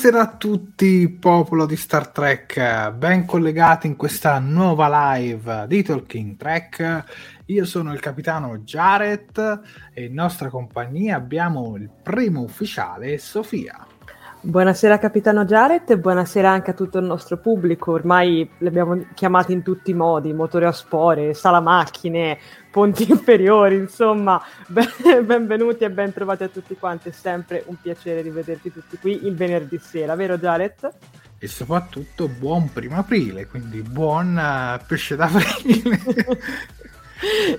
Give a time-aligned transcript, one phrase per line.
[0.00, 6.36] Buonasera a tutti, popolo di Star Trek, ben collegati in questa nuova live di Talking
[6.36, 7.04] Trek.
[7.46, 9.60] Io sono il capitano Jared
[9.92, 13.84] e in nostra compagnia abbiamo il primo ufficiale, Sofia.
[14.40, 19.52] Buonasera capitano Jared e buonasera anche a tutto il nostro pubblico, ormai li abbiamo chiamati
[19.52, 22.38] in tutti i modi, motori a spore, sala macchine,
[22.78, 24.86] ponti inferiori, insomma, ben,
[25.24, 29.34] benvenuti e ben trovati a tutti quanti, è sempre un piacere rivederti tutti qui il
[29.34, 30.88] venerdì sera, vero Jared?
[31.40, 36.00] E soprattutto buon primo aprile, quindi buon uh, pesce d'aprile.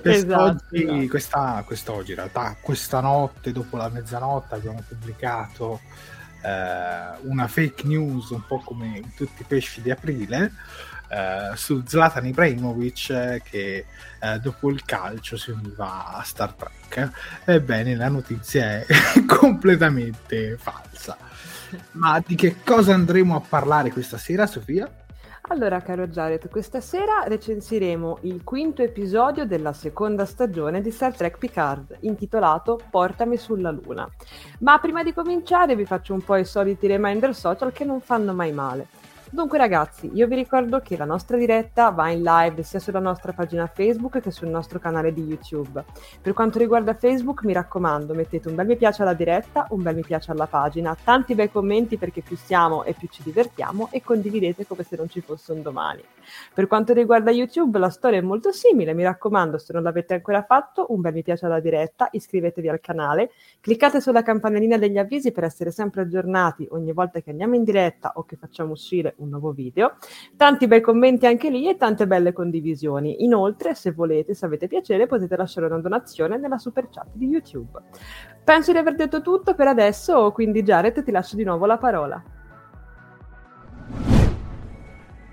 [0.02, 5.80] esatto, quest'oggi, questa, quest'oggi, in realtà, questa notte, dopo la mezzanotte, abbiamo pubblicato
[6.42, 10.52] eh, una fake news un po' come tutti i pesci di aprile
[11.10, 13.86] eh, su Zlatan Ibrahimovic eh, che
[14.20, 17.10] eh, dopo il calcio si univa a Star Trek.
[17.44, 18.86] Ebbene, la notizia è
[19.26, 21.16] completamente falsa.
[21.92, 24.90] Ma di che cosa andremo a parlare questa sera, Sofia?
[25.52, 31.38] Allora, caro Jared, questa sera recensiremo il quinto episodio della seconda stagione di Star Trek
[31.38, 34.08] Picard, intitolato Portami sulla Luna.
[34.60, 38.32] Ma prima di cominciare vi faccio un po' i soliti reminder social che non fanno
[38.32, 38.86] mai male.
[39.32, 43.32] Dunque ragazzi, io vi ricordo che la nostra diretta va in live sia sulla nostra
[43.32, 45.84] pagina Facebook che sul nostro canale di YouTube.
[46.20, 49.94] Per quanto riguarda Facebook, mi raccomando, mettete un bel mi piace alla diretta, un bel
[49.94, 54.02] mi piace alla pagina, tanti bei commenti perché più siamo e più ci divertiamo e
[54.02, 56.02] condividete come se non ci fosse un domani.
[56.52, 60.42] Per quanto riguarda YouTube, la storia è molto simile, mi raccomando, se non l'avete ancora
[60.42, 63.30] fatto, un bel mi piace alla diretta, iscrivetevi al canale,
[63.60, 68.14] cliccate sulla campanellina degli avvisi per essere sempre aggiornati ogni volta che andiamo in diretta
[68.16, 69.96] o che facciamo uscire un nuovo video.
[70.36, 73.24] Tanti bei commenti anche lì e tante belle condivisioni.
[73.24, 77.78] Inoltre, se volete, se avete piacere, potete lasciare una donazione nella super chat di YouTube.
[78.44, 82.22] Penso di aver detto tutto per adesso, quindi Jared ti lascio di nuovo la parola.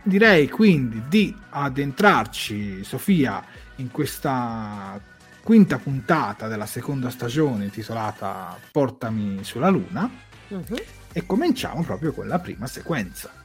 [0.04, 3.44] Direi quindi di addentrarci, Sofia,
[3.78, 5.00] in questa
[5.44, 10.10] quinta puntata della seconda stagione intitolata Portami sulla Luna
[10.50, 10.76] uh-huh.
[11.12, 13.37] e cominciamo proprio con la prima sequenza.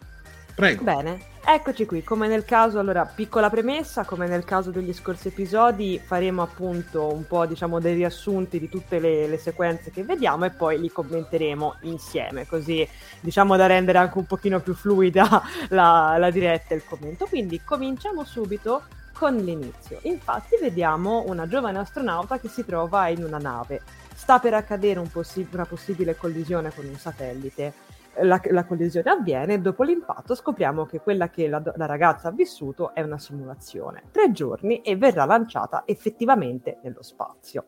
[0.55, 0.85] Prego.
[0.85, 5.99] Bene, eccoci qui, come nel caso, allora, piccola premessa, come nel caso degli scorsi episodi,
[5.99, 10.51] faremo appunto un po' diciamo dei riassunti di tutte le, le sequenze che vediamo e
[10.51, 12.87] poi li commenteremo insieme, così
[13.21, 17.27] diciamo da rendere anche un pochino più fluida la, la diretta e il commento.
[17.27, 18.83] Quindi cominciamo subito
[19.13, 20.01] con l'inizio.
[20.03, 23.81] Infatti vediamo una giovane astronauta che si trova in una nave.
[24.15, 27.73] Sta per accadere un possi- una possibile collisione con un satellite
[28.21, 32.33] la, la, collisione avviene e dopo l'impatto scopriamo che quella che la, la, ragazza ha
[32.33, 34.05] vissuto è una simulazione.
[34.11, 37.67] Tre giorni e verrà lanciata effettivamente nello spazio.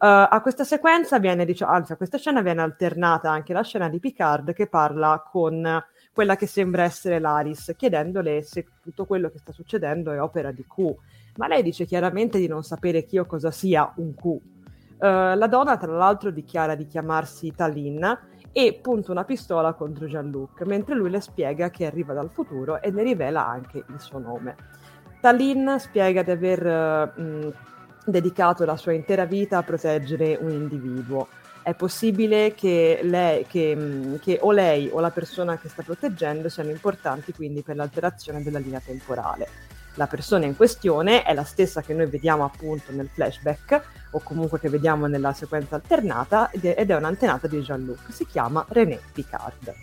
[0.00, 3.88] Uh, a questa sequenza viene, diciamo, anzi a questa scena viene alternata anche la scena
[3.88, 9.38] di Picard che parla con quella che sembra essere Laris, chiedendole se tutto quello che
[9.38, 10.94] sta succedendo è opera di Q.
[11.36, 14.24] Ma lei dice chiaramente di non sapere chi o cosa sia un Q.
[14.24, 14.40] Uh,
[15.00, 18.18] la donna, tra l'altro, dichiara di chiamarsi Talin
[18.52, 22.90] e punta una pistola contro Jean-Luc, mentre lui le spiega che arriva dal futuro e
[22.90, 24.56] ne rivela anche il suo nome.
[25.20, 26.64] Talin spiega di aver
[27.16, 27.54] uh, mh,
[28.06, 31.28] dedicato la sua intera vita a proteggere un individuo.
[31.62, 36.70] È possibile che, lei, che, che o lei o la persona che sta proteggendo siano
[36.70, 41.94] importanti quindi per l'alterazione della linea temporale la persona in questione è la stessa che
[41.94, 47.46] noi vediamo appunto nel flashback o comunque che vediamo nella sequenza alternata ed è un'antenata
[47.46, 49.74] di Jean-Luc, si chiama René Picard.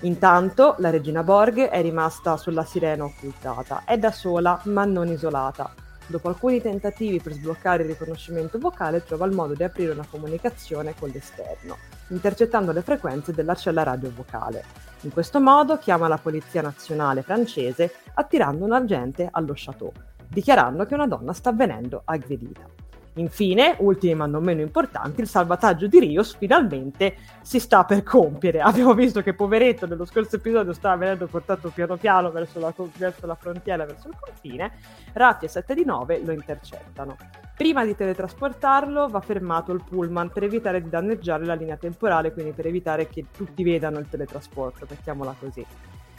[0.00, 5.72] Intanto la regina Borg è rimasta sulla sirena occultata, è da sola ma non isolata.
[6.06, 10.94] Dopo alcuni tentativi per sbloccare il riconoscimento vocale trova il modo di aprire una comunicazione
[10.98, 11.78] con l'esterno,
[12.08, 14.62] intercettando le frequenze della cella radio vocale.
[15.00, 19.90] In questo modo chiama la Polizia Nazionale francese attirando un agente allo chateau,
[20.28, 22.83] dichiarando che una donna sta avvenendo aggredita.
[23.16, 28.58] Infine, ultimi ma non meno importanti, il salvataggio di Rios finalmente si sta per compiere.
[28.62, 33.26] Abbiamo visto che poveretto nello scorso episodio stava venendo portato piano piano verso la, verso
[33.26, 34.72] la frontiera, verso il confine.
[35.12, 37.16] Raffi e 7 di 9 lo intercettano.
[37.56, 42.50] Prima di teletrasportarlo va fermato il pullman per evitare di danneggiare la linea temporale, quindi
[42.50, 45.64] per evitare che tutti vedano il teletrasporto, mettiamola così.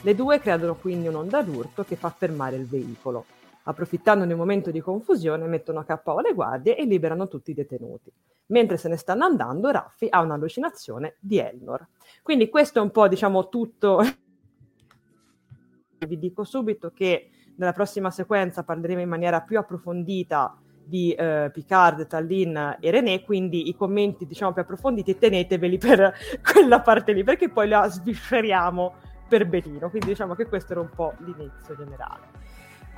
[0.02, 3.26] Le due creano quindi un'onda d'urto che fa fermare il veicolo.
[3.68, 7.56] Approfittando di un momento di confusione, mettono a KO le guardie e liberano tutti i
[7.56, 8.12] detenuti.
[8.48, 11.88] Mentre se ne stanno andando, Raffi ha un'allucinazione di Elnor.
[12.22, 14.02] Quindi questo è un po', diciamo, tutto.
[15.98, 22.06] Vi dico subito che nella prossima sequenza parleremo in maniera più approfondita di eh, Picard,
[22.06, 26.14] Tallinn e René, quindi i commenti diciamo più approfonditi teneteveli per
[26.54, 28.94] quella parte lì, perché poi la svisceriamo
[29.28, 32.35] per benino, quindi diciamo che questo era un po' l'inizio generale.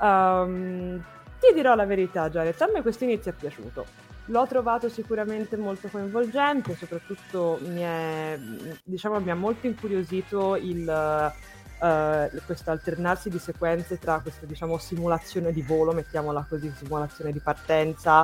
[0.00, 1.02] Um,
[1.40, 4.06] ti dirò la verità, Jared, a me questo inizio è piaciuto.
[4.26, 8.38] L'ho trovato sicuramente molto coinvolgente, soprattutto mi, è,
[8.82, 11.32] diciamo, mi ha molto incuriosito il,
[11.80, 17.38] uh, questo alternarsi di sequenze tra questa diciamo, simulazione di volo, mettiamola così, simulazione di
[17.38, 18.20] partenza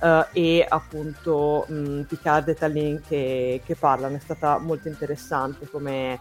[0.00, 4.16] uh, e appunto mh, Picard e Tallinn che, che, parlano.
[4.16, 6.20] È stata molto interessante come,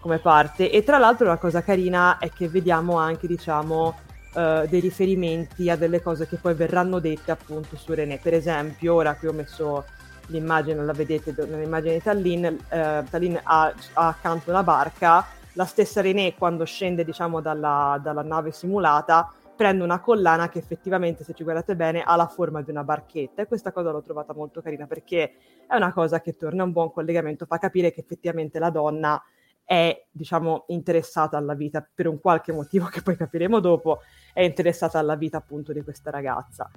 [0.00, 0.70] come parte.
[0.70, 4.04] E tra l'altro la cosa carina è che vediamo anche, diciamo,
[4.36, 8.18] uh, dei riferimenti a delle cose che poi verranno dette appunto su René.
[8.22, 9.84] Per esempio, ora qui ho messo
[10.26, 16.00] l'immagine, la vedete nell'immagine di Tallinn, uh, Tallinn ha, ha, accanto una barca, la stessa
[16.00, 21.42] René quando scende diciamo dalla, dalla nave simulata prende una collana che effettivamente, se ci
[21.42, 24.86] guardate bene, ha la forma di una barchetta e questa cosa l'ho trovata molto carina
[24.86, 25.32] perché
[25.66, 29.20] è una cosa che torna un buon collegamento, fa capire che effettivamente la donna
[29.66, 34.00] è, diciamo, interessata alla vita per un qualche motivo che poi capiremo dopo,
[34.32, 36.70] è interessata alla vita appunto di questa ragazza.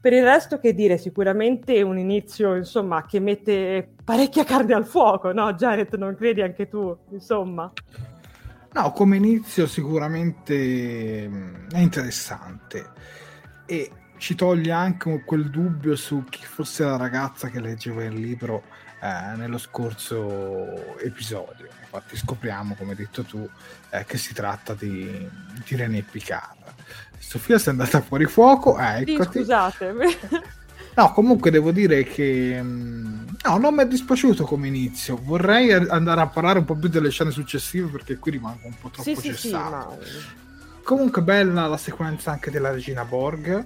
[0.00, 5.32] Per il resto, che dire, sicuramente un inizio, insomma, che mette parecchia carne al fuoco,
[5.32, 5.52] no?
[5.54, 7.72] Janet, non credi anche tu, insomma?
[8.72, 12.90] No, come inizio sicuramente mm, è interessante
[13.64, 18.64] e ci toglie anche quel dubbio su chi fosse la ragazza che leggeva il libro
[19.00, 21.66] eh, nello scorso episodio.
[21.80, 23.48] Infatti scopriamo, come hai detto tu,
[23.90, 25.28] eh, che si tratta di,
[25.66, 26.56] di René Picard.
[27.18, 29.94] Sofia sei andata fuori fuoco, eh, sì, scusate.
[30.98, 35.16] No, comunque devo dire che mm, no, non mi è dispiaciuto come inizio.
[35.16, 38.88] Vorrei andare a parlare un po' più delle scene successive perché qui rimango un po'
[38.88, 39.96] troppo sì, cessato.
[40.02, 40.46] Sì, sì, ma...
[40.82, 43.64] Comunque bella la sequenza anche della regina Borg,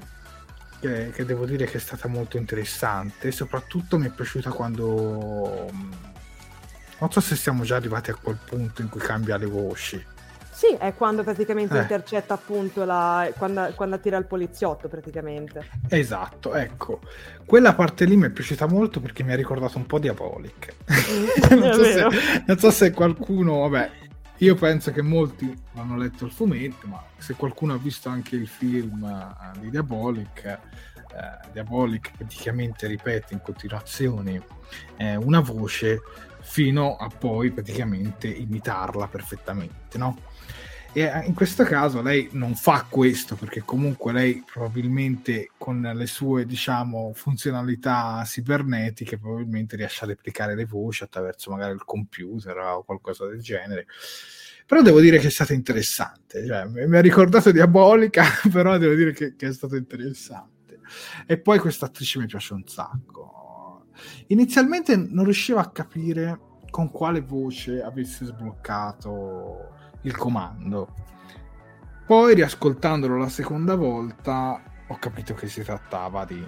[0.82, 3.30] che, che, devo dire che è stata molto interessante.
[3.30, 5.70] Soprattutto mi è piaciuta quando...
[6.98, 10.04] Non so se siamo già arrivati a quel punto in cui cambia le voci.
[10.50, 11.82] Sì, è quando praticamente eh.
[11.82, 13.28] intercetta appunto la...
[13.36, 15.66] quando, quando tira il poliziotto praticamente.
[15.88, 17.00] Esatto, ecco.
[17.44, 20.74] Quella parte lì mi è piaciuta molto perché mi ha ricordato un po' Diabolic.
[20.92, 22.06] Mm, non, so se,
[22.46, 23.90] non, so se, qualcuno, vabbè,
[24.42, 28.48] io penso che molti hanno letto il fumetto, ma se qualcuno ha visto anche il
[28.48, 30.58] film uh, di Diabolic,
[30.96, 34.44] uh, Diabolic praticamente ripete in continuazione
[34.98, 36.00] uh, una voce
[36.40, 40.18] fino a poi praticamente imitarla perfettamente, no?
[40.94, 46.06] E eh, in questo caso lei non fa questo perché comunque lei probabilmente con le
[46.06, 52.82] sue diciamo funzionalità cibernetiche probabilmente riesce a replicare le voci attraverso magari il computer o
[52.82, 53.86] qualcosa del genere.
[54.66, 59.12] Però devo dire che è stata interessante, cioè, mi ha ricordato diabolica, però devo dire
[59.12, 60.80] che, che è stato interessante.
[61.26, 63.86] E poi questa attrice mi piace un sacco.
[64.28, 66.38] Inizialmente non riuscivo a capire
[66.70, 69.71] con quale voce avesse sbloccato
[70.02, 70.94] il comando.
[72.06, 76.44] Poi riascoltandolo la seconda volta ho capito che si trattava di,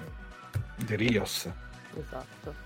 [0.77, 1.49] di Rios.
[1.97, 2.63] Esatto.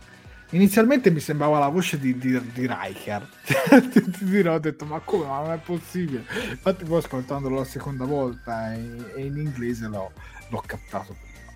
[0.50, 3.28] Inizialmente mi sembrava la voce di, di, di Riker.
[3.92, 6.24] ti, ti dirò, ho detto ma come, ma non è possibile.
[6.50, 10.10] Infatti poi ascoltandolo la seconda volta e, e in inglese l'ho,
[10.48, 11.52] l'ho, captato prima.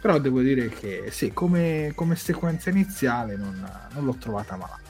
[0.00, 4.83] Però devo dire che sì, come, come sequenza iniziale non, non l'ho trovata male.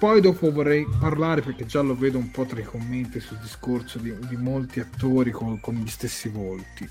[0.00, 3.98] Poi dopo vorrei parlare, perché già lo vedo un po' tra i commenti sul discorso
[3.98, 6.88] di, di molti attori con, con, gli stessi volti.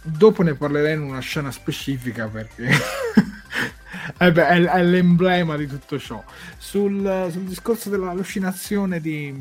[0.00, 2.68] Dopo ne parlerei in una scena specifica perché
[4.16, 6.22] eh beh, è, è, l'emblema di tutto ciò.
[6.56, 9.34] Sul, sul discorso dell'allucinazione di,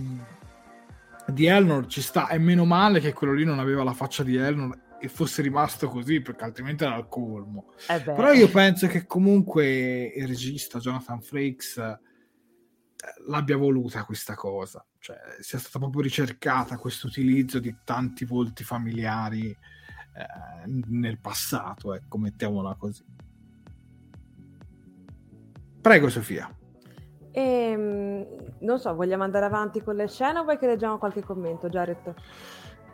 [1.27, 4.35] di Elnor ci sta, è meno male che quello lì non aveva la faccia di
[4.35, 7.73] Elnor e fosse rimasto così perché altrimenti era al colmo.
[7.87, 11.99] Eh Però io penso che comunque il regista Jonathan Frakes
[13.27, 19.49] l'abbia voluta questa cosa, cioè sia stata proprio ricercata questo utilizzo di tanti volti familiari
[19.49, 19.57] eh,
[20.65, 23.03] nel passato, ecco, mettiamola così.
[25.81, 26.49] Prego Sofia.
[27.31, 28.25] Ehm,
[28.59, 32.13] non so, vogliamo andare avanti con le scene o vuoi che leggiamo qualche commento, Jared?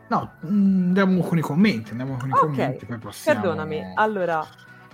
[0.08, 2.46] No, mm, andiamo con i commenti, andiamo con i okay.
[2.46, 3.40] commenti, poi passiamo...
[3.40, 4.44] Perdonami, allora,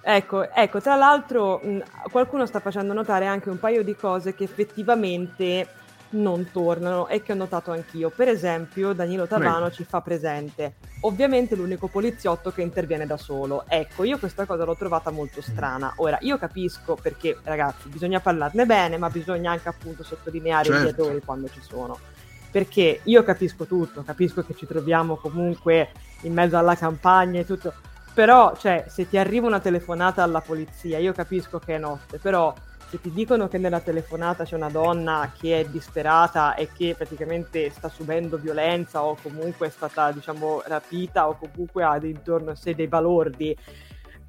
[0.09, 1.83] Ecco, ecco, tra l'altro mh,
[2.13, 5.67] qualcuno sta facendo notare anche un paio di cose che effettivamente
[6.11, 8.11] non tornano e che ho notato anch'io.
[8.11, 10.75] Per esempio, Danilo Tavano ci fa presente.
[11.01, 13.65] Ovviamente l'unico poliziotto che interviene da solo.
[13.67, 15.43] Ecco, io questa cosa l'ho trovata molto mm.
[15.43, 15.93] strana.
[15.97, 20.85] Ora, io capisco perché, ragazzi, bisogna parlarne bene, ma bisogna anche appunto sottolineare certo.
[20.85, 21.99] i errori quando ci sono.
[22.53, 27.75] Perché io capisco tutto, capisco che ci troviamo comunque in mezzo alla campagna e tutto
[28.17, 32.55] però, cioè, se ti arriva una telefonata alla polizia, io capisco che è notte, però
[32.89, 37.69] se ti dicono che nella telefonata c'è una donna che è disperata e che praticamente
[37.69, 42.75] sta subendo violenza o comunque è stata, diciamo, rapita o comunque ha intorno a sé
[42.75, 43.55] dei balordi,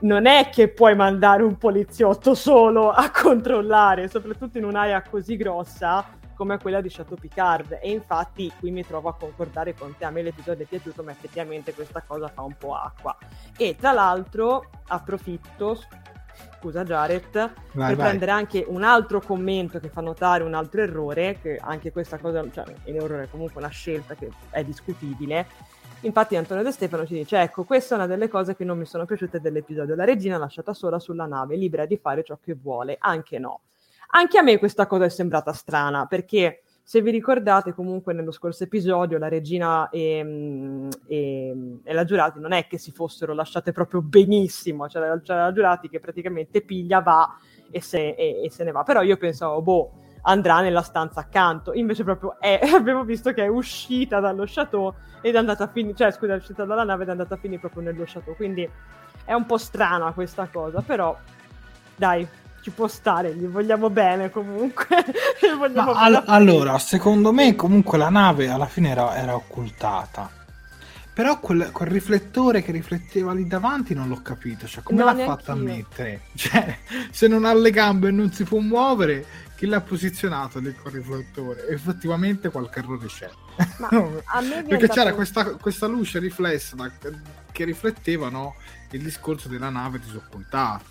[0.02, 6.06] non è che puoi mandare un poliziotto solo a controllare, soprattutto in un'area così grossa
[6.38, 10.12] come quella di Chateau Picard e infatti qui mi trovo a concordare con te, a
[10.12, 13.18] me l'episodio è piaciuto ma effettivamente questa cosa fa un po' acqua
[13.58, 15.82] e tra l'altro approfitto
[16.60, 17.96] scusa Jared vai, per vai.
[17.96, 22.48] prendere anche un altro commento che fa notare un altro errore che anche questa cosa,
[22.52, 27.16] cioè è un errore comunque una scelta che è discutibile Infatti Antonio De Stefano ci
[27.16, 29.96] dice, ecco, questa è una delle cose che non mi sono piaciute dell'episodio.
[29.96, 33.62] La regina lasciata sola sulla nave, libera di fare ciò che vuole, anche no.
[34.10, 38.64] Anche a me questa cosa è sembrata strana, perché se vi ricordate comunque nello scorso
[38.64, 43.74] episodio la regina e, mm, e, e la Giurati non è che si fossero lasciate
[43.74, 47.38] proprio benissimo, cioè la, cioè la Giurati che praticamente piglia, va
[47.70, 51.74] e se, e, se ne va, però io pensavo, boh, andrà nella stanza accanto.
[51.74, 55.96] Invece proprio è, abbiamo visto che è uscita dallo chateau ed è andata a finire,
[55.96, 58.34] cioè scusa, è uscita dalla nave ed è andata a finire proprio nello chateau.
[58.34, 58.70] Quindi
[59.26, 61.18] è un po' strana questa cosa, però
[61.98, 62.26] dai,
[62.68, 64.88] ci può stare, gli vogliamo bene comunque.
[65.58, 70.30] vogliamo all- allora, secondo me comunque la nave alla fine era, era occultata.
[71.14, 75.16] Però quel, quel, riflettore che rifletteva lì davanti non l'ho capito, cioè come no, l'ha
[75.24, 76.24] fatto a mettere?
[76.36, 76.78] Cioè,
[77.10, 80.92] se non ha le gambe e non si può muovere, chi l'ha posizionato lì col
[80.92, 81.70] riflettore?
[81.70, 83.30] Effettivamente qualche errore c'è.
[84.68, 86.92] Perché c'era questa, questa, luce riflessa da,
[87.52, 88.56] che rifletteva no,
[88.92, 90.84] il discorso della nave disoccultata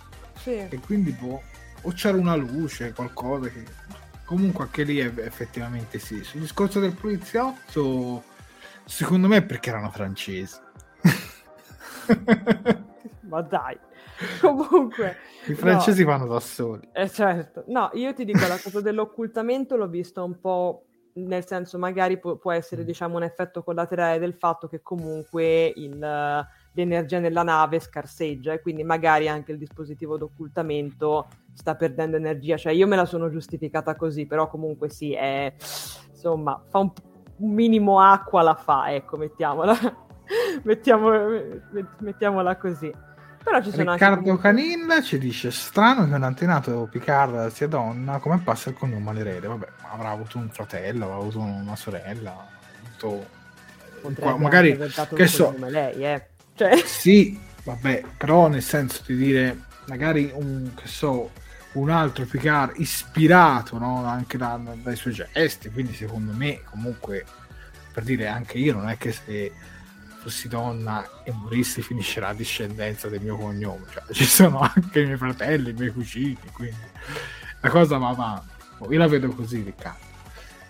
[0.42, 0.54] Sì.
[0.68, 1.42] E quindi boh,
[1.82, 3.84] o c'era una luce, qualcosa che...
[4.24, 6.24] Comunque anche lì effettivamente sì.
[6.24, 8.24] Sul discorso del poliziotto,
[8.84, 10.58] secondo me è perché erano francesi.
[13.28, 13.78] Ma dai.
[14.40, 15.16] Comunque,
[15.46, 16.10] i francesi no.
[16.10, 16.88] vanno da soli.
[16.92, 17.62] Eh, certo.
[17.68, 22.36] No, io ti dico, la cosa dell'occultamento l'ho visto un po' nel senso magari può,
[22.36, 22.86] può essere mm.
[22.86, 28.84] diciamo un effetto collaterale del fatto che comunque il, l'energia nella nave scarseggia e quindi
[28.84, 34.26] magari anche il dispositivo d'occultamento sta perdendo energia, cioè io me la sono giustificata così,
[34.26, 35.54] però comunque sì, è,
[36.10, 36.92] insomma, fa un,
[37.38, 39.74] un minimo acqua la fa, ecco, mettiamola,
[40.64, 41.10] mettiamo,
[41.98, 42.92] mettiamola così.
[43.42, 44.42] Però ci sono Riccardo anche...
[44.42, 49.46] Canin ci dice strano che un antenato Picard sia donna, come passa il cognome all'erede?
[49.46, 52.44] Vabbè, avrà avuto un fratello, avrà avuto una sorella,
[52.84, 53.34] avuto...
[54.18, 54.76] Qua, magari
[55.14, 56.26] che so lei, eh.
[56.56, 56.76] Cioè...
[56.84, 61.30] Sì, vabbè, però nel senso di dire magari un che so
[61.72, 64.04] un altro Picard ispirato no?
[64.04, 67.24] anche da, dai suoi gesti, quindi secondo me comunque
[67.92, 69.52] per dire anche io non è che se
[70.26, 73.84] fossi donna e morissi finisce la discendenza del mio cognome.
[73.92, 76.76] Cioè, ci sono anche i miei fratelli, i miei cugini, quindi
[77.60, 78.54] la cosa va avanti.
[78.90, 80.04] Io la vedo così, Riccardo.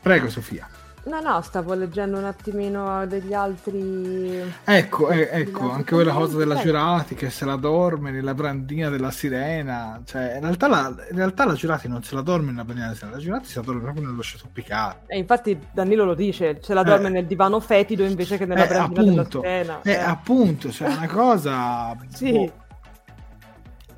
[0.03, 0.69] Prego, Sofia.
[1.07, 4.43] No, no, stavo leggendo un attimino degli altri.
[4.65, 9.13] Ecco, eh, ecco, anche quella cosa della Giurati che se la dorme nella brandina della
[9.13, 10.03] sirena.
[10.05, 12.99] Cioè, in realtà la, in realtà la Giurati non se la dorme nella brandina della
[12.99, 15.03] sirena, la Giurati se la dorme proprio nello sciato piccato.
[15.07, 18.65] E infatti Danilo lo dice, se la dorme eh, nel divano fetido invece che nella
[18.65, 19.83] eh, brandina appunto, della sirena.
[19.83, 19.99] Eh, eh.
[19.99, 21.97] appunto, cioè una cosa...
[22.13, 22.33] sì.
[22.33, 22.53] Boh,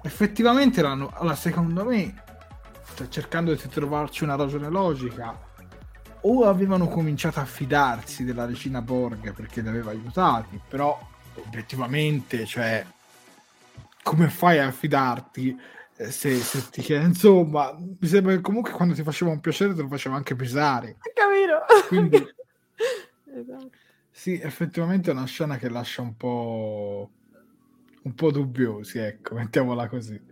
[0.03, 1.11] effettivamente l'hanno...
[1.15, 2.15] Allora, secondo me,
[2.97, 5.47] cioè, cercando di trovarci una ragione logica
[6.23, 10.99] o avevano cominciato a fidarsi della regina Borg perché li aveva aiutati, però
[11.35, 12.85] obiettivamente, cioè,
[14.03, 15.59] come fai a fidarti
[15.97, 19.75] eh, se, se, ti chiede, insomma, mi sembra che comunque quando ti faceva un piacere
[19.75, 20.97] te lo faceva anche pesare.
[21.13, 21.87] Capito?
[21.89, 22.17] Quindi,
[23.35, 23.71] esatto.
[24.11, 27.11] sì, effettivamente è una scena che lascia un po',
[28.03, 30.28] un po' dubbiosi, ecco, mettiamola così.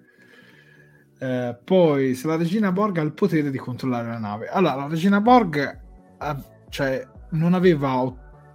[1.19, 4.49] Eh, poi, se la regina Borg ha il potere di controllare la nave.
[4.49, 5.81] Allora, la regina Borg
[6.19, 8.13] ha, cioè, non aveva,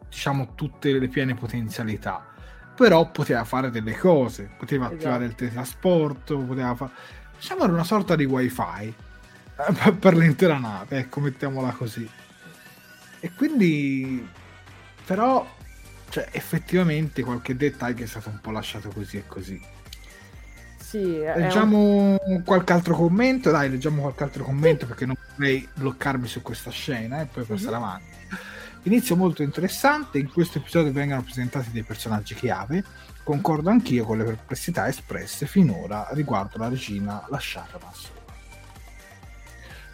[0.08, 2.26] diciamo, tutte le piene potenzialità,
[2.76, 4.50] però poteva fare delle cose.
[4.58, 5.00] Poteva esatto.
[5.00, 6.91] attivare il teletrasporto, poteva fare...
[7.38, 8.93] Diciamo, era una sorta di wifi
[9.56, 12.08] eh, per l'intera nave, ecco, mettiamola così.
[13.19, 14.28] E quindi,
[15.06, 15.47] però,
[16.10, 19.71] cioè, effettivamente qualche dettaglio è stato un po' lasciato così e così.
[20.91, 22.43] Sì, leggiamo un...
[22.43, 27.21] qualche altro commento, dai, leggiamo qualche altro commento perché non vorrei bloccarmi su questa scena
[27.21, 27.82] e poi passare mm-hmm.
[27.82, 28.15] avanti.
[28.84, 32.84] Inizio molto interessante, in questo episodio vengono presentati dei personaggi chiave,
[33.23, 38.19] concordo anch'io con le perplessità espresse finora riguardo la regina lasciata da sola.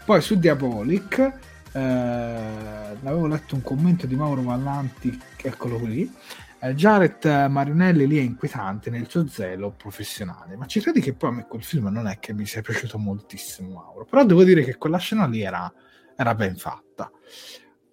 [0.04, 1.32] Poi su Diabolic,
[1.70, 6.12] eh, avevo letto un commento di Mauro Vallanti, eccolo qui,
[6.60, 11.30] eh, Jared Marinelli lì è inquietante nel suo zelo professionale, ma ci credi che poi
[11.30, 14.64] a me quel film non è che mi sia piaciuto moltissimo, Mauro, però devo dire
[14.64, 15.72] che quella scena lì era,
[16.16, 17.10] era ben fatta.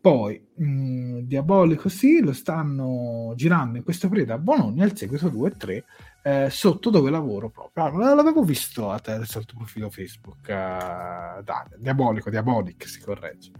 [0.05, 5.29] Poi, mh, mm, Diabolico sì, lo stanno girando in questo periodo a Bologna, il seguito
[5.29, 5.85] 2 e 3,
[6.21, 7.85] eh, sotto dove lavoro proprio.
[7.85, 13.51] Ah, l'avevo visto attraverso il tuo profilo Facebook, uh, dai, Diabolico, Diabolic si corregge.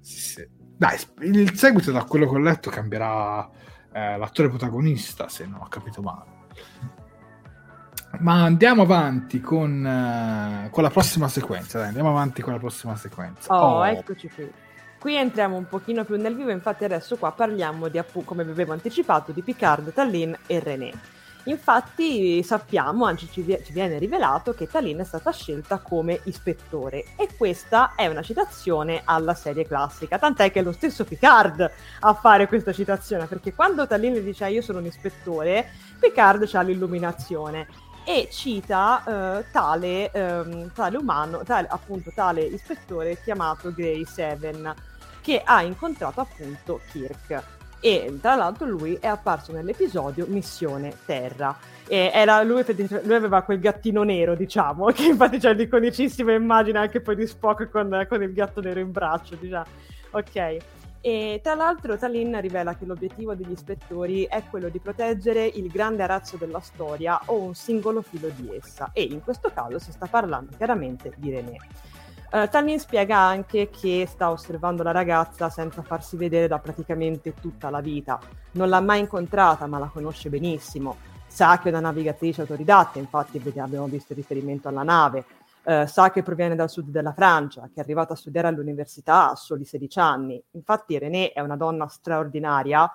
[0.00, 0.48] Sì, sì.
[0.76, 3.50] Dai, il seguito da quello che ho letto cambierà
[3.92, 6.40] eh, l'attore protagonista, se non ho capito male.
[8.18, 11.78] Ma andiamo avanti con, uh, con la prossima sequenza.
[11.78, 13.54] Dai, andiamo avanti con la prossima sequenza.
[13.54, 14.52] Oh, oh, eccoci qui.
[14.98, 18.72] Qui entriamo un pochino più nel vivo, infatti adesso qua parliamo di, come vi avevo
[18.72, 20.92] anticipato, di Picard, Tallinn e René.
[21.44, 27.04] Infatti sappiamo, anzi ci, viene rivelato che Talin è stata scelta come ispettore.
[27.16, 31.68] E questa è una citazione alla serie classica, tant'è che è lo stesso Picard
[32.00, 36.48] a fare questa citazione, perché quando Talin le dice ah, io sono un ispettore, Picard
[36.52, 37.66] ha l'illuminazione
[38.04, 44.74] e cita uh, tale, um, tale, umano, tale, appunto tale ispettore chiamato Grey Seven
[45.20, 51.58] che ha incontrato appunto Kirk e tra l'altro lui è apparso nell'episodio Missione Terra.
[51.88, 52.64] Era, lui,
[53.02, 57.68] lui, aveva quel gattino nero, diciamo, che infatti c'è l'iconicissima immagine anche poi di Spock
[57.68, 59.66] con, con il gatto nero in braccio, diciamo.
[60.12, 60.56] Ok.
[61.00, 66.04] E tra l'altro Talin rivela che l'obiettivo degli ispettori è quello di proteggere il grande
[66.04, 70.06] arazzo della storia o un singolo filo di essa, e in questo caso si sta
[70.06, 71.56] parlando chiaramente di René.
[72.32, 77.68] Uh, Tannin spiega anche che sta osservando la ragazza senza farsi vedere da praticamente tutta
[77.68, 78.18] la vita.
[78.52, 80.96] Non l'ha mai incontrata, ma la conosce benissimo.
[81.26, 85.24] sa che è una navigatrice autoridatta, infatti abbiamo visto il riferimento alla nave,
[85.64, 89.34] eh, sa che proviene dal sud della Francia, che è arrivata a studiare all'università a
[89.34, 90.42] soli 16 anni.
[90.52, 92.90] Infatti René è una donna straordinaria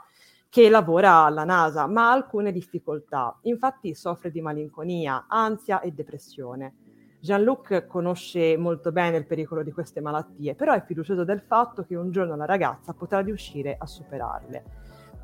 [0.50, 3.38] che lavora alla NASA, ma ha alcune difficoltà.
[3.44, 6.74] Infatti soffre di malinconia, ansia e depressione.
[7.20, 11.96] Jean-Luc conosce molto bene il pericolo di queste malattie, però è fiducioso del fatto che
[11.96, 14.64] un giorno la ragazza potrà riuscire a superarle.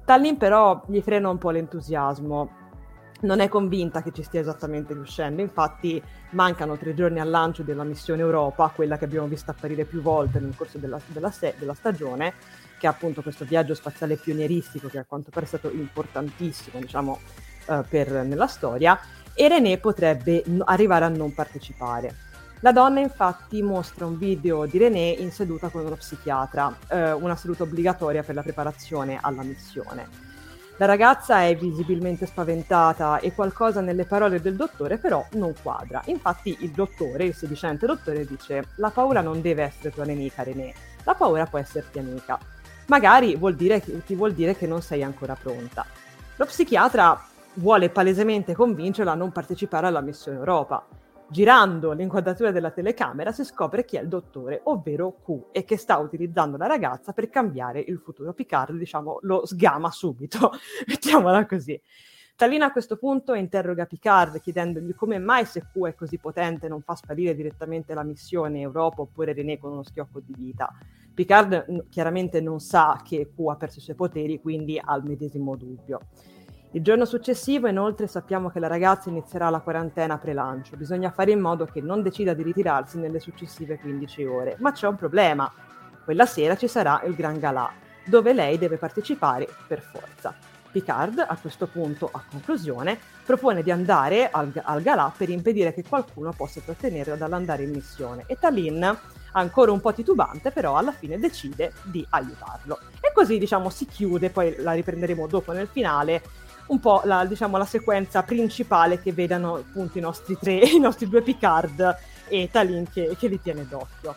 [0.05, 2.61] Tallinn però gli frena un po' l'entusiasmo,
[3.23, 6.01] non è convinta che ci stia esattamente riuscendo, infatti
[6.31, 10.39] mancano tre giorni al lancio della missione Europa, quella che abbiamo visto apparire più volte
[10.39, 12.33] nel corso della, della, se- della stagione,
[12.77, 17.19] che è appunto questo viaggio spaziale pionieristico che a quanto pare è stato importantissimo diciamo,
[17.69, 18.99] eh, per, nella storia,
[19.33, 22.15] e René potrebbe arrivare a non partecipare.
[22.59, 27.35] La donna infatti mostra un video di René in seduta con uno psichiatra, eh, una
[27.35, 30.31] seduta obbligatoria per la preparazione alla missione.
[30.77, 36.01] La ragazza è visibilmente spaventata e qualcosa nelle parole del dottore però non quadra.
[36.05, 40.73] Infatti il dottore, il sedicente dottore, dice la paura non deve essere tua nemica René,
[41.03, 42.39] la paura può esserti amica.
[42.87, 45.85] Magari vuol dire, ti vuol dire che non sei ancora pronta.
[46.37, 47.21] Lo psichiatra
[47.55, 50.85] vuole palesemente convincerla a non partecipare alla missione Europa
[51.33, 55.97] Girando l'inquadratura della telecamera si scopre chi è il dottore, ovvero Q, e che sta
[55.97, 58.33] utilizzando la ragazza per cambiare il futuro.
[58.33, 60.51] Picard, diciamo, lo sgama subito,
[60.85, 61.81] mettiamola così.
[62.35, 66.81] Talina a questo punto interroga Picard chiedendogli come mai se Q è così potente non
[66.81, 70.71] fa sparire direttamente la missione Europa oppure René con uno schiocco di vita.
[71.15, 75.55] Picard chiaramente non sa che Q ha perso i suoi poteri, quindi ha il medesimo
[75.55, 75.99] dubbio.
[76.75, 80.75] Il giorno successivo, inoltre, sappiamo che la ragazza inizierà la quarantena pre-lancio.
[80.75, 84.55] Bisogna fare in modo che non decida di ritirarsi nelle successive 15 ore.
[84.57, 85.53] Ma c'è un problema.
[86.03, 87.71] Quella sera ci sarà il Gran Galà,
[88.07, 90.33] dove lei deve partecipare per forza.
[90.71, 95.83] Picard, a questo punto, a conclusione, propone di andare al, al Galà per impedire che
[95.87, 98.23] qualcuno possa trattenerla dall'andare in missione.
[98.25, 98.97] E Talin,
[99.33, 102.79] ancora un po' titubante, però alla fine decide di aiutarlo.
[102.99, 106.23] E così, diciamo, si chiude, poi la riprenderemo dopo nel finale,
[106.67, 111.07] un po' la, diciamo, la sequenza principale che vedano appunto i nostri tre, i nostri
[111.07, 111.97] due Picard
[112.27, 114.15] e Talin che, che li tiene d'occhio.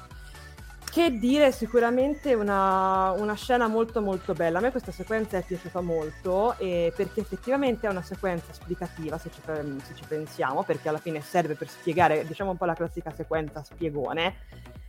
[0.96, 4.58] Che dire, sicuramente una, una, scena molto molto bella.
[4.58, 9.30] A me questa sequenza è piaciuta molto eh, perché effettivamente è una sequenza esplicativa se
[9.30, 13.10] ci, se ci, pensiamo, perché alla fine serve per spiegare, diciamo un po' la classica
[13.10, 14.36] sequenza spiegone,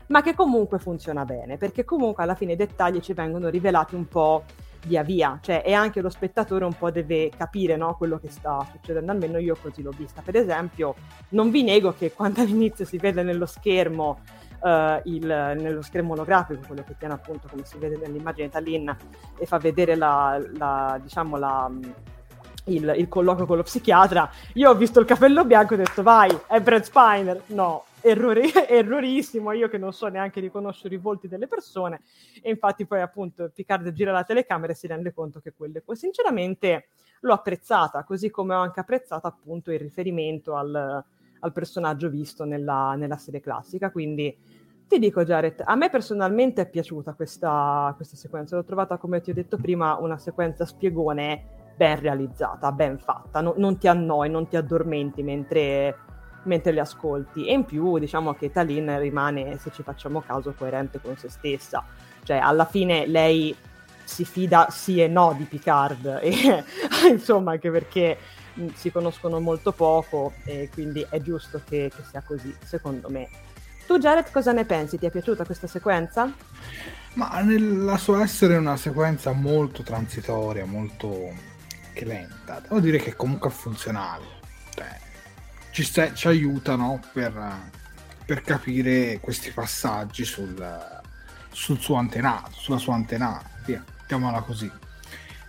[0.08, 4.08] ma che comunque funziona bene, perché comunque alla fine i dettagli ci vengono rivelati un
[4.08, 4.46] po'
[4.88, 8.66] via via, cioè e anche lo spettatore un po' deve capire no, quello che sta
[8.72, 10.22] succedendo, almeno io così l'ho vista.
[10.22, 10.96] Per esempio,
[11.30, 14.20] non vi nego che quando all'inizio si vede nello schermo
[14.60, 18.90] Uh, il, nello schermo olografico, quello che tiene appunto come si vede nell'immagine Tallinn
[19.38, 21.70] e fa vedere la, la, diciamo la,
[22.64, 26.02] il, il, colloquio con lo psichiatra, io ho visto il capello bianco e ho detto
[26.02, 27.42] vai, è Brad Spiner.
[27.48, 32.02] No, errore, errorissimo, io che non so neanche riconoscere i volti delle persone
[32.42, 35.96] e infatti poi appunto Picard gira la telecamera e si rende conto che quelle poi
[35.96, 36.90] sinceramente
[37.22, 41.04] l'ho apprezzata, così come ho anche apprezzato appunto il riferimento al,
[41.40, 44.36] al personaggio visto nella, nella, serie classica, quindi
[44.88, 49.32] ti dico Jared, a me personalmente è piaciuta questa, questa sequenza, l'ho trovata come ti
[49.32, 54.48] ho detto prima una sequenza spiegone ben realizzata, ben fatta, no, non ti annoi, non
[54.48, 55.96] ti addormenti mentre
[56.48, 61.00] mentre le ascolti e in più diciamo che Talin rimane, se ci facciamo caso, coerente
[61.00, 61.86] con se stessa,
[62.24, 63.56] cioè alla fine lei
[64.04, 66.64] si fida sì e no di Picard e
[67.12, 68.18] insomma anche perché
[68.74, 73.28] si conoscono molto poco e quindi è giusto che, che sia così secondo me.
[73.86, 74.98] Tu Jared cosa ne pensi?
[74.98, 76.30] Ti è piaciuta questa sequenza?
[77.14, 81.56] Ma nella sua essere una sequenza molto transitoria, molto
[82.06, 84.37] lenta, devo dire che comunque è funzionale.
[85.78, 87.70] Ci, sta, ci aiutano per,
[88.26, 90.58] per, capire questi passaggi sul,
[91.52, 94.72] sul suo antenato, sulla sua antenata, via, mettiamola così.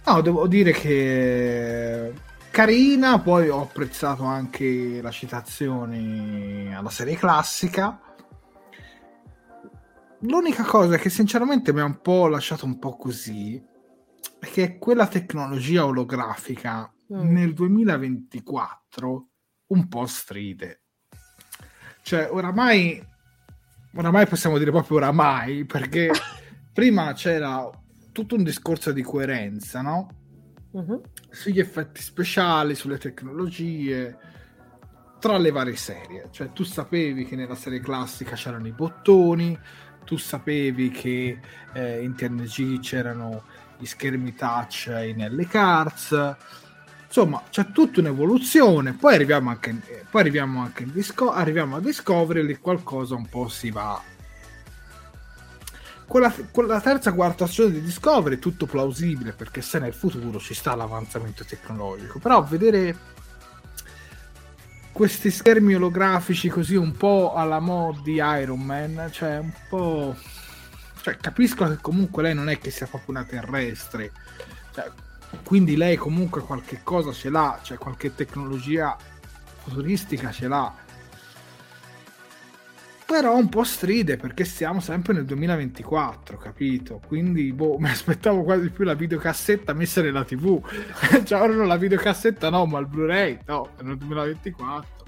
[0.05, 2.13] No, devo dire che
[2.51, 7.99] carina, poi ho apprezzato anche la citazione alla serie classica.
[10.19, 13.59] L'unica cosa che sinceramente mi ha un po' lasciato un po' così
[14.39, 17.33] è che quella tecnologia olografica mm.
[17.33, 19.28] nel 2024
[19.69, 20.83] un po' stride.
[22.03, 23.05] Cioè, oramai,
[23.95, 26.11] oramai possiamo dire proprio oramai, perché
[26.73, 27.69] prima c'era
[28.13, 30.09] tutto un discorso di coerenza, no?
[30.71, 31.03] Uh-huh.
[31.31, 34.17] Sugli effetti speciali, sulle tecnologie,
[35.19, 36.29] tra le varie serie.
[36.31, 39.59] Cioè, tu sapevi che nella serie classica c'erano i bottoni,
[40.05, 41.39] tu sapevi che
[41.75, 43.45] eh, in TNG c'erano
[43.77, 46.37] gli schermi touch in L cards
[47.09, 52.45] Insomma, c'è tutta un'evoluzione, poi arriviamo anche, poi arriviamo anche in Disco- arriviamo a Discovery,
[52.45, 54.01] lì qualcosa un po' si va.
[56.07, 60.53] Con la, terza, quarta stagione di Discovery è tutto plausibile, perché se nel futuro ci
[60.53, 62.97] sta l'avanzamento tecnologico, però vedere
[64.93, 70.15] questi schermi olografici così un po' alla mod di Iron Man, cioè un po'...
[71.01, 74.13] Cioè, capisco che comunque lei non è che sia proprio una terrestre,
[74.75, 74.91] cioè,
[75.45, 78.97] quindi lei comunque qualche cosa ce l'ha, cioè qualche tecnologia
[79.63, 80.75] futuristica ce l'ha.
[83.07, 87.01] Però un po' stride perché siamo sempre nel 2024, capito?
[87.07, 90.63] Quindi boh, mi aspettavo quasi più la videocassetta messa nella TV.
[91.25, 95.07] cioè, ora la videocassetta no, ma il Blu-ray no, nel 2024.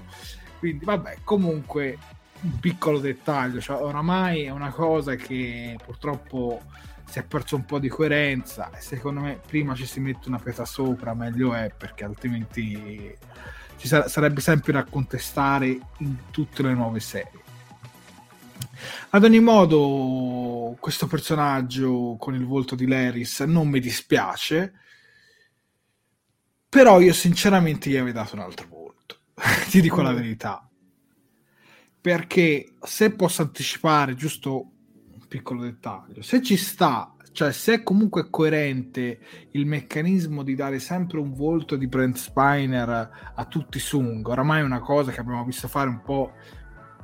[0.57, 1.97] Quindi vabbè, comunque
[2.41, 6.61] un piccolo dettaglio, cioè oramai è una cosa che purtroppo
[7.11, 10.39] si è perso un po' di coerenza e secondo me prima ci si mette una
[10.39, 13.13] pietra sopra meglio è perché altrimenti
[13.75, 17.43] ci sar- sarebbe sempre da contestare in tutte le nuove serie.
[19.09, 24.73] Ad ogni modo questo personaggio con il volto di Laris non mi dispiace
[26.69, 29.19] però io sinceramente gli avrei dato un altro volto
[29.69, 30.65] ti dico la verità.
[31.99, 34.71] Perché se posso anticipare giusto
[35.31, 36.21] piccolo dettaglio.
[36.21, 39.19] Se ci sta, cioè se è comunque coerente
[39.51, 44.59] il meccanismo di dare sempre un volto di Brent Spiner a tutti i Sung, oramai
[44.59, 46.33] è una cosa che abbiamo visto fare un po'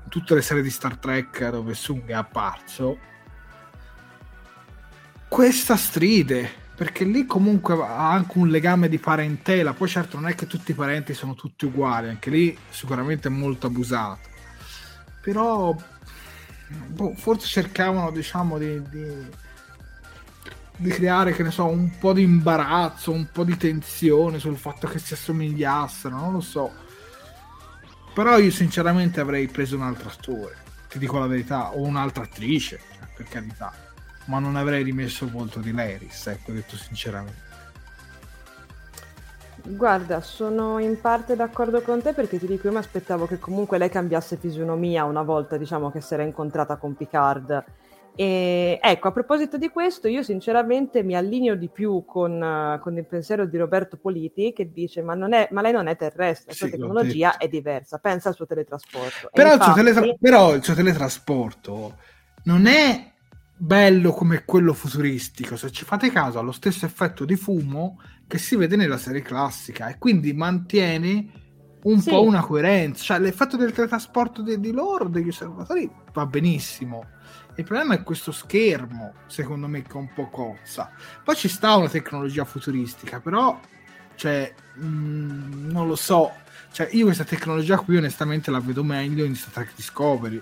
[0.03, 2.97] in tutte le serie di Star Trek dove Sung è apparso,
[5.29, 9.73] questa stride perché lì comunque ha anche un legame di parentela.
[9.73, 13.31] Poi, certo, non è che tutti i parenti sono tutti uguali, anche lì sicuramente è
[13.31, 14.19] molto abusato.
[15.21, 15.75] Però
[16.67, 19.27] boh, forse cercavano diciamo di, di,
[20.75, 24.87] di, creare che ne so un po' di imbarazzo un po' di tensione sul fatto
[24.87, 26.85] che si assomigliassero non lo so.
[28.13, 30.57] Però io sinceramente avrei preso un'altra storia.
[30.89, 32.79] Ti dico la verità o un'altra attrice
[33.15, 33.71] per carità.
[34.25, 37.46] Ma non avrei rimesso il volto di Laris ecco detto sinceramente
[39.69, 43.77] Guarda, sono in parte d'accordo con te perché ti dico, io mi aspettavo che comunque
[43.77, 47.63] lei cambiasse fisionomia una volta, diciamo, che si era incontrata con Picard.
[48.15, 53.05] E ecco, a proposito di questo, io sinceramente mi allineo di più con, con il
[53.05, 56.65] pensiero di Roberto Politi che dice: Ma, è, ma lei non è terrestre, la sua
[56.67, 57.99] sì, tecnologia è diversa.
[57.99, 59.29] Pensa al suo teletrasporto.
[59.31, 59.69] Però, infatti...
[59.69, 61.95] il suo teletra- però il suo teletrasporto
[62.43, 63.11] non è
[63.55, 65.55] bello come quello futuristico.
[65.55, 69.21] Se ci fate caso, ha lo stesso effetto di fumo che si vede nella serie
[69.21, 71.31] classica e quindi mantiene
[71.83, 72.09] un sì.
[72.09, 73.03] po' una coerenza.
[73.03, 77.05] Cioè, l'effetto del teletrasporto di, di loro, degli osservatori, va benissimo.
[77.55, 80.91] Il problema è questo schermo, secondo me, che un po' cozza.
[81.23, 83.59] Poi ci sta una tecnologia futuristica, però,
[84.15, 86.31] cioè, mh, mm, non lo so.
[86.71, 90.41] Cioè, io questa tecnologia qui onestamente la vedo meglio in Star Trek Discovery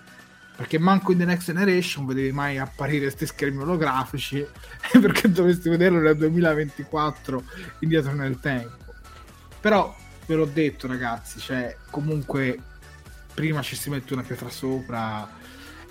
[0.55, 4.45] perché manco in The Next Generation vedevi mai apparire questi schermi olografici
[4.99, 7.43] perché dovresti vederlo nel 2024
[7.79, 8.93] indietro nel tempo.
[9.59, 12.59] Però ve l'ho detto ragazzi cioè comunque
[13.33, 15.27] prima ci si mette una pietra sopra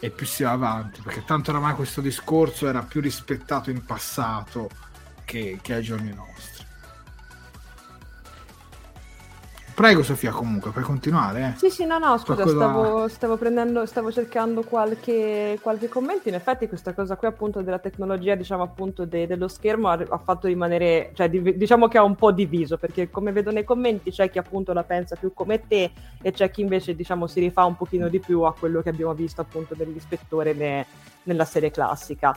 [0.01, 4.69] e più si va avanti perché tanto oramai questo discorso era più rispettato in passato
[5.25, 6.54] che, che ai giorni nostri
[9.75, 11.55] Prego Sofia comunque, puoi continuare.
[11.55, 11.59] Eh?
[11.59, 12.55] Sì, sì, no, no, scusa, Qualcosa...
[12.55, 16.29] stavo, stavo, prendendo, stavo cercando qualche, qualche, commento.
[16.29, 20.19] In effetti questa cosa qui appunto della tecnologia, diciamo appunto de, dello schermo ha, ha,
[20.19, 24.13] fatto rimanere, cioè di, diciamo che ha un po' diviso, perché come vedo nei commenti
[24.13, 25.91] c'è chi appunto la pensa più come te
[26.23, 29.13] e c'è chi invece diciamo si rifà un pochino di più a quello che abbiamo
[29.13, 30.87] visto appunto dell'ispettore ne,
[31.25, 32.37] nella serie classica.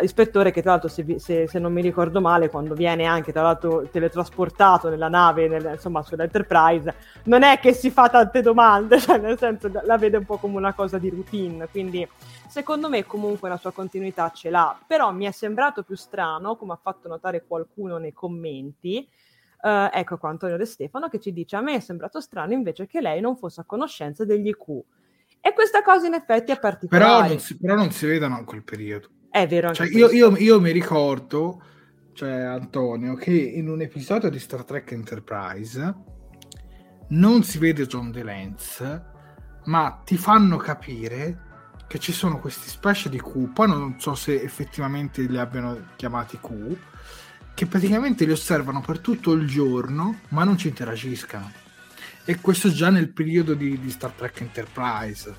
[0.00, 3.42] Ispettore che tra l'altro se, se, se, non mi ricordo male quando viene anche tra
[3.42, 6.92] l'altro teletrasportato nella nave nel, insomma sull'Enterprise
[7.24, 10.56] non è che si fa tante domande cioè nel senso la vede un po' come
[10.56, 11.68] una cosa di routine.
[11.68, 12.06] Quindi
[12.48, 14.76] secondo me comunque la sua continuità ce l'ha.
[14.86, 19.08] Però mi è sembrato più strano come ha fatto notare qualcuno nei commenti
[19.60, 22.86] Uh, ecco qua Antonio De Stefano che ci dice a me è sembrato strano invece
[22.86, 24.84] che lei non fosse a conoscenza degli IQ
[25.40, 27.04] e questa cosa in effetti è particolare.
[27.04, 29.08] Però non si, però non si vedono in quel periodo.
[29.30, 29.72] È vero.
[29.72, 31.62] Cioè, io, io, io, mi ricordo,
[32.12, 35.94] cioè Antonio, che in un episodio di Star Trek Enterprise
[37.08, 39.04] non si vede John DeLance,
[39.64, 41.46] ma ti fanno capire
[41.86, 46.38] che ci sono questi specie di Q, poi non so se effettivamente li abbiano chiamati
[46.38, 46.76] Q,
[47.54, 51.66] che praticamente li osservano per tutto il giorno, ma non ci interagiscono
[52.28, 55.34] e questo già nel periodo di, di Star Trek Enterprise.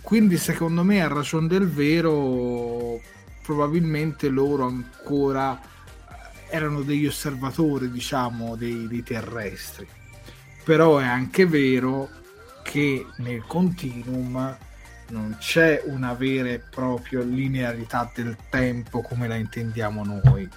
[0.00, 3.00] Quindi secondo me a ragion del vero
[3.40, 5.60] probabilmente loro ancora
[6.48, 9.86] erano degli osservatori, diciamo, dei, dei terrestri.
[10.64, 12.10] Però è anche vero
[12.64, 14.58] che nel continuum
[15.10, 20.48] non c'è una vera e propria linearità del tempo come la intendiamo noi.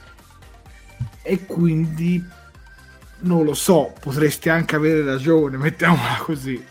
[1.22, 2.26] E quindi
[3.22, 6.64] non lo so, potresti anche avere ragione, mettiamola così.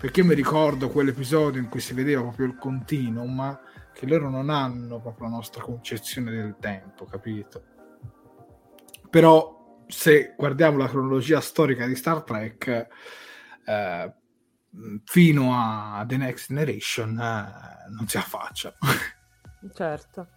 [0.00, 3.58] Perché mi ricordo quell'episodio in cui si vedeva proprio il continuum,
[3.92, 7.64] che loro non hanno proprio la nostra concezione del tempo, capito?
[9.10, 12.88] Però se guardiamo la cronologia storica di Star Trek,
[13.66, 14.14] eh,
[15.04, 18.74] fino a The Next Generation eh, non si affaccia.
[19.74, 20.28] Certo.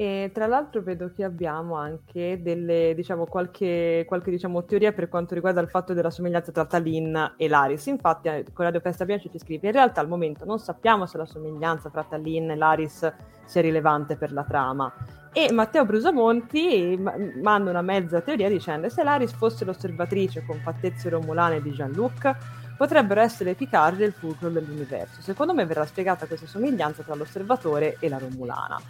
[0.00, 5.34] E tra l'altro vedo che abbiamo anche delle, diciamo, qualche, qualche diciamo, teoria per quanto
[5.34, 7.84] riguarda il fatto della somiglianza tra Talin e Laris.
[7.84, 11.18] Infatti, eh, con Radio Festa Bianchi ci scrive: In realtà al momento non sappiamo se
[11.18, 13.12] la somiglianza tra Talin e Laris
[13.44, 14.90] sia rilevante per la trama.
[15.34, 16.98] E Matteo Brusamonti
[17.42, 22.36] manda una mezza teoria dicendo: Se Laris fosse l'osservatrice con fattezze romulane di Jean-Luc,
[22.78, 25.20] potrebbero essere Picard del fulcro dell'universo.
[25.20, 28.80] Secondo me verrà spiegata questa somiglianza tra l'osservatore e la Romulana.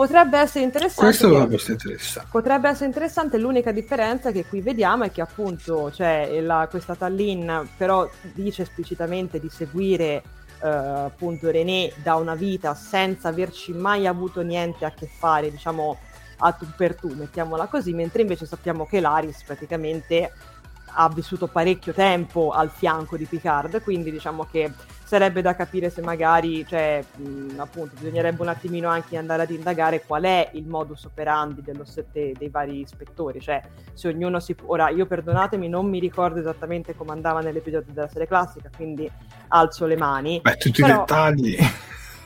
[0.00, 1.02] Potrebbe essere interessante.
[1.50, 2.28] Questo interessante.
[2.30, 3.36] Potrebbe essere interessante.
[3.36, 9.38] L'unica differenza che qui vediamo è che appunto cioè, la, questa Tallinn però dice esplicitamente
[9.38, 10.22] di seguire
[10.62, 15.98] uh, appunto René da una vita senza averci mai avuto niente a che fare, diciamo
[16.38, 20.32] a tu per tu, mettiamola così, mentre invece sappiamo che Laris praticamente
[20.92, 24.72] ha vissuto parecchio tempo al fianco di Picard, quindi diciamo che
[25.04, 30.04] sarebbe da capire se magari, cioè, mh, appunto, bisognerebbe un attimino anche andare ad indagare
[30.06, 33.60] qual è il modus operandi dello, de, dei vari ispettori, cioè
[33.92, 34.54] se ognuno si...
[34.66, 39.10] Ora, io perdonatemi, non mi ricordo esattamente come andava nell'episodio della serie classica, quindi
[39.48, 40.40] alzo le mani.
[40.40, 40.94] Beh, tutti però...
[40.94, 41.56] i dettagli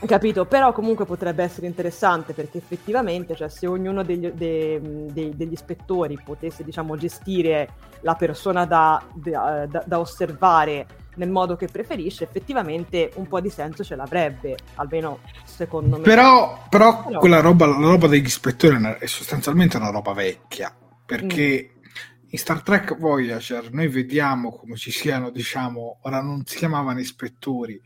[0.05, 4.79] Capito, però comunque potrebbe essere interessante perché effettivamente, cioè, se ognuno degli, de,
[5.11, 7.69] de, degli ispettori potesse, diciamo, gestire
[8.01, 13.83] la persona da, da, da, osservare nel modo che preferisce, effettivamente un po' di senso
[13.83, 16.03] ce l'avrebbe, almeno secondo me.
[16.03, 17.19] Però, però, però...
[17.19, 21.83] quella roba, la roba degli ispettori è sostanzialmente una roba vecchia, perché mm.
[22.29, 27.81] in Star Trek Voyager noi vediamo come ci siano, diciamo, ora non si chiamavano ispettori,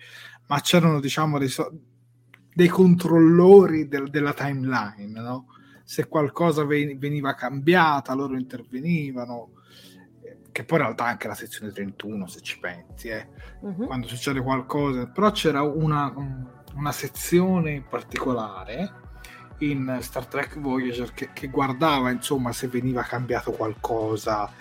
[0.48, 1.54] ma c'erano, diciamo, dei,
[2.60, 5.46] dei controllori del, della timeline, no?
[5.86, 9.52] Se qualcosa veniva cambiata, loro intervenivano,
[10.52, 13.30] che poi in realtà anche la sezione 31, se ci pensi, eh.
[13.62, 13.86] uh-huh.
[13.86, 16.14] quando succede qualcosa, però c'era una,
[16.76, 18.92] una sezione in particolare
[19.60, 24.52] in Star Trek Voyager che, che, guardava insomma se veniva cambiato qualcosa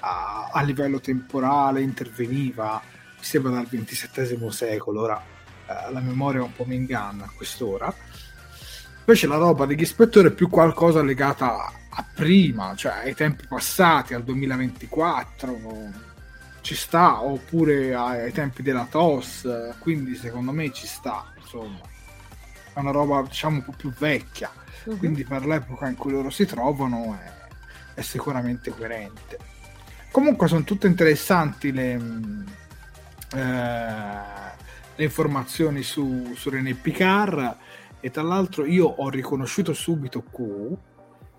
[0.00, 5.31] a, a livello temporale, interveniva, mi sembra dal XXVII secolo, ora eh,
[5.90, 7.92] la memoria un po' mi inganna a quest'ora.
[9.00, 14.14] Invece la roba degli ispettori è più qualcosa legata a prima, cioè ai tempi passati,
[14.14, 16.10] al 2024,
[16.62, 21.80] ci sta, oppure ai tempi della TOS, quindi secondo me ci sta, insomma.
[22.72, 24.50] È una roba diciamo un po' più vecchia,
[24.84, 24.96] uh-huh.
[24.96, 29.36] quindi per l'epoca in cui loro si trovano è, è sicuramente coerente.
[30.10, 32.00] Comunque sono tutte interessanti le...
[33.34, 34.60] Eh,
[34.96, 37.56] le informazioni su, su René Picard
[38.00, 40.76] e tra l'altro io ho riconosciuto subito Q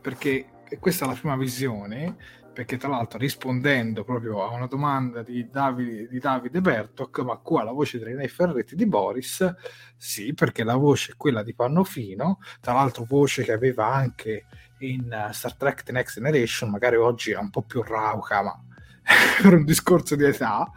[0.01, 0.47] perché
[0.79, 2.15] questa è la prima visione
[2.53, 7.63] perché tra l'altro rispondendo proprio a una domanda di Davide, di Davide Bertok, ma qua
[7.63, 9.53] la voce di René Ferretti di Boris,
[9.97, 14.45] sì, perché la voce è quella di Pannofino, tra l'altro voce che aveva anche
[14.79, 18.63] in uh, Star Trek The Next Generation, magari oggi è un po' più rauca, ma
[19.41, 20.71] per un discorso di età,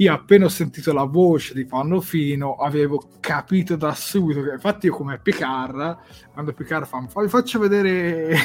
[0.00, 4.94] io appena ho sentito la voce di Pannofino avevo capito da subito che infatti io
[4.94, 5.98] come Picard
[6.32, 8.36] quando Picard fa mi faccio vedere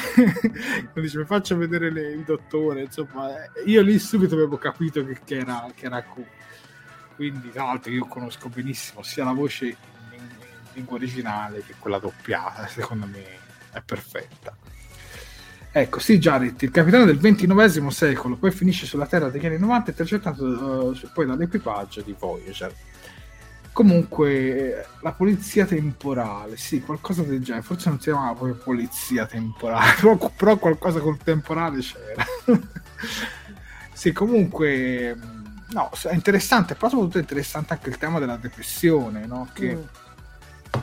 [0.94, 3.30] dice, mi faccio vedere le, il dottore insomma
[3.66, 6.22] io lì subito avevo capito che, che era, che era Q
[7.14, 9.76] quindi tra l'altro io conosco benissimo sia la voce in,
[10.10, 13.24] in, in lingua originale che quella doppiata secondo me
[13.70, 14.56] è perfetta
[15.76, 19.90] Ecco, sì, Jared, il capitano del XXIX secolo, poi finisce sulla Terra degli anni 90
[19.90, 22.72] intercettato uh, poi dall'equipaggio di Voyager.
[23.72, 29.94] Comunque, la polizia temporale, sì, qualcosa del genere, forse non si chiamava proprio polizia temporale,
[30.00, 32.24] però, però qualcosa col temporale c'era.
[33.92, 35.18] sì, comunque,
[35.70, 39.48] no, è interessante, però soprattutto è interessante anche il tema della depressione, no?
[39.52, 40.78] Che mm.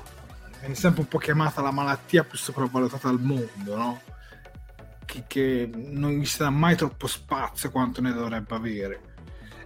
[0.59, 4.01] è sempre un po' chiamata la malattia più sopravvalutata al mondo, no?
[5.11, 9.01] Che, che non gli sarà mai troppo spazio quanto ne dovrebbe avere.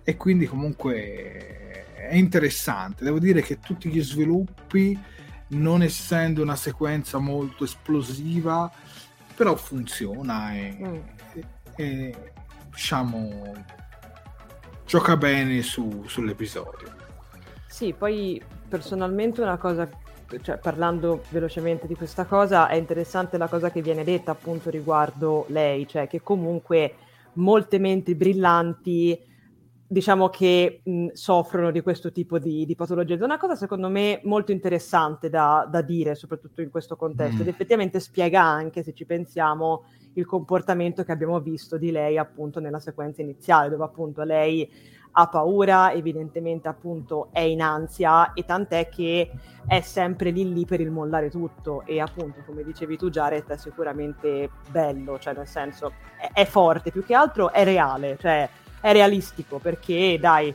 [0.04, 3.04] E quindi comunque è interessante.
[3.04, 5.00] Devo dire che tutti gli sviluppi,
[5.50, 8.72] non essendo una sequenza molto esplosiva,
[9.36, 10.96] però funziona e, mm.
[11.34, 12.32] e, e
[12.72, 13.54] diciamo
[14.86, 16.94] gioca bene su, sull'episodio.
[17.68, 19.88] Sì, poi personalmente una cosa,
[20.42, 25.46] cioè, parlando velocemente di questa cosa, è interessante la cosa che viene detta appunto riguardo
[25.50, 26.96] lei, cioè che comunque
[27.34, 29.34] molte menti brillanti
[29.88, 33.14] diciamo che mh, soffrono di questo tipo di, di patologia.
[33.14, 37.38] Ed è una cosa secondo me molto interessante da, da dire, soprattutto in questo contesto,
[37.38, 37.42] mm.
[37.42, 42.60] ed effettivamente spiega anche, se ci pensiamo, il comportamento che abbiamo visto di lei appunto
[42.60, 44.70] nella sequenza iniziale, dove appunto lei
[45.18, 49.32] ha paura, evidentemente appunto è in ansia e tant'è che
[49.66, 53.58] è sempre lì lì per il mollare tutto e appunto come dicevi tu Jared è
[53.58, 58.50] sicuramente bello, cioè nel senso è, è forte, più che altro è reale, cioè
[58.82, 60.54] è realistico perché dai,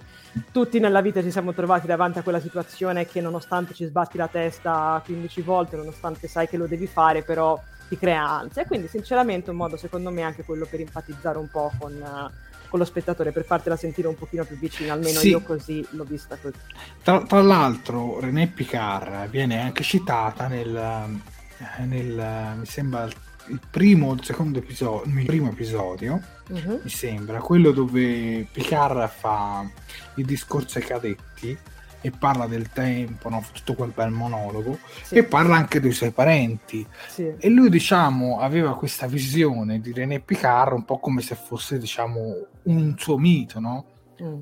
[0.53, 4.29] tutti nella vita ci siamo trovati davanti a quella situazione che nonostante ci sbatti la
[4.29, 7.59] testa 15 volte, nonostante sai che lo devi fare, però
[7.89, 8.63] ti crea ansia.
[8.63, 12.31] E quindi sinceramente un modo secondo me anche quello per empatizzare un po' con...
[12.71, 15.29] Con lo spettatore per fartela sentire un pochino più vicina, almeno sì.
[15.29, 16.57] io così l'ho vista così.
[17.03, 23.09] Tra, tra, l'altro René Picard viene anche citata nel, eh, nel mi sembra
[23.49, 26.81] il primo o il secondo episodio, il primo episodio, uh-huh.
[26.83, 29.69] mi sembra, quello dove Picard fa
[30.15, 31.59] il discorso ai cadetti
[32.03, 33.45] e parla del tempo, no?
[33.53, 35.17] tutto quel bel monologo, sì.
[35.17, 36.87] e parla anche dei suoi parenti.
[37.09, 37.35] Sì.
[37.39, 42.47] E lui, diciamo, aveva questa visione di René Picard un po' come se fosse, diciamo,
[42.65, 43.87] un suo mito, no?
[44.23, 44.41] Mm.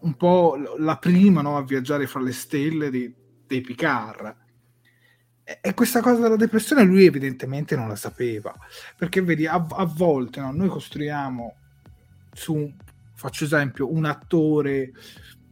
[0.00, 3.12] Un po' la prima no, a viaggiare fra le stelle di,
[3.46, 4.36] dei Picard.
[5.44, 8.54] E, e questa cosa della depressione lui evidentemente non la sapeva,
[8.96, 11.54] perché vedi, a, a volte no, noi costruiamo
[12.32, 12.72] su,
[13.14, 14.92] faccio esempio, un attore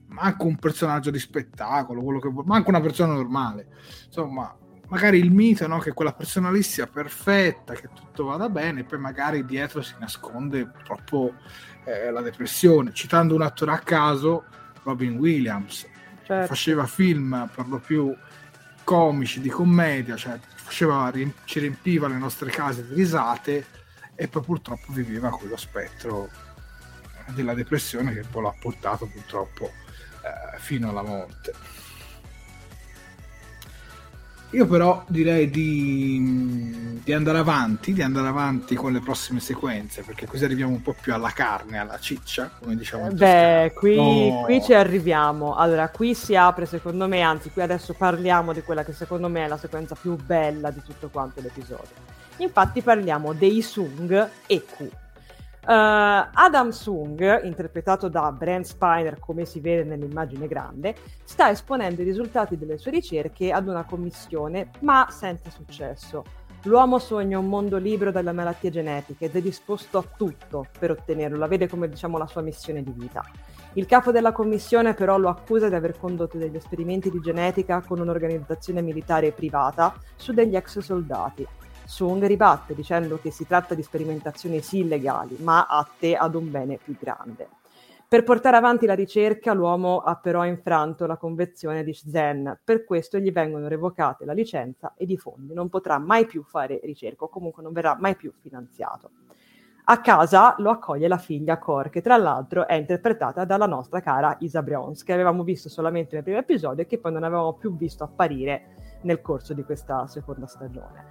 [0.08, 3.68] manco un personaggio di spettacolo, quello che vuoi, manco una persona normale.
[4.06, 4.56] Insomma,
[4.88, 8.98] magari il mito no, che quella persona lì sia perfetta, che tutto vada bene, poi
[8.98, 11.34] magari dietro si nasconde purtroppo
[11.84, 12.92] eh, la depressione.
[12.92, 14.44] Citando un attore a caso,
[14.82, 15.86] Robin Williams,
[16.24, 16.46] certo.
[16.46, 18.14] faceva film per lo più
[18.84, 21.12] comici di commedia, cioè faceva,
[21.44, 23.66] ci riempiva le nostre case di risate
[24.14, 26.28] e poi purtroppo viveva quello spettro
[27.28, 31.52] della depressione che poi l'ha portato purtroppo eh, fino alla morte.
[34.52, 40.26] Io però direi di, di, andare avanti, di andare avanti con le prossime sequenze, perché
[40.26, 43.10] così arriviamo un po' più alla carne, alla ciccia, come diciamo.
[43.12, 43.96] Beh, qui,
[44.30, 44.42] no.
[44.44, 45.54] qui, ci arriviamo.
[45.54, 49.44] Allora, qui si apre secondo me, anzi qui adesso parliamo di quella che secondo me
[49.44, 52.16] è la sequenza più bella di tutto quanto l'episodio.
[52.38, 54.88] Infatti parliamo dei Sung e Q
[55.68, 60.94] Uh, Adam Sung, interpretato da Brent Spiner come si vede nell'immagine grande,
[61.24, 66.24] sta esponendo i risultati delle sue ricerche ad una commissione, ma senza successo.
[66.62, 71.36] L'uomo sogna un mondo libero dalle malattie genetiche ed è disposto a tutto per ottenerlo,
[71.36, 73.22] la vede come diciamo la sua missione di vita.
[73.74, 78.00] Il capo della commissione però lo accusa di aver condotto degli esperimenti di genetica con
[78.00, 81.46] un'organizzazione militare privata su degli ex soldati
[81.88, 86.76] Sung ribatte dicendo che si tratta di sperimentazioni sì illegali, ma atte ad un bene
[86.76, 87.48] più grande.
[88.06, 93.18] Per portare avanti la ricerca, l'uomo ha però infranto la convenzione di Zen, per questo
[93.18, 95.54] gli vengono revocate la licenza ed i fondi.
[95.54, 99.10] Non potrà mai più fare ricerca o comunque non verrà mai più finanziato.
[99.84, 104.36] A casa lo accoglie la figlia Cor, che tra l'altro è interpretata dalla nostra cara
[104.40, 107.74] Isa Brons, che avevamo visto solamente nel primo episodio e che poi non avevamo più
[107.74, 108.74] visto apparire
[109.04, 111.06] nel corso di questa seconda stagione.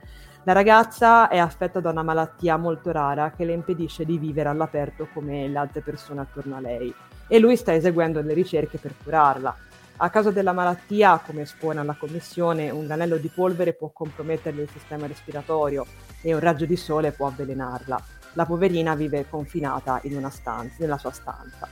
[0.47, 5.09] La ragazza è affetta da una malattia molto rara che le impedisce di vivere all'aperto
[5.13, 6.93] come le altre persone attorno a lei
[7.27, 9.53] e lui sta eseguendo delle ricerche per curarla.
[9.97, 14.69] A causa della malattia, come espone alla commissione, un granello di polvere può comprometterle il
[14.69, 15.85] sistema respiratorio
[16.21, 18.01] e un raggio di sole può avvelenarla.
[18.35, 21.67] La poverina vive confinata stanza, nella sua stanza.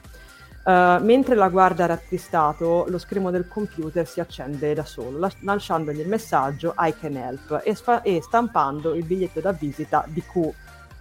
[0.65, 5.99] Uh, mentre la guarda rattristato, lo schermo del computer si accende da solo, las- lasciandogli
[5.99, 10.49] il messaggio I can help e, sfa- e, stampando il biglietto da visita di Q,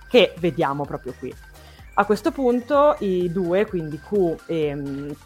[0.06, 1.34] che vediamo proprio qui.
[1.94, 5.16] A questo punto i due, quindi Q e,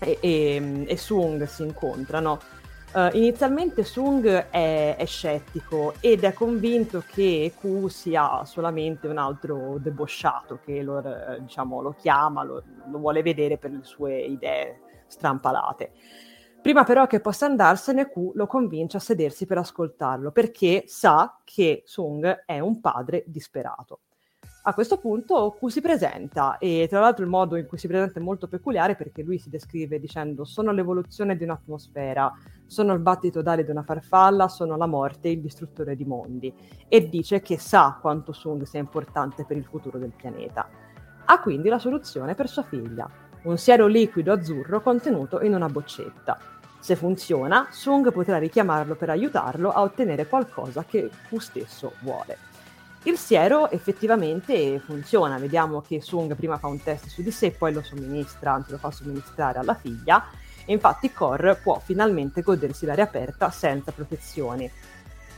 [0.00, 2.40] e, e, e Sung, si incontrano
[2.90, 9.76] Uh, inizialmente Sung è, è, scettico ed è convinto che Q sia solamente un altro
[9.78, 11.02] debosciato che lo,
[11.38, 15.92] diciamo, lo chiama, lo, lo, vuole vedere per le sue idee strampalate.
[16.62, 21.82] Prima però che possa andarsene, Q lo convince a sedersi per ascoltarlo perché sa che
[21.84, 24.00] Sung è un padre disperato.
[24.62, 28.18] A questo punto Q si presenta e tra l'altro il modo in cui si presenta
[28.18, 32.30] è molto peculiare perché lui si descrive dicendo sono l'evoluzione di un'atmosfera,
[32.66, 36.52] sono il battito d'aria di una farfalla, sono la morte, il distruttore di mondi
[36.86, 40.68] e dice che sa quanto Sung sia importante per il futuro del pianeta.
[41.24, 43.08] Ha quindi la soluzione per sua figlia,
[43.44, 46.36] un siero liquido azzurro contenuto in una boccetta.
[46.80, 52.47] Se funziona, Sung potrà richiamarlo per aiutarlo a ottenere qualcosa che Q stesso vuole.
[53.08, 57.72] Il siero effettivamente funziona, vediamo che Sung prima fa un test su di sé, poi
[57.72, 60.26] lo somministra, anzi lo fa somministrare alla figlia,
[60.66, 64.70] e infatti Cor può finalmente godersi l'aria aperta senza protezioni.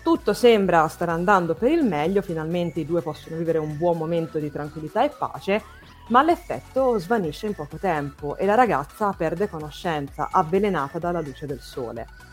[0.03, 4.41] Tutto sembra stare andando per il meglio, finalmente i due possono vivere un buon momento
[4.41, 5.63] di tranquillità e pace,
[6.09, 11.61] ma l'effetto svanisce in poco tempo e la ragazza perde conoscenza, avvelenata dalla luce del
[11.61, 12.30] sole.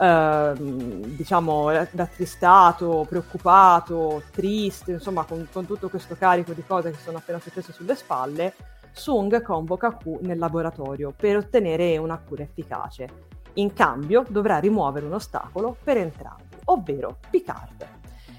[0.00, 7.18] Ehm, diciamo, rattristato, preoccupato, triste, insomma, con, con, tutto questo carico di cose che sono
[7.18, 8.54] appena successe sulle spalle,
[8.92, 13.26] Sung convoca Q nel laboratorio per ottenere una cura efficace.
[13.54, 17.86] In cambio dovrà rimuovere un ostacolo per entrambi, ovvero Picard.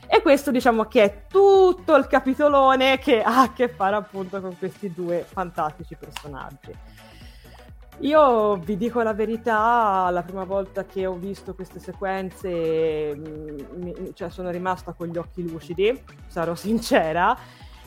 [0.08, 4.58] E questo diciamo che è tutto il capitolone che ha a che fare appunto con
[4.58, 6.74] questi due fantastici personaggi.
[8.02, 14.12] Io vi dico la verità, la prima volta che ho visto queste sequenze mm, mi,
[14.14, 17.38] cioè sono rimasta con gli occhi lucidi, sarò sincera,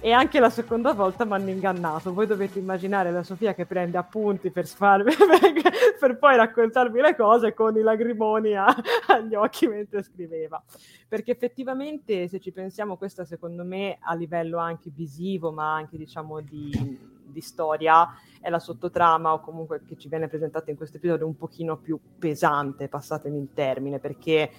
[0.00, 2.12] e anche la seconda volta mi hanno ingannato.
[2.12, 5.14] Voi dovete immaginare la Sofia che prende appunti per, sfarmi,
[5.98, 8.66] per poi raccontarvi le cose con i lagrimoni a,
[9.06, 10.62] agli occhi mentre scriveva.
[11.08, 16.40] Perché effettivamente, se ci pensiamo, questa secondo me a livello anche visivo, ma anche diciamo
[16.40, 18.08] di di storia
[18.40, 21.98] è la sottotrama o comunque che ci viene presentata in questo episodio un pochino più
[22.18, 24.50] pesante, passatemi il termine, perché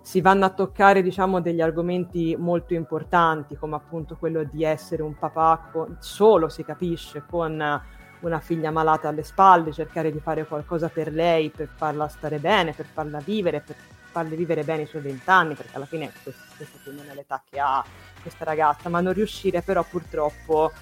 [0.00, 5.16] si vanno a toccare diciamo degli argomenti molto importanti come appunto quello di essere un
[5.16, 7.82] papà con, solo si capisce con
[8.20, 12.72] una figlia malata alle spalle, cercare di fare qualcosa per lei, per farla stare bene,
[12.72, 13.76] per farla vivere, per
[14.10, 17.14] farle vivere bene i suoi vent'anni, perché alla fine questa, questa più o meno è
[17.14, 17.84] l'età che ha
[18.20, 20.72] questa ragazza, ma non riuscire però purtroppo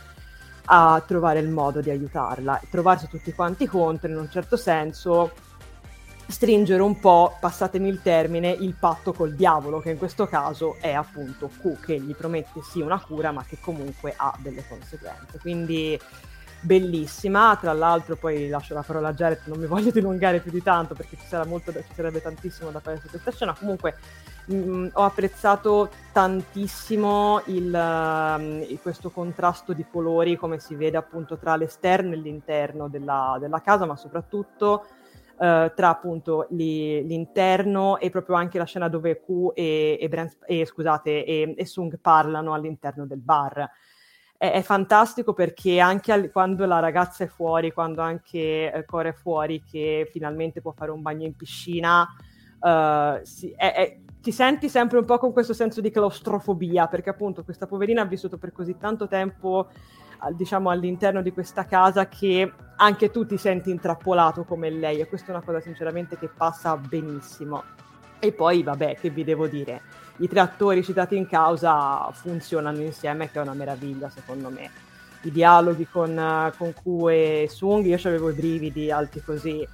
[0.67, 5.33] a trovare il modo di aiutarla, trovarsi tutti quanti contro in un certo senso,
[6.27, 10.93] stringere un po', passatemi il termine, il patto col diavolo, che in questo caso è
[10.93, 15.39] appunto Q, che gli promette sì una cura, ma che comunque ha delle conseguenze.
[15.39, 15.99] Quindi
[16.67, 20.62] bellissima, tra l'altro poi lascio la parola a Jared, non mi voglio dilungare più di
[20.62, 23.95] tanto perché ci, molto, ci sarebbe tantissimo da fare su questa scena, comunque
[24.47, 31.39] mh, mm, ho apprezzato tantissimo il, uh, questo contrasto di colori come si vede appunto
[31.39, 34.87] tra l'esterno e l'interno della, della casa, ma soprattutto
[35.37, 40.37] uh, tra appunto li, l'interno e proprio anche la scena dove Q e, e, Brand,
[40.45, 43.71] e, scusate, e, e Sung parlano all'interno del bar
[44.39, 49.11] è, è fantastico perché anche al, quando la ragazza è fuori, quando anche eh, Core
[49.11, 52.07] è fuori, che finalmente può fare un bagno in piscina,
[52.61, 57.11] uh, si, è, è, ti senti sempre un po' con questo senso di claustrofobia, perché
[57.11, 59.68] appunto questa poverina ha vissuto per così tanto tempo
[60.32, 65.28] diciamo all'interno di questa casa che anche tu ti senti intrappolato come lei e questa
[65.28, 67.62] è una cosa sinceramente che passa benissimo
[68.27, 69.81] e poi vabbè che vi devo dire
[70.18, 74.70] i tre attori citati in causa funzionano insieme, che è una meraviglia secondo me.
[75.22, 79.66] I dialoghi con, con Q e Sung, io avevo i brividi alti così.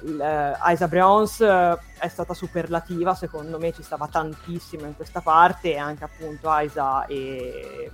[0.00, 5.74] Uh, Isa Browns uh, è stata superlativa, secondo me ci stava tantissimo in questa parte
[5.74, 7.90] e anche appunto Isa e,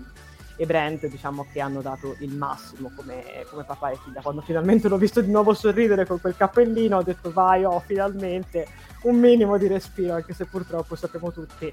[0.59, 4.21] e Brent diciamo che hanno dato il massimo come, come, papà e figlia.
[4.21, 8.67] Quando finalmente l'ho visto di nuovo sorridere con quel cappellino ho detto vai, oh finalmente
[9.03, 11.73] un minimo di respiro, anche se purtroppo sappiamo tutti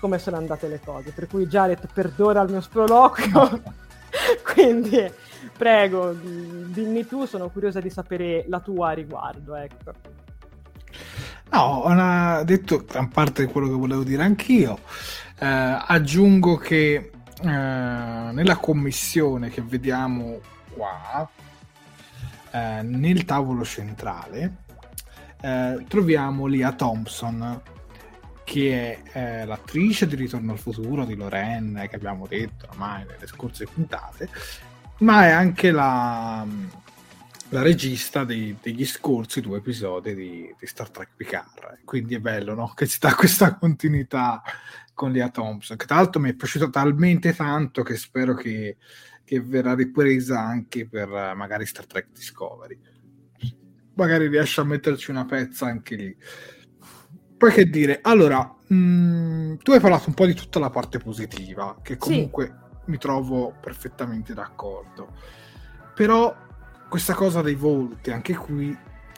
[0.00, 1.12] come sono andate le cose.
[1.12, 3.62] Per cui Jared perdona il mio sproloquio,
[4.52, 5.08] quindi
[5.56, 9.54] prego, dimmi tu, sono curiosa di sapere la tua a riguardo.
[9.54, 9.92] Ecco.
[11.52, 14.80] No, ho detto gran parte di quello che volevo dire anch'io.
[15.38, 17.12] Eh, aggiungo che
[17.42, 21.28] eh, nella commissione che vediamo qua,
[22.50, 24.64] eh, nel tavolo centrale,
[25.40, 27.60] eh, troviamo Lia Thompson,
[28.44, 33.26] che è eh, l'attrice di Ritorno al futuro di Lorraine, che abbiamo detto ormai nelle
[33.26, 34.28] scorse puntate,
[34.98, 36.46] ma è anche la,
[37.50, 41.80] la regista dei, degli scorsi due episodi di, di, Star Trek Picard.
[41.84, 42.72] Quindi è bello no?
[42.74, 44.42] che si dà questa continuità
[44.96, 48.78] con Lia Thompson, che tra l'altro mi è piaciuto talmente tanto che spero che,
[49.22, 52.80] che verrà ripresa anche per magari Star Trek Discovery
[53.96, 56.16] magari riesce a metterci una pezza anche lì.
[57.36, 60.98] Poi che dire, allora, mh, mm, tu hai parlato un po' di tutta la parte
[60.98, 65.14] positiva, che comunque mi trovo perfettamente d'accordo.
[65.94, 66.34] Però
[66.88, 68.76] questa cosa dei volti, anche qui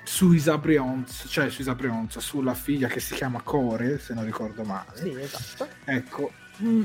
[0.08, 4.88] su Isabrions, cioè su Isabrions, sulla figlia che si chiama Core, se non ricordo male.
[4.94, 5.68] Sì, esatto.
[5.84, 6.82] Ecco, mh,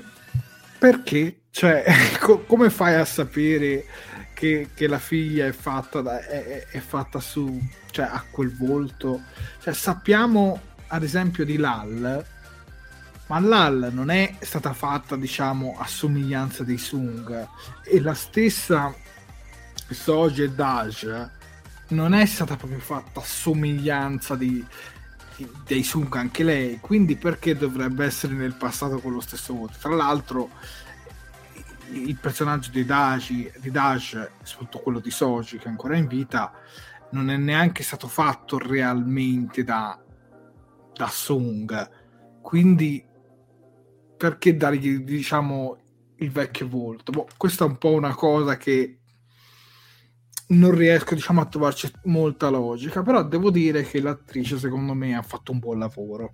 [0.78, 1.40] perché?
[1.50, 1.86] Cioè,
[2.20, 3.86] co- come fai a sapere
[4.34, 7.62] che, che, la figlia è fatta, da, è, è fatta su,
[7.92, 9.22] cioè, ha quel volto?
[9.62, 12.26] Cioè, sappiamo, ad esempio, di Lal,
[13.28, 17.48] ma Lal non è stata fatta, diciamo, a somiglianza dei Sung,
[17.86, 18.94] e la stessa
[19.90, 21.42] Soji e Daj
[21.94, 24.66] non è stata proprio fatta somiglianza di,
[25.38, 29.74] di, dei Sung anche lei, quindi perché dovrebbe essere nel passato con lo stesso voto?
[29.80, 30.50] Tra l'altro
[31.92, 36.52] il personaggio di Daji, di Dash, soprattutto quello di Soji che è ancora in vita,
[37.12, 40.02] non è neanche stato fatto realmente da,
[40.94, 41.90] da Sung,
[42.42, 43.06] quindi
[44.18, 45.78] perché dargli diciamo
[46.18, 47.12] il vecchio volto?
[47.12, 49.00] Boh, questa è un po' una cosa che
[50.48, 55.22] non riesco diciamo a trovarci molta logica però devo dire che l'attrice secondo me ha
[55.22, 56.34] fatto un buon lavoro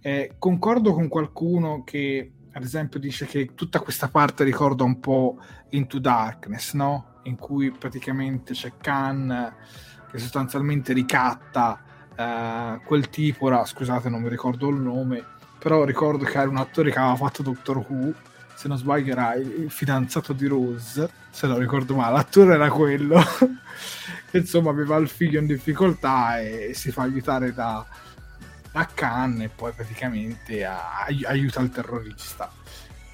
[0.00, 5.38] eh, concordo con qualcuno che ad esempio dice che tutta questa parte ricorda un po'
[5.70, 7.20] Into Darkness no?
[7.24, 9.54] in cui praticamente c'è Khan
[10.10, 11.82] che sostanzialmente ricatta
[12.16, 15.24] eh, quel tipo ora scusate non mi ricordo il nome
[15.58, 18.12] però ricordo che era un attore che aveva fatto Doctor Who
[18.62, 23.20] se non sbaglio era il fidanzato di Rose, se non ricordo male, l'attore era quello,
[24.30, 27.84] che insomma aveva il figlio in difficoltà e si fa aiutare da,
[28.70, 32.52] da Khan e poi praticamente a, aiuta il terrorista.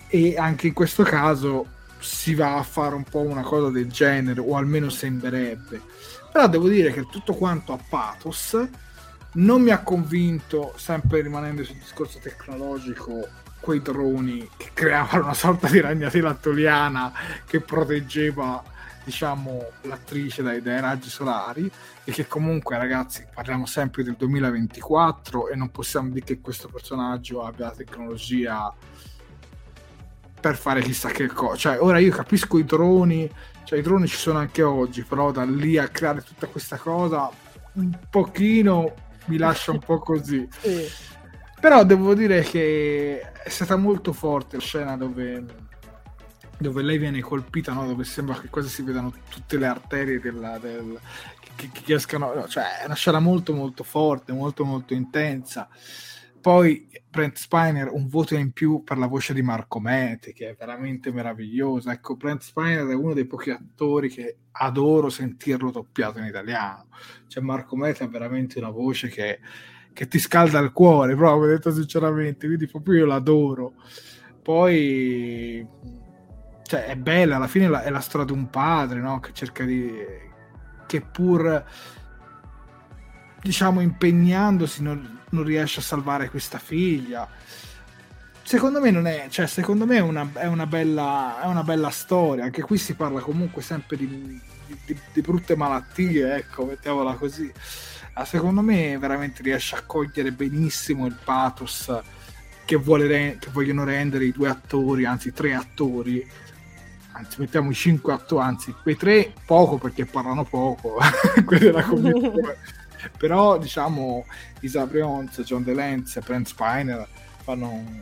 [0.08, 1.66] E anche in questo caso
[1.98, 5.80] si va a fare un po' una cosa del genere, o almeno sembrerebbe.
[6.30, 8.68] Però devo dire che tutto quanto a pathos
[9.32, 13.26] non mi ha convinto, sempre rimanendo sul discorso tecnologico,
[13.68, 17.12] quei droni che creavano una sorta di ragnatela attoliana
[17.44, 18.64] che proteggeva
[19.04, 21.70] diciamo l'attrice dai, dai, raggi solari
[22.02, 27.42] e che comunque ragazzi parliamo sempre del 2024 e non possiamo dire che questo personaggio
[27.42, 28.74] abbia la tecnologia
[30.40, 33.30] per fare chissà che cosa cioè ora io capisco i droni
[33.64, 37.30] cioè i droni ci sono anche oggi però da lì a creare tutta questa cosa
[37.72, 38.94] un pochino
[39.26, 41.16] mi lascia un po' così sì.
[41.60, 45.44] Però devo dire che è stata molto forte la scena dove,
[46.56, 47.84] dove lei viene colpita, no?
[47.84, 50.98] dove sembra che quasi si vedano tutte le arterie della, del,
[51.56, 52.46] che, che, escano.
[52.46, 55.68] Cioè, è una scena molto molto forte, molto molto intensa.
[56.40, 60.56] Poi Brent Spiner un voto in più per la voce di Marco Mete, che è
[60.56, 61.90] veramente meravigliosa.
[61.90, 66.86] Ecco, Brent Spiner è uno dei pochi attori che adoro sentirlo doppiato in italiano.
[67.26, 69.40] Cioè, Marco Mete ha veramente una voce che
[69.98, 73.72] che ti scalda il cuore, proprio detto sinceramente, quindi proprio io l'adoro.
[74.40, 75.66] Poi,
[76.62, 79.18] cioè, è bella, alla fine è la storia di un padre, no?
[79.18, 79.92] Che cerca di...
[80.86, 81.64] che pur,
[83.42, 87.28] diciamo, impegnandosi non, non riesce a salvare questa figlia.
[88.44, 91.90] Secondo me non è, cioè, secondo me è una, è una, bella, è una bella
[91.90, 97.52] storia, anche qui si parla comunque sempre di, di, di brutte malattie, ecco, mettiamola così
[98.24, 101.92] secondo me veramente riesce a cogliere benissimo il pathos
[102.64, 106.26] che, re- che vogliono rendere i due attori, anzi tre attori,
[107.12, 110.98] anzi mettiamo i cinque attori, anzi quei tre poco perché parlano poco,
[111.46, 111.82] quella
[113.16, 114.26] però diciamo
[114.60, 117.06] Isabri Ons, John DeLance e Brent Spiner
[117.42, 118.00] fanno un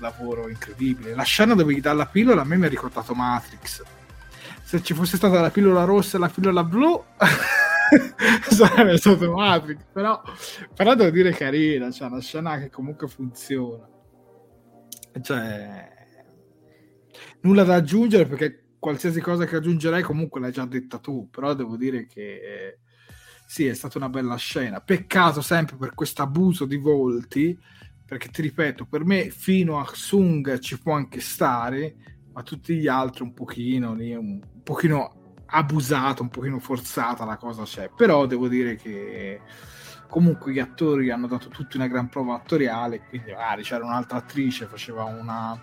[0.00, 1.14] lavoro incredibile.
[1.14, 3.82] La scena dove gli dà la pillola a me mi ha ricordato Matrix.
[4.62, 7.02] Se ci fosse stata la pillola rossa e la pillola blu
[8.50, 10.20] sarebbe stato Matrix però,
[10.74, 13.88] però devo dire carina cioè una scena che comunque funziona.
[15.20, 15.96] Cioè
[17.40, 21.76] nulla da aggiungere perché qualsiasi cosa che aggiungerei comunque l'hai già detta tu però devo
[21.76, 22.78] dire che
[23.46, 24.80] sì è stata una bella scena.
[24.80, 27.58] Peccato sempre per questo abuso di volti
[28.04, 31.96] perché ti ripeto per me fino a Sung ci può anche stare
[32.32, 35.17] ma tutti gli altri un pochino un pochino
[35.50, 39.40] abusata, un pochino forzata la cosa c'è, però devo dire che
[40.08, 44.66] comunque gli attori hanno dato tutti una gran prova attoriale, quindi magari c'era un'altra attrice,
[44.66, 45.58] faceva una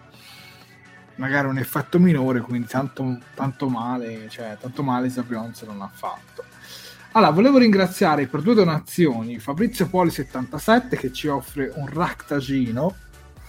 [1.16, 6.44] magari un effetto minore, quindi tanto, tanto male, cioè tanto male Sabrionze non ha fatto.
[7.12, 12.94] Allora, volevo ringraziare per due donazioni Fabrizio Poli 77 che ci offre un Ractagino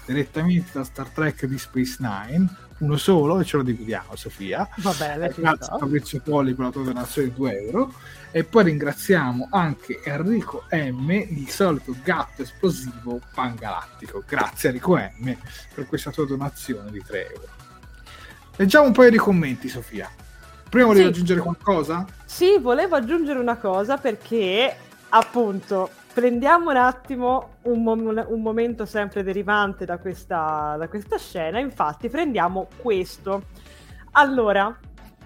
[0.04, 2.46] direttamente da Star Trek di Space Nine
[2.78, 6.70] uno solo e ce lo dividiamo Sofia va bene grazie a Fabrizio Poli per la
[6.70, 7.92] tua donazione di 2 euro
[8.30, 15.36] e poi ringraziamo anche Enrico M il solito gatto esplosivo pangalattico grazie Enrico M
[15.74, 17.64] per questa tua donazione di 3 euro
[18.58, 20.10] Leggiamo un paio di commenti, Sofia.
[20.70, 21.10] Prima volevi sì.
[21.10, 22.06] aggiungere qualcosa?
[22.24, 24.74] Sì, volevo aggiungere una cosa perché
[25.10, 31.58] appunto prendiamo un attimo un, mom- un momento sempre derivante da questa, da questa scena,
[31.58, 33.42] infatti prendiamo questo.
[34.12, 34.74] Allora,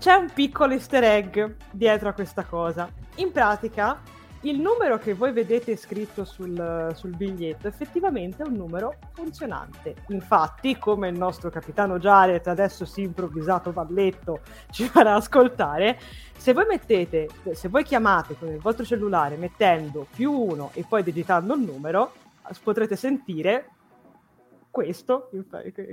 [0.00, 1.38] c'è un piccolo easter egg
[1.70, 2.90] dietro a questa cosa.
[3.18, 4.00] In pratica,
[4.42, 9.96] il numero che voi vedete scritto sul, sul, biglietto effettivamente è un numero funzionante.
[10.08, 15.98] Infatti, come il nostro capitano Jared, adesso si improvvisato balletto, ci farà ascoltare,
[16.36, 21.02] se voi mettete, se voi chiamate con il vostro cellulare mettendo più uno e poi
[21.02, 22.12] digitando il numero,
[22.62, 23.68] potrete sentire
[24.70, 25.30] questo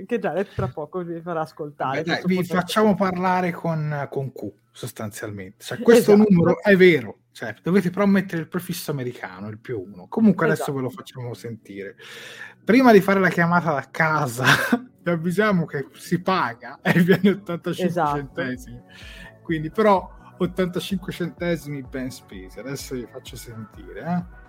[0.06, 2.02] che già tra poco vi farà ascoltare.
[2.02, 5.64] Beh, dai, vi facciamo parlare con, con, Q sostanzialmente.
[5.64, 6.30] Cioè, questo esatto.
[6.30, 10.06] numero è vero, cioè, dovete però mettere il prefisso americano, il più uno.
[10.08, 10.62] Comunque esatto.
[10.62, 11.96] adesso ve lo facciamo sentire.
[12.64, 14.44] Prima di fare la chiamata da casa,
[15.02, 18.16] vi avvisiamo che si paga e viene 85 esatto.
[18.16, 18.80] centesimi.
[19.42, 20.08] Quindi però
[20.38, 22.58] 85 centesimi ben spesi.
[22.58, 24.00] Adesso vi faccio sentire.
[24.00, 24.47] Eh?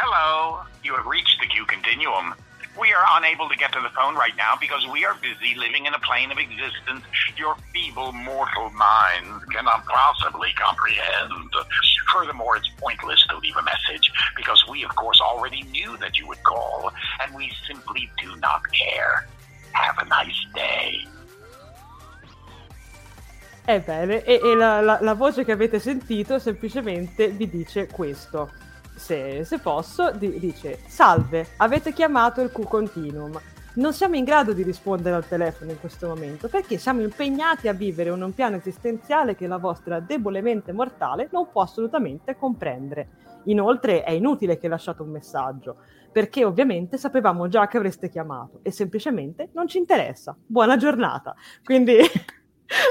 [0.00, 2.32] Hello, you have reached the Q Continuum.
[2.80, 5.84] We are unable to get to the phone right now because we are busy living
[5.84, 7.04] in a plane of existence
[7.36, 11.52] your feeble mortal minds cannot possibly comprehend.
[12.10, 16.26] Furthermore, it's pointless to leave a message because we, of course, already knew that you
[16.28, 16.90] would call,
[17.20, 19.28] and we simply do not care.
[19.72, 21.06] Have a nice day.
[23.66, 28.50] Eh Ebbene, e, e la, la, la voce che avete sentito semplicemente vi dice questo.
[29.00, 33.40] Se, se posso, di, dice Salve, avete chiamato il Q Continuum.
[33.72, 37.72] Non siamo in grado di rispondere al telefono in questo momento perché siamo impegnati a
[37.72, 43.08] vivere un piano esistenziale che la vostra debole mente mortale non può assolutamente comprendere.
[43.44, 45.76] Inoltre è inutile che lasciate un messaggio
[46.12, 50.36] perché ovviamente sapevamo già che avreste chiamato e semplicemente non ci interessa.
[50.44, 51.34] Buona giornata.
[51.64, 51.96] Quindi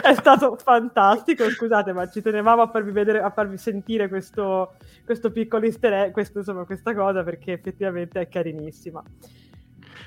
[0.01, 4.75] è stato fantastico, scusate, ma ci tenevamo a farvi vedere, a farvi sentire questo,
[5.05, 9.01] questo piccolo easter egg, questo, insomma, questa cosa perché effettivamente è carinissima.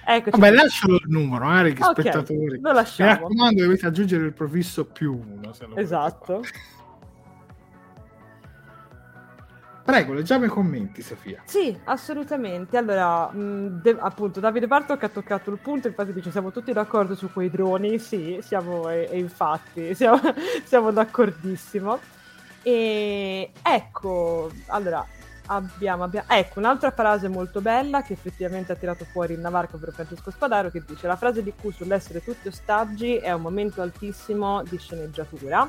[0.04, 0.38] Eccoci.
[0.38, 2.60] Vabbè, lascialo il numero, magari che okay, spettatori.
[2.60, 3.10] Lo lasciamo.
[3.10, 5.52] Mi raccomando, dovete aggiungere il profisso più uno.
[5.76, 6.42] esatto.
[9.84, 11.42] Prego, leggiamo i commenti, Sofia.
[11.44, 12.76] Sì, assolutamente.
[12.76, 17.14] Allora, mh, de- appunto, Davide Bartok ha toccato il punto, infatti dice siamo tutti d'accordo
[17.14, 20.20] su quei droni, sì, siamo, e, e infatti, siamo,
[20.64, 21.98] siamo d'accordissimo.
[22.62, 25.04] E ecco, allora,
[25.46, 29.92] abbiamo, abbiamo, ecco un'altra frase molto bella che effettivamente ha tirato fuori il Navarco per
[29.92, 34.62] Francesco Spadaro che dice la frase di Q sull'essere tutti ostaggi è un momento altissimo
[34.62, 35.68] di sceneggiatura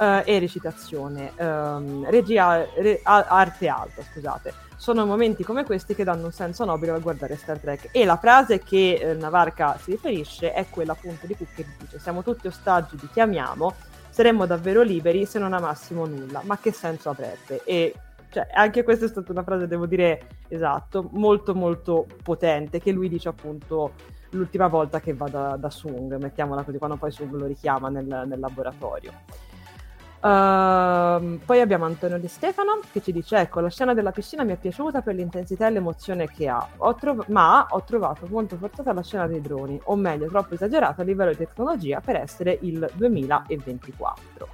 [0.00, 4.52] uh, e recitazione, um, regia, re, arte alta, scusate.
[4.76, 7.90] Sono momenti come questi che danno un senso nobile al guardare Star Trek.
[7.92, 11.98] E la frase che eh, Navarca si riferisce è quella appunto di Cook che dice:
[11.98, 13.74] Siamo tutti ostaggi di chi amiamo,
[14.08, 16.40] saremmo davvero liberi se non amassimo nulla.
[16.44, 17.60] Ma che senso avrebbe?
[17.64, 17.92] E
[18.30, 23.10] cioè, anche questa è stata una frase, devo dire, esatto, molto molto potente, che lui
[23.10, 23.92] dice appunto
[24.30, 28.06] l'ultima volta che va da, da Sung, mettiamola così, quando poi Sung lo richiama nel,
[28.06, 29.12] nel laboratorio.
[30.20, 34.52] Uh, poi abbiamo Antonio Di Stefano che ci dice: Ecco, la scena della piscina mi
[34.52, 38.92] è piaciuta per l'intensità e l'emozione che ha, ho trov- ma ho trovato molto forzata
[38.92, 42.90] la scena dei droni, o meglio, troppo esagerata a livello di tecnologia per essere il
[42.92, 44.48] 2024.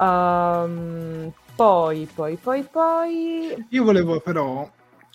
[0.00, 3.66] Um, ehm, poi, poi, poi, poi.
[3.70, 4.70] Io volevo però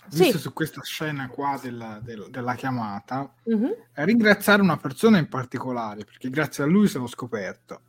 [0.08, 0.38] visto sì.
[0.38, 3.70] su questa scena qua della, della, della chiamata, mm-hmm.
[3.92, 7.80] ringraziare una persona in particolare, perché grazie a lui sono scoperto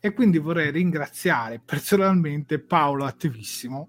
[0.00, 3.88] e quindi vorrei ringraziare personalmente Paolo Attivissimo,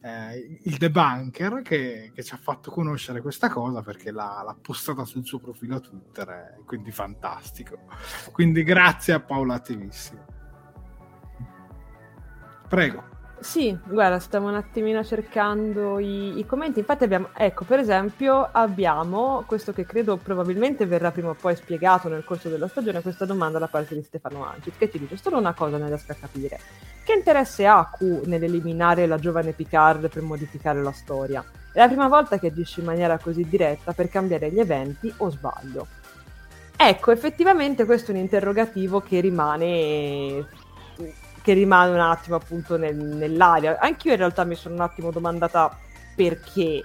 [0.00, 5.04] eh, il debunker, che, che, ci ha fatto conoscere questa cosa perché l'ha, l'ha postata
[5.04, 7.78] sul suo profilo Twitter, eh, quindi fantastico.
[8.32, 10.24] Quindi grazie a Paolo Attivissimo.
[12.68, 13.11] Prego.
[13.42, 16.78] Sì, guarda, stiamo un attimino cercando i, i, commenti.
[16.78, 22.08] Infatti abbiamo, ecco, per esempio, abbiamo questo che credo probabilmente verrà prima o poi spiegato
[22.08, 25.38] nel corso della stagione, questa domanda da parte di Stefano Ancit, che ci dice solo
[25.38, 26.60] una cosa non riesco a capire.
[27.02, 31.44] Che interesse ha Q nell'eliminare la giovane Picard per modificare la storia?
[31.72, 35.30] È la prima volta che agisce in maniera così diretta per cambiare gli eventi o
[35.30, 35.88] sbaglio?
[36.76, 40.46] Ecco, effettivamente questo è un interrogativo che rimane
[41.42, 43.78] che rimane un attimo appunto nel, nell'aria.
[43.78, 45.76] Anch'io in realtà mi sono un attimo domandata
[46.14, 46.84] perché.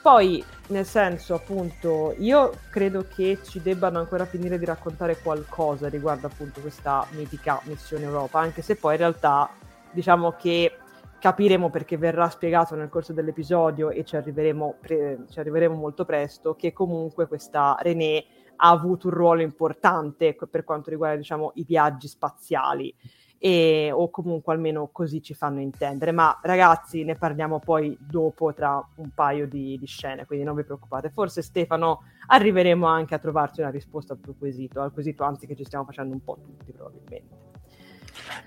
[0.00, 6.28] Poi, nel senso, appunto, io credo che ci debbano ancora finire di raccontare qualcosa riguardo
[6.28, 9.50] appunto questa mitica missione Europa, anche se poi in realtà
[9.90, 10.76] diciamo che
[11.18, 16.54] capiremo perché verrà spiegato nel corso dell'episodio e ci arriveremo, pre- ci arriveremo molto presto,
[16.54, 18.24] che comunque questa René
[18.56, 22.94] ha avuto un ruolo importante per quanto riguarda diciamo, i viaggi spaziali.
[23.40, 26.12] E, o comunque almeno così ci fanno intendere.
[26.12, 30.64] Ma ragazzi, ne parliamo poi dopo tra un paio di, di, scene, quindi non vi
[30.64, 31.10] preoccupate.
[31.10, 35.54] Forse Stefano arriveremo anche a trovarci una risposta al tuo quesito, al quesito anzi che
[35.54, 37.46] ci stiamo facendo un po' tutti probabilmente.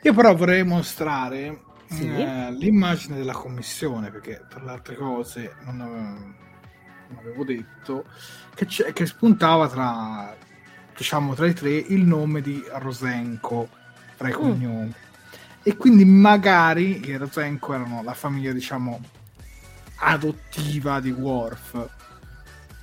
[0.04, 2.08] Io però vorrei mostrare sì.
[2.08, 8.06] eh, l'immagine della commissione, perché tra le altre cose non avevo, avevo detto
[8.54, 10.36] che, che, spuntava tra,
[10.96, 13.80] diciamo, tra i tre il nome di Rosenko
[14.22, 14.36] tra i mm.
[14.36, 14.86] cognomi.
[14.86, 14.92] Mm.
[15.64, 19.00] E quindi magari i Rosenko erano la famiglia, diciamo,
[19.98, 21.90] adottiva di Worf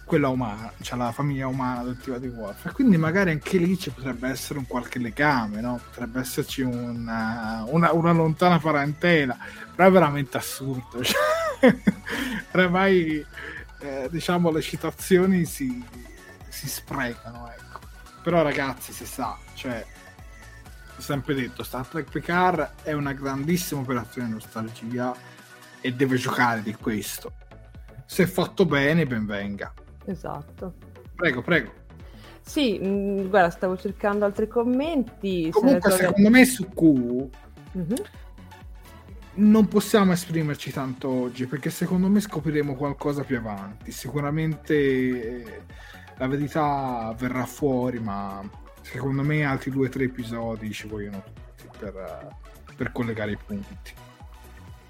[0.04, 2.66] quella umana, cioè la famiglia umana adottiva di Worf.
[2.66, 5.80] E quindi magari anche lì ci potrebbe essere un qualche legame, no?
[5.90, 9.36] Potrebbe esserci una, una, una lontana parentela,
[9.74, 11.02] però è veramente assurdo.
[11.60, 11.76] Cioè,
[12.52, 13.26] ormai,
[13.80, 15.84] eh, diciamo, le citazioni si,
[16.48, 17.80] si sprecano, ecco.
[18.22, 19.84] Però ragazzi, si sa, cioè,
[20.98, 25.14] sempre detto, Star Trek Picard è una grandissima operazione nostalgia
[25.80, 27.32] e deve giocare di questo.
[28.04, 29.72] Se fatto bene, ben venga.
[30.04, 30.74] Esatto.
[31.14, 31.72] Prego, prego.
[32.40, 35.50] Sì, mh, mm, guarda, stavo cercando altri commenti.
[35.50, 36.82] Comunque, secondo me su Q
[37.76, 37.94] mm-hmm.
[39.34, 43.92] non possiamo esprimerci tanto oggi perché secondo me scopriremo qualcosa più avanti.
[43.92, 45.62] Sicuramente eh,
[46.16, 48.42] la verità verrà fuori, ma
[48.90, 51.22] secondo me altri due o tre episodi ci vogliono
[51.56, 52.36] tutti per,
[52.76, 54.06] per collegare i punti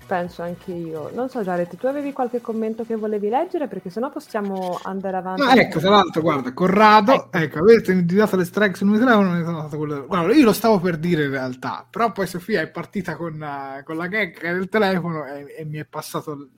[0.09, 1.11] penso anche io.
[1.13, 3.69] Non so, Jared, tu avevi qualche commento che volevi leggere?
[3.69, 5.43] Perché sennò possiamo andare avanti.
[5.43, 9.69] Ah, ecco, tra l'altro, guarda, Corrado, ecco, ecco avete dato le strike sul mio telefono.
[9.69, 10.07] Quello...
[10.07, 13.85] Guarda, io lo stavo per dire in realtà, però poi Sofia è partita con, uh,
[13.85, 16.49] con la gag del telefono e, e, mi è passato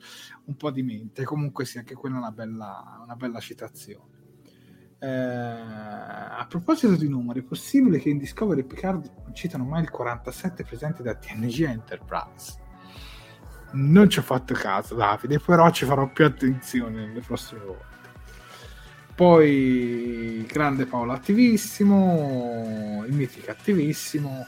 [0.44, 1.24] un po' di mente.
[1.24, 4.18] Comunque sì, anche quella è una bella, una bella citazione.
[5.00, 9.90] Eh, a proposito di numeri, è possibile che in Discovery Picard non citano mai il
[9.90, 12.68] 47 presente da TNG Enterprise?
[13.72, 17.88] non ci ho fatto caso Davide però ci farò più attenzione nelle prossime volte
[19.14, 24.46] poi grande Paolo attivissimo il mitico attivissimo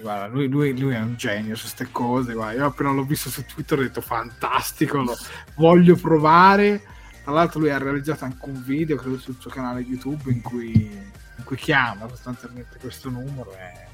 [0.00, 2.60] guarda lui, lui, lui, è un genio su queste cose guarda.
[2.60, 5.14] io appena l'ho visto su Twitter ho detto fantastico lo
[5.56, 6.82] voglio provare
[7.24, 10.90] tra l'altro lui ha realizzato anche un video credo sul suo canale YouTube in cui,
[10.92, 13.86] in cui chiama sostanzialmente questo numero è,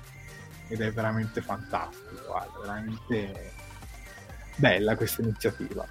[0.66, 3.52] ed è veramente fantastico guarda, veramente
[4.56, 5.86] bella questa iniziativa.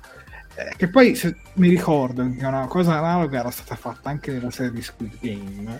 [0.55, 4.51] Eh, che poi se, mi ricordo che una cosa analoga era stata fatta anche nella
[4.51, 5.79] serie di Squid Game,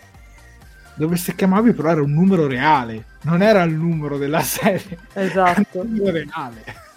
[0.94, 5.82] dove se chiamavi però era un numero reale, non era il numero della serie, esatto.
[5.82, 6.88] un numero reale.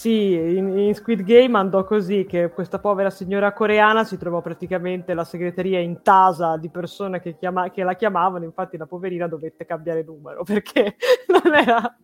[0.00, 5.12] Sì, in, in, Squid Game andò così che questa povera signora coreana si trovò praticamente
[5.12, 10.02] la segreteria intasa di persone che, chiama- che la chiamavano, infatti la poverina dovette cambiare
[10.02, 10.96] numero perché
[11.26, 11.98] non era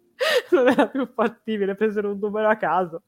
[0.50, 3.04] non era più fattibile, presero un numero a caso.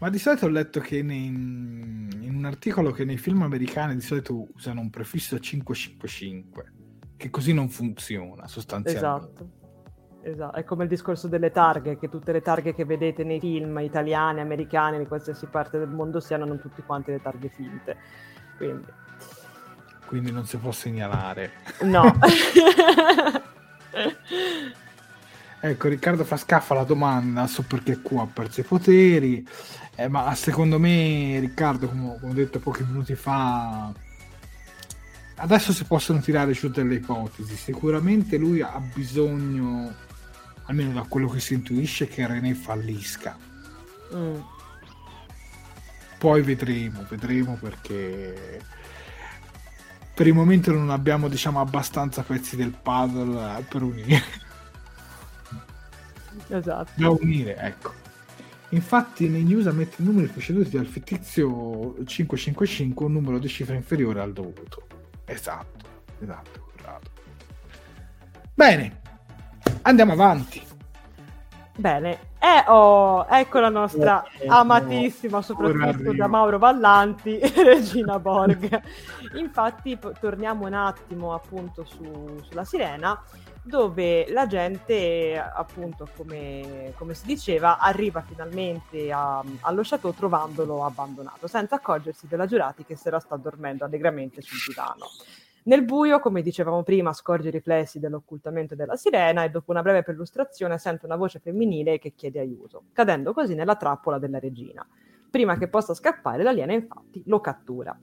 [0.00, 4.00] Ma di solito ho letto che nei, in un articolo che nei film americani di
[4.00, 6.72] solito usano un prefisso 555,
[7.16, 9.42] che così non funziona sostanzialmente.
[9.44, 9.61] Esatto.
[10.24, 13.78] Esatto, è come il discorso delle targhe, che tutte le targhe che vedete nei film
[13.78, 17.96] italiani, americani, di qualsiasi parte del mondo siano non tutti quanti le targhe finte.
[18.56, 18.86] Quindi,
[20.06, 21.50] Quindi non si può segnalare.
[21.82, 22.12] No.
[25.64, 29.46] Ecco, Riccardo fa scaffa la domanda su perché qua ha perso i poteri,
[29.94, 33.92] eh, ma secondo me Riccardo, come, come ho detto pochi minuti fa,
[35.36, 37.54] adesso si possono tirare giù delle ipotesi.
[37.54, 39.94] Sicuramente lui ha bisogno,
[40.64, 43.36] almeno da quello che si intuisce, che René fallisca.
[44.14, 44.40] Mm.
[46.18, 48.60] Poi vedremo, vedremo perché
[50.14, 54.22] per il momento non abbiamo diciamo abbastanza pezzi del puzzle per unire.
[56.48, 56.90] Esatto.
[56.94, 57.92] Da unire ecco.
[58.70, 64.20] Infatti nei news ammette i numeri preceduti dal fittizio 555 un numero di cifra inferiore
[64.20, 64.86] al dovuto.
[65.24, 65.82] Esatto
[66.22, 67.10] esatto corrado
[68.54, 69.00] bene
[69.82, 70.70] andiamo avanti
[71.74, 78.82] Bene, eh, oh, ecco la nostra eh, amatissima, soprattutto da Mauro Vallanti, Regina Borg.
[79.36, 83.18] Infatti, p- torniamo un attimo appunto su, sulla sirena,
[83.62, 91.46] dove la gente, appunto, come, come si diceva, arriva finalmente a, allo chateau trovandolo abbandonato,
[91.46, 95.06] senza accorgersi della giurati che si era sta dormendo allegramente sul divano.
[95.64, 100.02] Nel buio, come dicevamo prima, scorge i riflessi dell'occultamento della sirena e dopo una breve
[100.02, 104.84] perlustrazione sente una voce femminile che chiede aiuto, cadendo così nella trappola della regina.
[105.30, 107.96] Prima che possa scappare, l'aliena infatti lo cattura.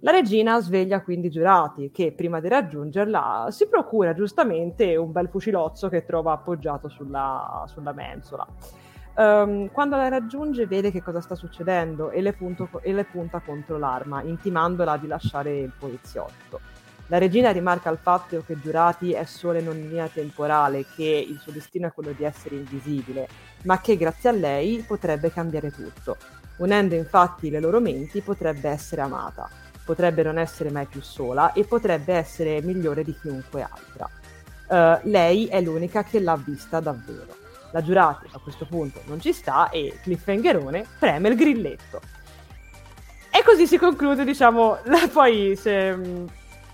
[0.00, 5.28] La regina sveglia quindi i giurati che, prima di raggiungerla, si procura giustamente un bel
[5.28, 8.46] fucilozzo che trova appoggiato sulla, sulla mensola.
[9.16, 13.40] Um, quando la raggiunge vede che cosa sta succedendo e le, punto, e le, punta
[13.40, 16.60] contro l'arma, intimandola di lasciare il poliziotto.
[17.10, 21.52] La regina rimarca il fatto che Giurati è solo in linea temporale, che il suo
[21.52, 23.28] destino è quello di essere invisibile,
[23.64, 26.16] ma che grazie a lei potrebbe cambiare tutto.
[26.58, 31.64] Unendo infatti le loro menti potrebbe essere amata potrebbe non essere mai più sola e
[31.64, 34.08] potrebbe essere migliore di chiunque altra.
[34.68, 37.36] Uh, lei è l'unica che l'ha vista davvero.
[37.72, 42.00] La giurata a questo punto non ci sta e Cliffhangerone preme il grilletto.
[43.32, 44.78] E così si conclude, diciamo,
[45.12, 46.26] poi se, mm,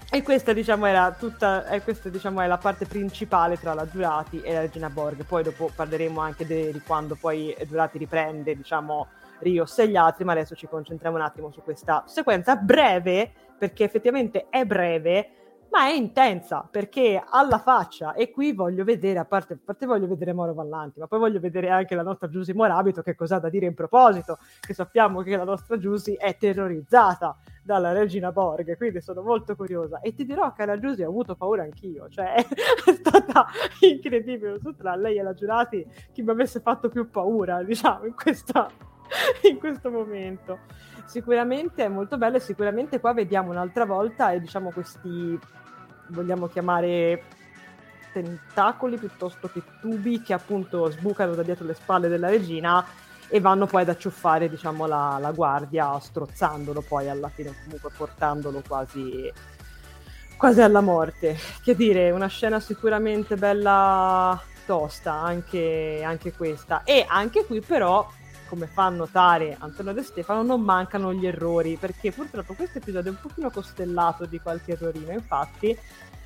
[0.09, 4.41] e questa, diciamo, era tutta, e questa, diciamo, è la parte principale tra la Giurati
[4.41, 5.25] e la Regina Borg.
[5.25, 9.09] Poi dopo parleremo anche de, di quando poi Giurati riprende, diciamo,
[9.41, 13.85] Rios e gli altri, ma adesso ci concentriamo un attimo su questa sequenza breve, perché
[13.85, 15.31] effettivamente è breve,
[15.71, 20.07] ma è intensa perché alla faccia e qui voglio vedere, a parte, a parte voglio
[20.07, 23.41] vedere Moro Vallanti, ma poi voglio vedere anche la nostra Giusy Morabito che cosa ha
[23.41, 28.77] da dire in proposito, che sappiamo che la nostra Giusy è terrorizzata dalla regina Borg,
[28.77, 32.35] quindi sono molto curiosa e ti dirò che la Giusy ho avuto paura anch'io, cioè
[32.37, 33.47] è stata
[33.81, 38.71] incredibile, tra lei e la Giurati chi mi avesse fatto più paura, diciamo, in questa
[39.49, 40.59] in questo momento.
[41.07, 45.39] Sicuramente è molto bello e sicuramente qua vediamo un'altra volta e diciamo questi
[46.09, 47.23] vogliamo chiamare
[48.13, 52.85] tentacoli piuttosto che tubi che appunto sbucano da dietro le spalle della regina
[53.29, 58.63] e vanno poi ad acciuffare diciamo la, la guardia strozzandolo poi alla fine comunque portandolo
[58.67, 59.33] quasi
[60.37, 61.37] quasi alla morte.
[61.63, 66.83] Che dire una scena sicuramente bella tosta anche, anche questa.
[66.85, 68.07] E anche qui però
[68.47, 73.15] come fa notare Antonio De Stefano, non mancano gli errori, perché purtroppo questo episodio è
[73.15, 75.13] un pochino costellato di qualche errorino.
[75.13, 75.77] Infatti,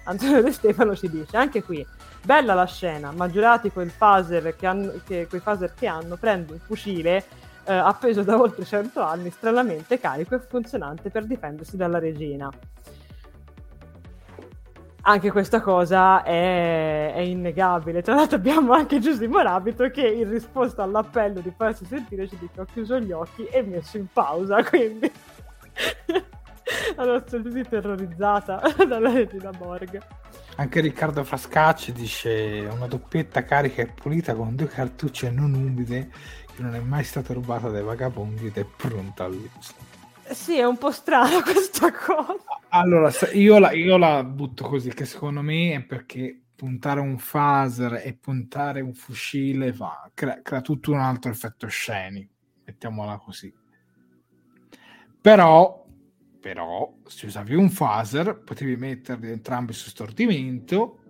[0.04, 1.84] Antonio De Stefano ci dice anche qui:
[2.22, 6.52] bella la scena, ma giurati quel phaser che hanno, che, quei phaser che hanno, prende
[6.52, 7.24] un fucile
[7.64, 12.50] eh, appeso da oltre 100 anni, stranamente carico e funzionante per difendersi dalla regina
[15.03, 18.03] anche questa cosa è, è, innegabile.
[18.03, 22.61] Tra l'altro abbiamo anche Giuseppe Morabito che in risposta all'appello di farsi sentire ci dice
[22.61, 25.11] ho chiuso gli occhi e messo in pausa, quindi
[26.96, 30.01] la nostra Giuseppe terrorizzata dalla regina Borg.
[30.57, 36.11] Anche Riccardo Frascacci dice una doppietta carica e pulita con due cartucce non umide
[36.55, 39.72] che non è mai stata rubata dai vagabondi ed è pronta all'uso.
[40.30, 42.59] Sì, è un po' strano questa cosa.
[42.72, 48.02] Allora, io la, io la butto così, che secondo me è perché puntare un phaser
[48.04, 52.32] e puntare un fucile fa, crea, crea tutto un altro effetto scenico,
[52.64, 53.52] mettiamola così.
[55.20, 55.84] Però,
[56.40, 61.00] però, se usavi un phaser, potevi metterli entrambi su stordimento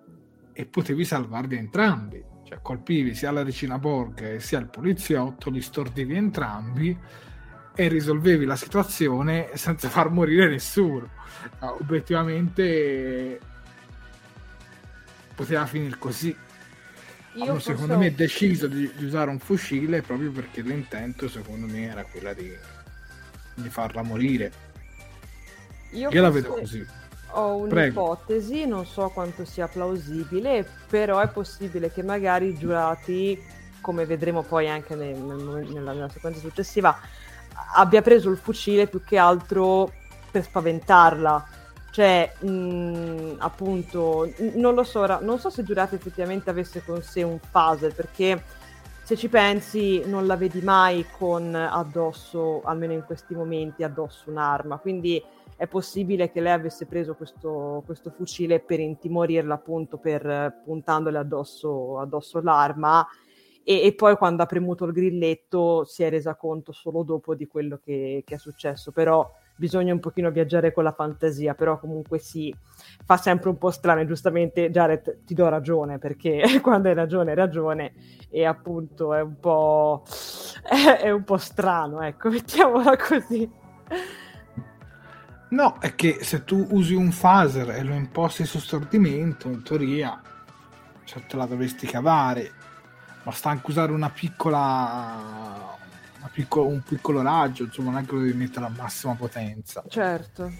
[0.54, 2.24] e potevi salvarli entrambi.
[2.42, 6.98] Cioè, colpivi sia la regina Borg sia il poliziotto, li stordivi entrambi
[7.74, 11.08] e risolvevi la situazione senza far morire nessuno.
[11.60, 13.40] No, obiettivamente
[15.34, 16.36] poteva finire così.
[17.34, 17.98] Io Hanno secondo posso...
[17.98, 22.52] me deciso di, di, usare un fucile proprio perché l'intento secondo me era quella di,
[23.54, 24.52] di farla morire.
[25.92, 26.84] Io, Io la vedo così.
[27.32, 28.74] Ho un'ipotesi, Prego.
[28.74, 33.40] non so quanto sia plausibile, però è possibile che magari i giurati,
[33.80, 36.98] come vedremo poi anche nel, nel, nella, nella sequenza successiva,
[37.74, 39.92] abbia preso il fucile più che altro
[40.30, 41.46] per spaventarla.
[41.90, 47.22] Cioè, mh, mm, appunto, non lo so, non so se Giurati effettivamente avesse con sé
[47.22, 48.42] un phaser, perché
[49.02, 54.78] se ci pensi non la vedi mai con addosso, almeno in questi momenti, addosso un'arma.
[54.78, 55.20] Quindi
[55.56, 61.98] è possibile che lei avesse preso questo, questo fucile per intimorirla, appunto, per puntandole addosso,
[61.98, 63.04] addosso l'arma
[63.70, 67.46] e, e, poi quando ha premuto il grilletto si è resa conto solo dopo di
[67.46, 72.18] quello che, che, è successo, però bisogna un pochino viaggiare con la fantasia, però comunque
[72.18, 72.52] sì,
[73.04, 74.04] fa sempre un po' strano.
[74.04, 77.92] Giustamente Jared ti do ragione perché quando hai ragione hai ragione.
[78.28, 80.02] E appunto è un po',
[80.68, 83.48] è, è un po' strano, ecco, mettiamola così.
[85.50, 90.20] No, è che se tu usi un phaser e lo imposti su stordimento, in teoria
[91.04, 92.58] cioè, te la dovresti cavare
[93.30, 95.76] basta anche usare una piccola,
[96.18, 99.84] una picco, un piccolo raggio, insomma, non è che lo devi mettere a massima potenza.
[99.88, 100.52] Certo.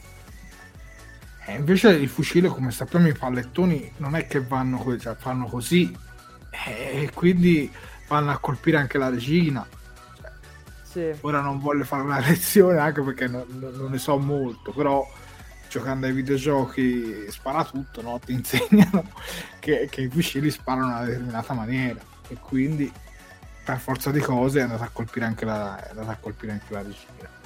[1.46, 5.46] E invece il fucile, come sappiamo, i pallettoni non è che vanno così, cioè fanno
[5.46, 5.96] così
[6.50, 7.70] e quindi
[8.06, 9.66] vanno a colpire anche la regina.
[10.20, 10.32] Cioè,
[10.82, 11.18] sì.
[11.22, 15.04] Ora non voglio fare una lezione anche perché non, non, ne so molto, però
[15.68, 18.20] giocando ai videogiochi spara tutto, no?
[18.24, 19.10] ti insegnano
[19.58, 22.90] che, che, i fucili sparano in una determinata maniera e quindi
[23.64, 26.72] per forza di cose è andata a colpire anche la, è andata a colpire anche
[26.72, 27.38] la regina.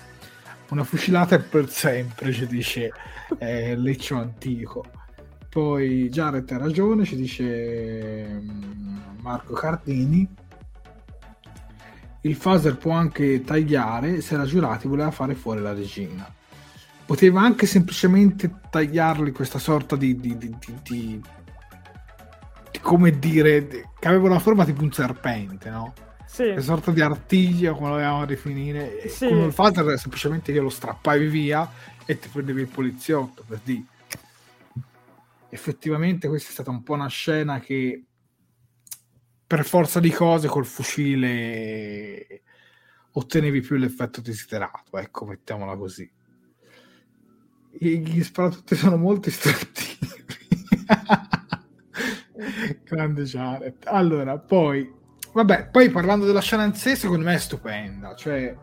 [0.71, 2.93] Una fucilata è per sempre, ci dice
[3.39, 4.85] eh, Leccio Antico.
[5.49, 10.27] Poi Jared ha ragione, ci dice mm, Marco Cardini.
[12.23, 16.33] Il phaser può anche tagliare se la giurati voleva fare fuori la regina.
[17.05, 21.23] Poteva anche semplicemente tagliarli questa sorta di, di, di, di
[22.85, 23.67] come dire,
[23.99, 25.95] che aveva una forma tipo un serpente, no?
[26.27, 26.49] Sì.
[26.49, 29.09] Una sorta di artiglio, come lo vogliamo definire.
[29.09, 29.27] Sì.
[29.27, 31.69] Con il phaser semplicemente io lo strappavi via
[32.05, 33.85] e ti prendevi il poliziotto, per dire
[35.55, 38.05] effettivamente questa è stata un po' una scena che
[39.47, 42.43] per forza di cose col fucile
[43.13, 46.11] ottenevi più l'effetto desiderato, ecco, mettiamola così.
[47.71, 50.14] Gli sparatutti sono molto istrattivi.
[52.85, 53.75] Grande Jared.
[53.85, 54.93] Allora, poi,
[55.33, 58.15] vabbè, poi parlando della scena in sé, secondo me è stupenda.
[58.15, 58.55] Cioè,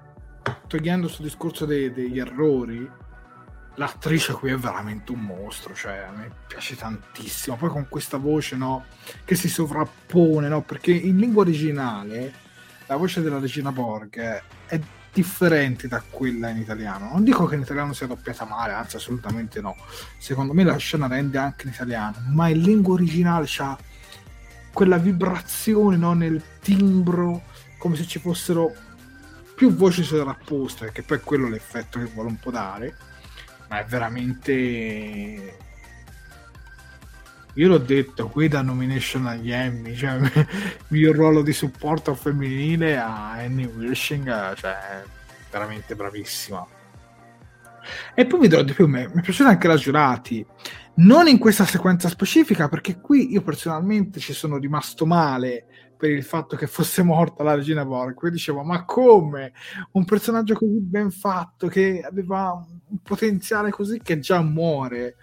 [0.68, 2.90] togliendo questo discorso dei, degli errori,
[3.76, 7.56] l'attrice qui è veramente un mostro, cioè a me piace tantissimo.
[7.56, 8.86] Poi con questa voce no,
[9.26, 10.62] che si sovrappone, no?
[10.62, 12.32] perché in lingua originale
[12.88, 14.80] la voce della regina Borg è
[15.14, 17.10] differente da quella in italiano.
[17.12, 19.76] Non dico che in italiano sia doppiata male, anzi assolutamente no.
[20.18, 23.78] Secondo me la scena rende anche in italiano, ma in lingua originale c'ha
[24.74, 27.44] quella vibrazione no, nel timbro,
[27.78, 28.74] come se ci fossero
[29.56, 32.96] più voci sovrapposte, che poi è quello l'effetto che vuole un po' dare
[33.72, 35.58] ma è veramente
[37.54, 40.20] io l'ho detto qui da nomination agli Emmy cioè
[40.90, 45.04] il ruolo di supporto femminile a Annie Wilshing cioè
[45.50, 46.66] veramente bravissima.
[48.14, 50.46] E poi vi dirò di più mi è piaciuta anche la giurati
[50.96, 55.66] non in questa sequenza specifica perché qui io personalmente ci sono rimasto male
[56.02, 58.18] per il fatto che fosse morta la regina Borg.
[58.20, 59.54] Poi dicevo, ma come?
[59.92, 65.18] Un personaggio così ben fatto, che aveva un potenziale così che già muore.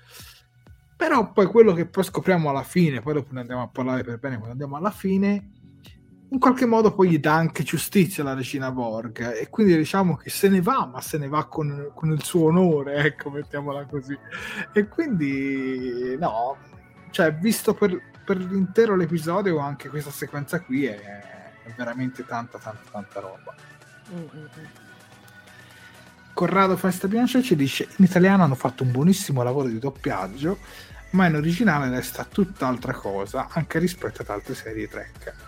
[0.97, 4.19] Però poi quello che poi scopriamo alla fine, poi dopo ne andiamo a parlare per
[4.19, 5.51] bene quando andiamo alla fine,
[6.31, 10.31] in qualche modo poi gli dà anche giustizia alla regina Borg e quindi diciamo che
[10.31, 14.17] se ne va, ma se ne va con, con il suo onore, ecco, mettiamola così.
[14.73, 16.57] E quindi no,
[17.11, 20.99] cioè visto per, per l'intero l'episodio anche questa sequenza qui è,
[21.65, 23.55] è veramente tanta tanta tanta roba
[24.13, 24.47] mm-hmm.
[26.33, 30.59] Corrado Festa Bianca ci dice in italiano hanno fatto un buonissimo lavoro di doppiaggio
[31.11, 35.48] ma in originale resta tutt'altra cosa anche rispetto ad altre serie Trek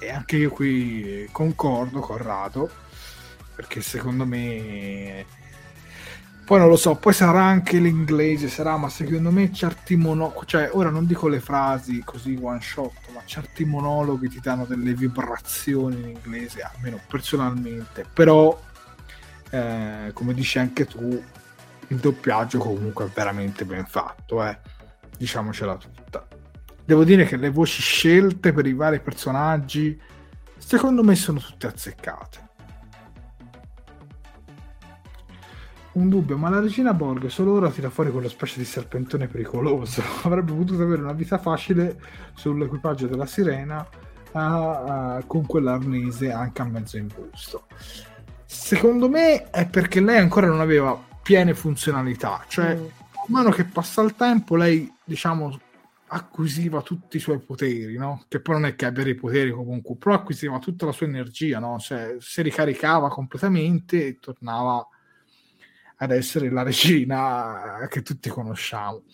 [0.00, 2.70] e anche io qui concordo Corrado
[3.54, 5.24] perché secondo me
[6.50, 10.70] poi non lo so, poi sarà anche l'inglese, sarà, ma secondo me certi monologhi, cioè
[10.72, 16.00] ora non dico le frasi così one shot, ma certi monologhi ti danno delle vibrazioni
[16.00, 18.60] in inglese, almeno personalmente, però
[19.50, 21.22] eh, come dici anche tu,
[21.86, 24.58] il doppiaggio comunque è veramente ben fatto, eh.
[25.16, 26.26] diciamocela tutta.
[26.90, 29.96] Devo dire che le voci scelte per i vari personaggi,
[30.58, 32.48] secondo me sono tutte azzeccate
[35.92, 40.02] un dubbio, ma la regina Borg solo ora tira fuori quello specie di serpentone pericoloso.
[40.26, 41.96] Avrebbe potuto avere una vita facile
[42.34, 43.86] sull'equipaggio della sirena
[44.32, 47.66] uh, uh, con quell'arnese anche a mezzo imbusto.
[48.44, 52.78] Secondo me è perché lei ancora non aveva piene funzionalità, cioè mm.
[52.78, 52.90] man
[53.44, 55.56] mano che passa il tempo lei, diciamo,
[56.12, 58.24] acquisiva tutti i suoi poteri, no?
[58.28, 61.60] Che poi non è che abbia dei poteri comunque, però acquisiva tutta la sua energia,
[61.60, 61.78] no?
[61.78, 64.86] Cioè si ricaricava completamente e tornava
[65.96, 69.04] ad essere la regina che tutti conosciamo.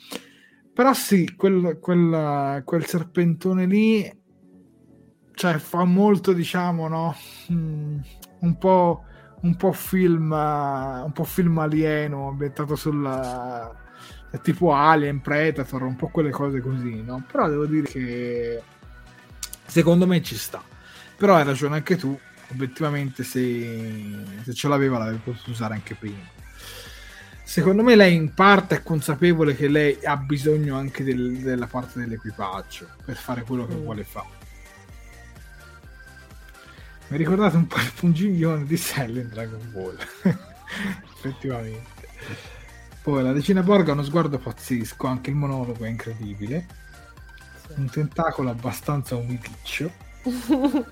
[0.73, 4.25] Però sì, quel, quel, quel serpentone lì
[5.35, 7.15] cioè, fa molto, diciamo, no?
[7.53, 7.99] Mm,
[8.41, 9.05] un po',
[9.43, 13.05] un po' film un po' film alieno ambientato sul
[14.43, 17.25] tipo Alien, Predator, un po' quelle cose così, no?
[17.31, 18.63] Però devo dire che
[19.65, 20.63] secondo me ci sta.
[21.17, 22.19] Però hai ragione anche tu,
[22.53, 26.35] obiettivamente se, se ce l'aveva l'avevi potuto usare anche prima
[27.47, 32.01] secondo me lei in parte è consapevole che lei ha bisogno anche del, della parte
[32.01, 33.83] dell'equipaggio per fare quello che mm.
[33.83, 34.45] vuole fare.
[37.09, 39.97] Mi ricordate un po' il pungiglione di Cell in Dragon Ball,
[41.15, 42.09] effettivamente.
[43.07, 46.67] Poi la regina Borga ha uno sguardo pazzesco, anche il monologo è incredibile.
[47.77, 49.89] Un tentacolo abbastanza umidiccio.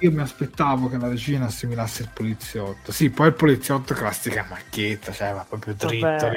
[0.00, 2.90] Io mi aspettavo che la regina assimilasse il poliziotto.
[2.90, 6.28] Sì, poi il poliziotto classica macchietta, cioè va proprio dritto.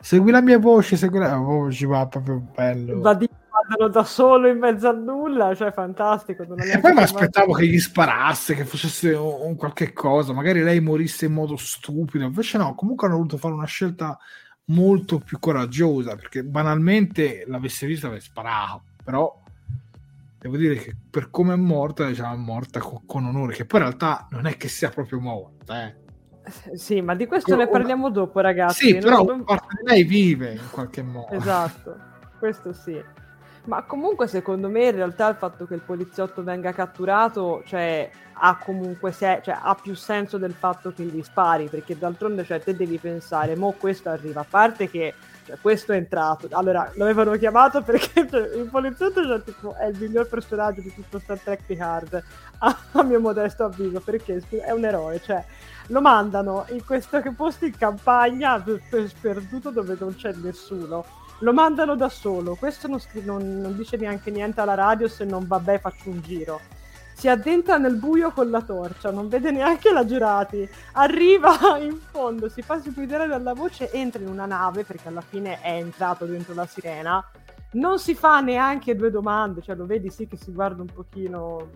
[0.00, 3.00] Segui la mia voce, segui la voce, va proprio bello.
[3.00, 3.28] Va di
[3.62, 6.42] andano da solo in mezzo a nulla, cioè fantastico.
[6.42, 11.26] E poi mi aspettavo che gli sparasse, che facesse un, qualche cosa, magari lei morisse
[11.26, 12.24] in modo stupido.
[12.24, 14.18] Invece no, comunque hanno voluto fare una scelta
[14.66, 19.42] molto più coraggiosa, perché banalmente l'avesse vista avrei sparato, però
[20.38, 23.80] devo dire che per come è morta, diciamo, è morta co- con, onore, che poi
[23.80, 26.06] in realtà non è che sia proprio morta, eh.
[26.74, 28.86] Sì, ma di questo ne parliamo dopo, ragazzi.
[28.86, 31.28] Sì, però non- parte di lei vive in qualche modo.
[31.30, 31.96] Esatto,
[32.38, 33.02] questo sì.
[33.64, 38.10] Ma comunque secondo me in realtà il fatto che il poliziotto venga catturato, cioè,
[38.40, 38.58] ha
[39.10, 42.98] se- cioè, ha più senso del fatto che gli spari, perché d'altronde cioè, te devi
[42.98, 45.14] pensare, mo questo arriva, a parte che
[45.44, 49.86] cioè, questo è entrato, allora lo avevano chiamato perché cioè, il poliziotto cioè, tipo, è
[49.86, 52.22] il miglior personaggio di tutto Star Trek Picard,
[52.60, 55.44] a, a mio modesto avviso, perché è un eroe, cioè
[55.88, 61.04] lo mandano in questo posto in campagna per- per- sperduto dove non c'è nessuno
[61.40, 62.54] lo mandano da solo.
[62.54, 66.20] Questo non, scri- non- non dice neanche niente alla radio se non vabbè faccio un
[66.20, 66.60] giro
[67.18, 72.48] si addentra nel buio con la torcia non vede neanche la giurati arriva in fondo
[72.48, 76.54] si fa seguire dalla voce entra in una nave perché alla fine è entrato dentro
[76.54, 77.24] la sirena.
[77.70, 81.68] Non si fa neanche due domande, cioè lo vedi sì che si guarda un pochino,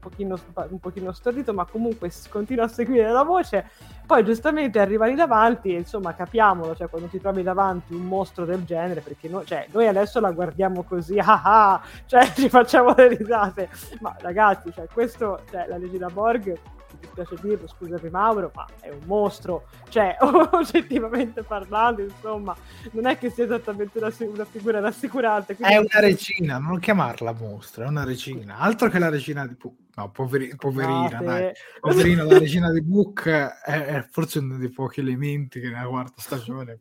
[0.00, 0.36] pochino,
[0.68, 3.68] un pochino stordito, ma comunque continua a seguire la voce.
[4.06, 8.64] Poi giustamente arriva lì davanti insomma capiamolo, cioè quando ti trovi davanti un mostro del
[8.64, 13.08] genere, perché no- cioè, noi adesso la guardiamo così, ah ah, cioè ci facciamo le
[13.08, 13.68] risate,
[14.00, 16.58] ma ragazzi, cioè questo, cioè la Regina Borg,
[16.92, 20.16] mi dispiace dirlo, scusami Mauro, ma è un mostro, cioè
[20.52, 22.56] oggettivamente parlando, insomma,
[22.92, 25.54] non è che sia esattamente una, una figura rassicurante.
[25.56, 28.58] quindi- È una regina, non chiamarla mostra, è una regina.
[28.58, 29.78] Altro che la regina di Puck.
[29.96, 31.52] No, poveri- poverina, dai.
[31.80, 33.50] Poverina, la regina di Book è,
[33.84, 36.78] è forse uno dei pochi elementi che nella quarta stagione,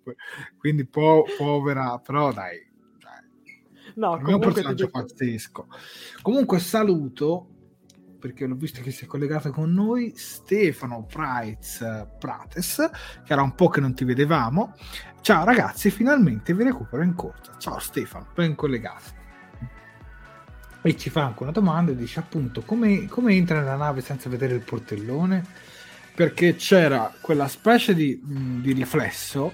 [0.58, 2.66] quindi po- povera, però dai,
[3.00, 5.68] dai, No, è un ti personaggio dico- pazzesco.
[6.22, 7.48] Comunque saluto,
[8.20, 12.90] perché l'ho visto che si è collegato con noi, Stefano Price eh, Prates,
[13.26, 14.76] che era un po' che non ti vedevamo.
[15.22, 17.56] Ciao ragazzi, finalmente vi recupero in corsa.
[17.58, 19.18] Ciao Stefano, ben collegato.
[20.82, 24.54] E ci fa anche una domanda dice appunto come, come entra nella nave senza vedere
[24.54, 25.44] il portellone?
[26.16, 29.54] Perché c'era quella specie di, di riflesso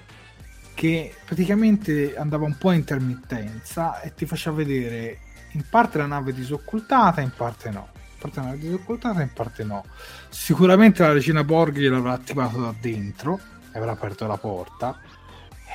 [0.74, 5.18] che praticamente andava un po' a intermittenza e ti faceva vedere
[5.52, 7.88] in parte la nave disoccultata, in parte no.
[8.26, 9.84] Parte la nave disoccultata, in parte no.
[10.28, 13.38] Sicuramente la regina Borghi gliel'avrà attivato da dentro
[13.72, 15.00] e avrà aperto la porta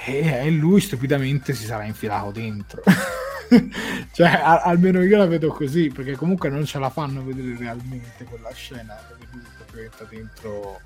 [0.06, 2.82] e lui stupidamente si sarà infilato dentro.
[4.12, 8.26] cioè, a- almeno io la vedo così, perché comunque non ce la fanno vedere realmente
[8.26, 10.82] quella scena dove lui proprio entra dentro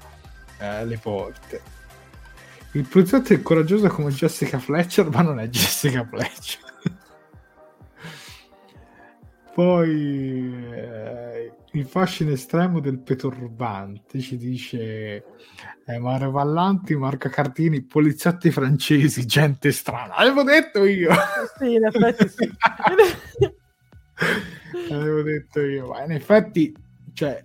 [0.60, 1.62] eh, le porte.
[2.74, 6.65] Il poliziotto è coraggioso come Jessica Fletcher, ma non è Jessica Fletcher.
[9.56, 15.24] Poi eh, il fascino estremo del peturbante ci dice
[15.86, 20.16] eh, Mario Vallanti, Marco Cardini, poliziotti francesi, gente strana.
[20.16, 21.10] Avevo detto io.
[21.58, 22.52] Sì, in effetti sì.
[24.92, 26.76] Avevo detto io, ma in effetti,
[27.14, 27.42] cioè,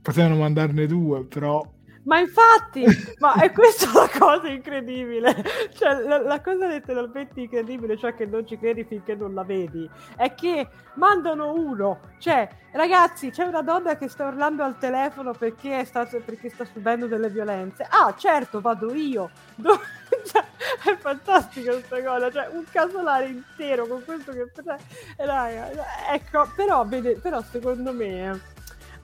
[0.00, 1.62] potevano mandarne due, però
[2.02, 2.84] Ma infatti,
[3.18, 5.34] ma è questa la cosa incredibile.
[5.74, 9.88] Cioè, la, la cosa letteralmente incredibile, cioè che non ci credi finché non la vedi,
[10.16, 12.00] è che mandano uno.
[12.18, 17.06] Cioè, ragazzi, c'è una donna che sta urlando al telefono perché sta, perché sta subendo
[17.06, 17.86] delle violenze.
[17.88, 19.30] Ah, certo, vado io.
[19.54, 19.80] Do-
[20.24, 20.44] cioè,
[20.84, 22.30] è fantastica questa cosa.
[22.30, 24.50] Cioè, un casolare intero con questo che...
[24.54, 24.76] cioè,
[25.18, 25.70] raga,
[26.10, 28.58] ecco, però, vede, però secondo me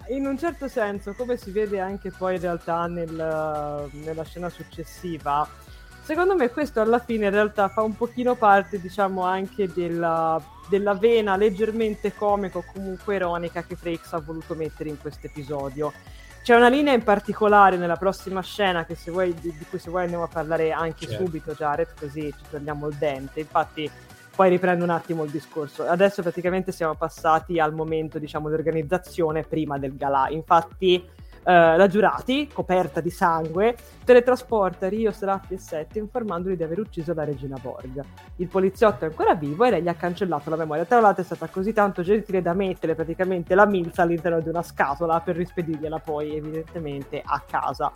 [0.08, 5.46] in un certo senso, come si vede anche poi in realtà nel- nella scena successiva,
[6.02, 10.94] secondo me questo alla fine in realtà fa un pochino parte, diciamo, anche della, della
[10.94, 15.92] vena leggermente comica o comunque ironica che Frakes ha voluto mettere in questo episodio.
[16.42, 19.90] C'è una linea in particolare nella prossima scena che se vuoi, di, di cui se
[19.90, 21.24] vuoi andiamo a parlare anche Certo.
[21.24, 23.40] subito, Jared, così ci togliamo il dente.
[23.40, 23.90] Infatti
[24.36, 25.84] poi riprendo un attimo il discorso.
[25.86, 30.28] Adesso praticamente siamo passati al momento, diciamo, di organizzazione prima del galà.
[30.28, 31.02] Infatti,
[31.48, 37.14] eh, la giurati, coperta di sangue, teletrasporta Rio, Seraffi e Sette informandoli di aver ucciso
[37.14, 38.04] la regina Borg.
[38.36, 40.84] Il poliziotto è ancora vivo e lei gli ha cancellato la memoria.
[40.84, 44.62] Tra l'altro è stata così tanto gentile da mettere praticamente la milza all'interno di una
[44.62, 47.90] scatola per rispedirgliela poi evidentemente a casa.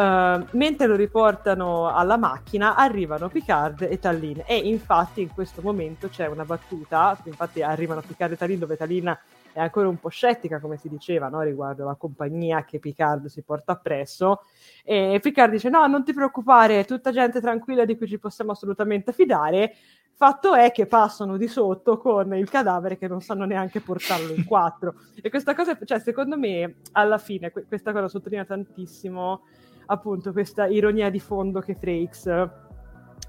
[0.00, 6.08] Uh, mentre lo riportano alla macchina arrivano Picard e Tallinn e infatti in questo momento
[6.08, 9.08] c'è una battuta, infatti arrivano Picard e Tallinn dove Tallinn
[9.52, 11.42] è ancora un po' scettica come si diceva no?
[11.42, 14.44] riguardo la compagnia che Picard si porta appresso
[14.84, 18.52] e Picard dice no non ti preoccupare è tutta gente tranquilla di cui ci possiamo
[18.52, 19.74] assolutamente fidare
[20.20, 24.44] Fatto è che passano di sotto con il cadavere che non sanno neanche portarlo in
[24.44, 24.96] quattro.
[25.18, 29.44] E questa cosa, cioè, secondo me, alla fine, questa cosa sottolinea tantissimo
[29.90, 32.48] appunto questa ironia di fondo che Frakes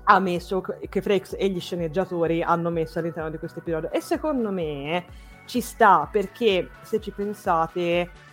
[0.03, 3.91] ha messo, che Frakes e gli sceneggiatori hanno messo all'interno di questo episodio.
[3.91, 5.05] E secondo me
[5.45, 8.29] ci sta perché se ci pensate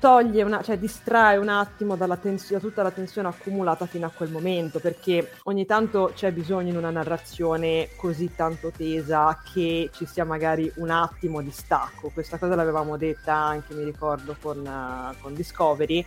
[0.00, 4.10] toglie una, cioè distrae un attimo dalla tensione, da tutta la tensione accumulata fino a
[4.10, 10.06] quel momento, perché ogni tanto c'è bisogno in una narrazione così tanto tesa che ci
[10.06, 12.10] sia magari un attimo di stacco.
[12.12, 16.04] Questa cosa l'avevamo detta anche, mi ricordo, con, uh, con Discovery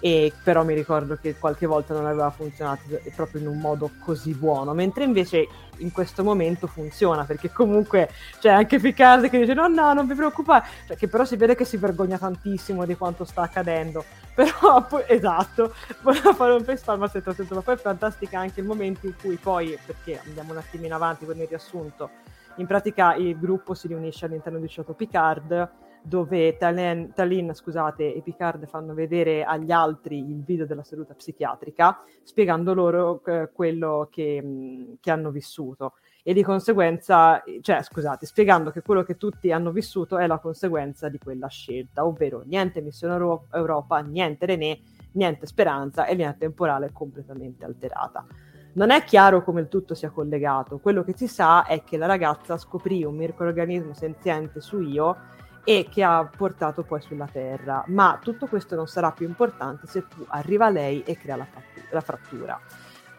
[0.00, 2.82] e però mi ricordo che qualche volta non aveva funzionato
[3.14, 5.46] proprio in un modo così buono, mentre invece
[5.76, 8.08] in questo momento funziona, perché comunque
[8.40, 11.54] c'è anche Picard che dice no no non vi preoccupate, cioè, che però si vede
[11.54, 14.04] che si vergogna tantissimo di quanto sta accadendo,
[14.34, 17.10] però poi, esatto, voleva fare un face palm a
[17.50, 21.26] ma poi è fantastica anche il momento in cui poi, perché andiamo un attimino avanti
[21.26, 22.10] con il riassunto,
[22.56, 25.68] in pratica il gruppo si riunisce all'interno di Chateau Picard
[26.02, 32.02] dove Talen, Talin scusate, e Picard fanno vedere agli altri il video della seduta psichiatrica,
[32.22, 35.94] spiegando loro eh, quello che, che, hanno vissuto.
[36.22, 41.08] E di conseguenza, cioè scusate, spiegando che quello che tutti hanno vissuto è la conseguenza
[41.08, 44.80] di quella scelta, ovvero niente missione Euro- Europa, niente René,
[45.12, 48.26] niente speranza e linea temporale completamente alterata.
[48.72, 52.06] Non è chiaro come il tutto sia collegato, quello che si sa è che la
[52.06, 55.16] ragazza scoprì un microorganismo senziente su Io
[55.64, 57.84] e che ha portato poi sulla Terra.
[57.88, 61.86] Ma tutto questo non sarà più importante se tu arriva lei e crea la, fattura,
[61.90, 62.60] la frattura.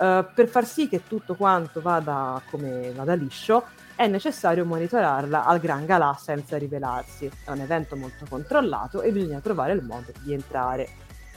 [0.01, 3.65] Uh, per far sì che tutto quanto vada come vada liscio,
[3.95, 7.29] è necessario monitorarla al Gran Galà senza rivelarsi.
[7.45, 10.87] È un evento molto controllato e bisogna trovare il modo di entrare.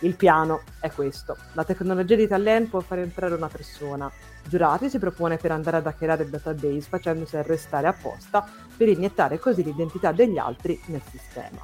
[0.05, 1.35] Il piano è questo.
[1.55, 4.11] La tecnologia di Talent può far entrare una persona.
[4.47, 9.63] Giurati si propone per andare ad hackerare il database facendosi arrestare apposta per iniettare così
[9.65, 11.59] l'identità degli altri nel sistema.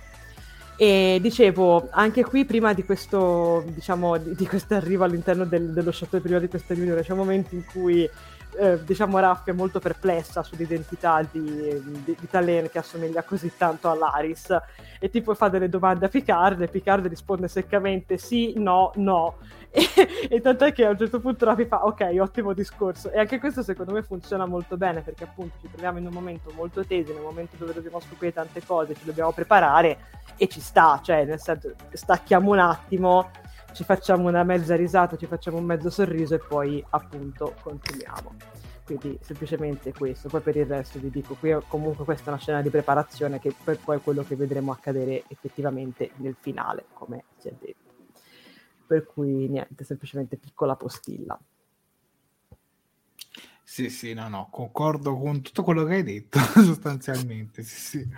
[0.78, 5.90] E dicevo, anche qui prima di questo, diciamo, di, di questo arrivo all'interno del, dello
[5.92, 8.08] chateau, prima di questa riunione, c'è un momento in cui
[8.58, 13.90] eh, diciamo Raffi è molto perplessa sull'identità di, di, di Talen che assomiglia così tanto
[13.90, 14.56] all'Aris
[14.98, 19.36] e tipo fa delle domande a Picard e Picard risponde seccamente sì, no, no.
[19.72, 19.86] E,
[20.28, 23.12] e tant'è che a un certo punto Raffi fa ok, ottimo discorso.
[23.12, 26.50] E anche questo secondo me funziona molto bene perché appunto ci troviamo in un momento
[26.56, 29.98] molto teso, in un momento dove dobbiamo scoprire tante cose, ci dobbiamo preparare
[30.36, 33.30] e ci sta, cioè nel senso stacchiamo un attimo
[33.72, 38.34] ci facciamo una mezza risata, ci facciamo un mezzo sorriso e poi appunto continuiamo.
[38.84, 42.60] Quindi semplicemente questo, poi per il resto vi dico, qui comunque questa è una scena
[42.60, 47.48] di preparazione che per poi è quello che vedremo accadere effettivamente nel finale, come si
[47.48, 47.78] è detto.
[48.86, 51.38] Per cui niente, semplicemente piccola postilla.
[53.62, 58.08] Sì, sì, no, no, concordo con tutto quello che hai detto, sostanzialmente, sì, sì.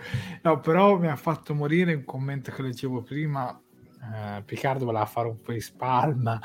[0.40, 3.60] No, però mi ha fatto morire un commento che leggevo prima
[4.02, 4.42] Uh,
[4.84, 6.40] voleva fare un face palm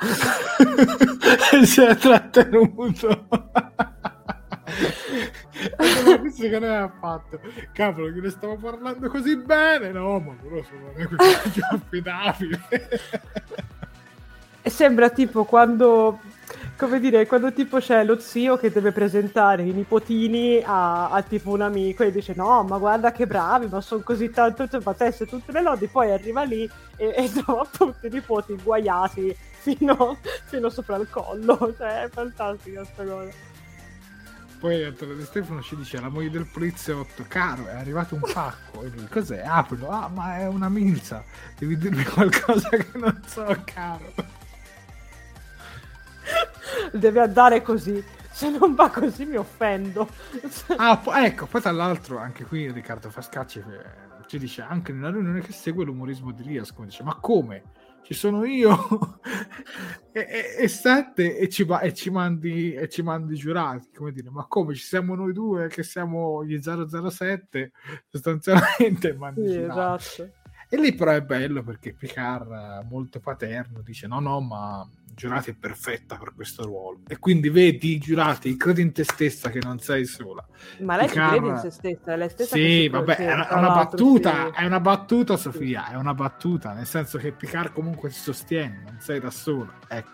[1.52, 3.26] e si è trattenuto.
[6.38, 7.40] Che ne ha fatto.
[7.72, 9.90] Cavolo che ne stavo parlando così bene?
[9.90, 12.60] No ma però sono equipaggio affidabile.
[14.62, 16.20] Sembra tipo quando
[16.78, 21.50] come dire, quando tipo c'è lo zio che deve presentare i nipotini a, a tipo
[21.50, 25.50] un amico e dice no, ma guarda che bravi, ma sono così tanto patesse tutte
[25.50, 30.96] le lodi, poi arriva lì e, e trova appunto i nipoti guaiati fino, fino sopra
[30.98, 33.30] il collo, cioè è fantastica questa cosa.
[34.60, 38.82] Poi Stefano ci dice la moglie del poliziotto, caro, è arrivato un pacco.
[38.82, 39.40] E lui, cos'è?
[39.44, 39.88] Aprilo.
[39.88, 41.22] Ah, ma è una milza.
[41.56, 44.37] Devi dirmi qualcosa che non so, caro
[46.92, 48.02] deve andare così.
[48.30, 50.08] Se non va così mi offendo.
[50.76, 55.10] ah, po- ecco, poi tra l'altro anche qui Riccardo Fascacci eh, ci dice anche nella
[55.10, 57.62] riunione che segue l'umorismo di Rias, come dice, ma come?
[58.02, 59.20] Ci sono io
[60.12, 64.30] e, e, e, sette e ci, e, ci mandi, e ci mandi giurati, come dire,
[64.30, 67.72] ma come ci siamo noi due che siamo gli 007
[68.08, 70.30] sostanzialmente mandi sì, esatto.
[70.70, 74.86] E lì però è bello perché Picard molto paterno dice no no ma
[75.18, 77.00] giurati è perfetta per questo ruolo.
[77.08, 80.46] E quindi vedi giurati, credi in te stessa che non sei sola.
[80.78, 83.70] Ma lei ci crede in se stessa, è lei stessa Sì, vabbè, è una, una
[83.70, 84.62] battuta, sì.
[84.62, 88.98] è una battuta, Sofia, è una battuta, nel senso che Picard comunque si sostiene, non
[89.00, 89.72] sei da sola.
[89.88, 90.10] Ecco,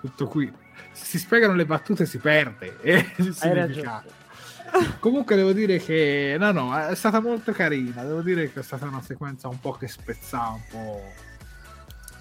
[0.00, 0.50] tutto qui.
[0.92, 2.78] Se si spiegano le battute si perde.
[2.82, 4.16] Eh, Hai ragione.
[4.98, 8.02] Comunque devo dire che no, no, è stata molto carina.
[8.02, 11.02] Devo dire che è stata una sequenza un po' che spezzava un po'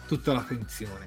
[0.07, 1.05] tutta la tensione.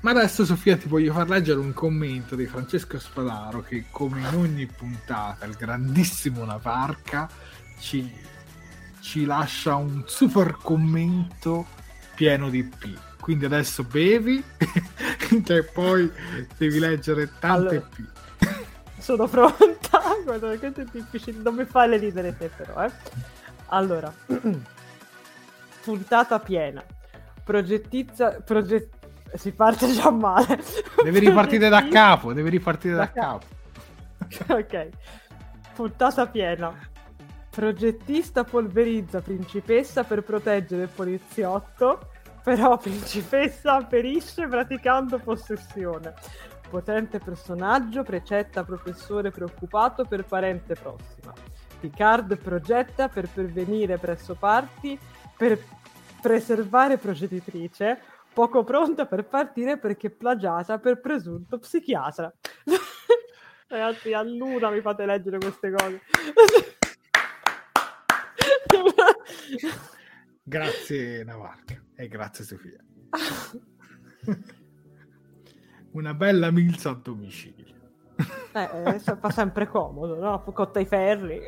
[0.00, 4.34] Ma adesso, Sofia, ti voglio far leggere un commento di Francesco Spadaro che, come in
[4.34, 7.28] ogni puntata, il grandissimo Navarca
[7.80, 8.10] ci,
[9.00, 11.66] ci lascia un super commento
[12.14, 12.96] pieno di P.
[13.20, 14.42] Quindi adesso bevi
[15.46, 16.10] e poi
[16.56, 18.02] devi leggere tante allora, P.
[18.98, 20.00] Sono pronta.
[20.24, 21.40] Guarda, questo è difficile.
[21.42, 22.84] Non mi fai le ridere te, però.
[22.84, 22.90] Eh.
[23.66, 24.12] Allora,
[25.82, 26.84] puntata piena.
[27.42, 28.40] Progettizza.
[28.44, 28.97] Proget...
[29.34, 30.60] Si parte già male.
[31.02, 32.32] Devi ripartire da capo.
[32.32, 33.46] Devi ripartire da, da capo.
[34.28, 34.52] capo.
[34.58, 34.88] ok.
[35.74, 36.72] Puntata piena.
[37.50, 42.10] Progettista polverizza principessa per proteggere il poliziotto
[42.48, 46.14] però principessa perisce praticando possessione.
[46.70, 51.34] Potente personaggio, precetta professore preoccupato per parente prossima.
[51.78, 54.98] Picard progetta per pervenire presso parti
[55.36, 55.62] per
[56.22, 58.00] preservare progenitrice,
[58.38, 62.32] poco pronta per partire perché plagiata per presunto psichiatra.
[63.66, 66.00] Ragazzi, a luna mi fate leggere queste cose.
[70.44, 72.78] grazie Navarca e grazie Sofia.
[75.90, 77.74] una bella milza a domicilio.
[78.52, 80.40] Eh, eh, fa sempre comodo, no?
[80.52, 81.40] Cotta i ferri.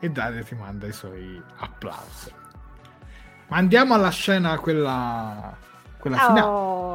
[0.00, 2.48] e Dario ti manda i suoi applausi.
[3.50, 5.52] Ma andiamo alla scena quella,
[5.98, 6.46] quella oh, finale.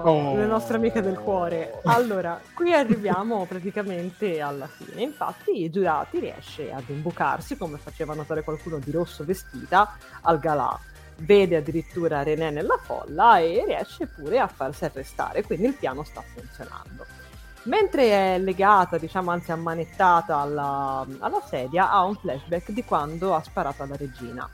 [0.09, 1.81] Oh, le nostre amiche del cuore.
[1.83, 5.01] Allora, qui arriviamo praticamente alla fine.
[5.01, 10.79] Infatti, i giurati riesce ad imbucarsi, come faceva notare qualcuno di rosso vestita, al galà
[11.17, 16.21] vede addirittura René nella folla e riesce pure a farsi arrestare, quindi il piano sta
[16.21, 17.05] funzionando.
[17.63, 23.41] Mentre è legata, diciamo anzi ammanettata alla, alla sedia, ha un flashback di quando ha
[23.43, 24.49] sparato alla regina.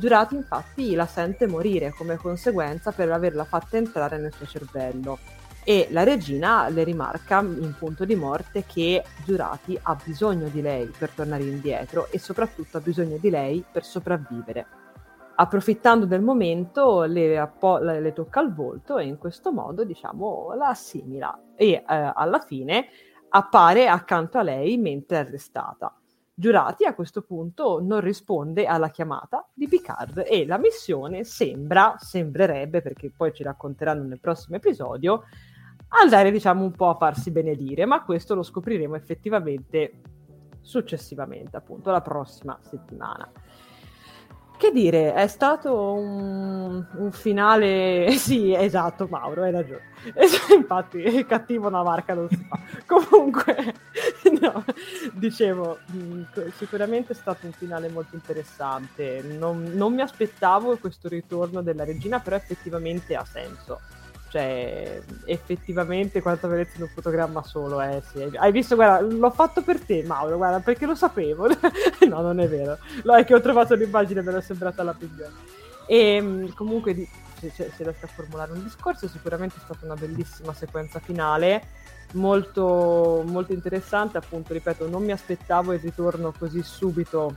[0.00, 5.18] Giurati infatti la sente morire come conseguenza per averla fatta entrare nel suo cervello
[5.62, 10.90] e la regina le rimarca in punto di morte che Giurati ha bisogno di lei
[10.98, 14.66] per tornare indietro e soprattutto ha bisogno di lei per sopravvivere
[15.34, 20.68] approfittando del momento le, appo- le, tocca al volto e in questo modo diciamo la
[20.68, 22.86] assimila e eh, alla fine
[23.28, 25.94] appare accanto a lei mentre è arrestata.
[26.40, 32.80] Giurati a questo punto non risponde alla chiamata di Picard e la missione sembra, sembrerebbe,
[32.80, 35.24] perché poi ci racconteranno nel prossimo episodio,
[35.88, 40.00] andare diciamo un po' a farsi benedire, ma questo lo scopriremo effettivamente
[40.62, 43.30] successivamente, appunto la prossima settimana.
[44.60, 48.10] Che dire, è stato un, un finale.
[48.20, 49.84] Sì, esatto, Mauro, hai ragione.
[50.54, 52.60] Infatti, cattivo una marca non si fa.
[52.84, 53.72] Comunque,
[54.38, 54.62] no,
[55.14, 55.78] dicevo,
[56.56, 59.22] sicuramente è stato un finale molto interessante.
[59.22, 63.80] Non, non mi aspettavo questo ritorno della regina, però effettivamente ha senso
[64.30, 68.30] cioè effettivamente quanta bellezza in un fotogramma solo eh, sì.
[68.36, 71.48] hai visto guarda l'ho fatto per te Mauro guarda perché lo sapevo.
[72.08, 72.78] No non è vero.
[73.04, 77.50] No, è che ho trovato l'immagine me l'è sembrata la migliore e ehm, comunque se,
[77.50, 81.62] se, se riesco a formulare un discorso sicuramente è stata una bellissima sequenza finale
[82.12, 87.34] molto, molto interessante appunto ripeto non mi aspettavo il ritorno così subito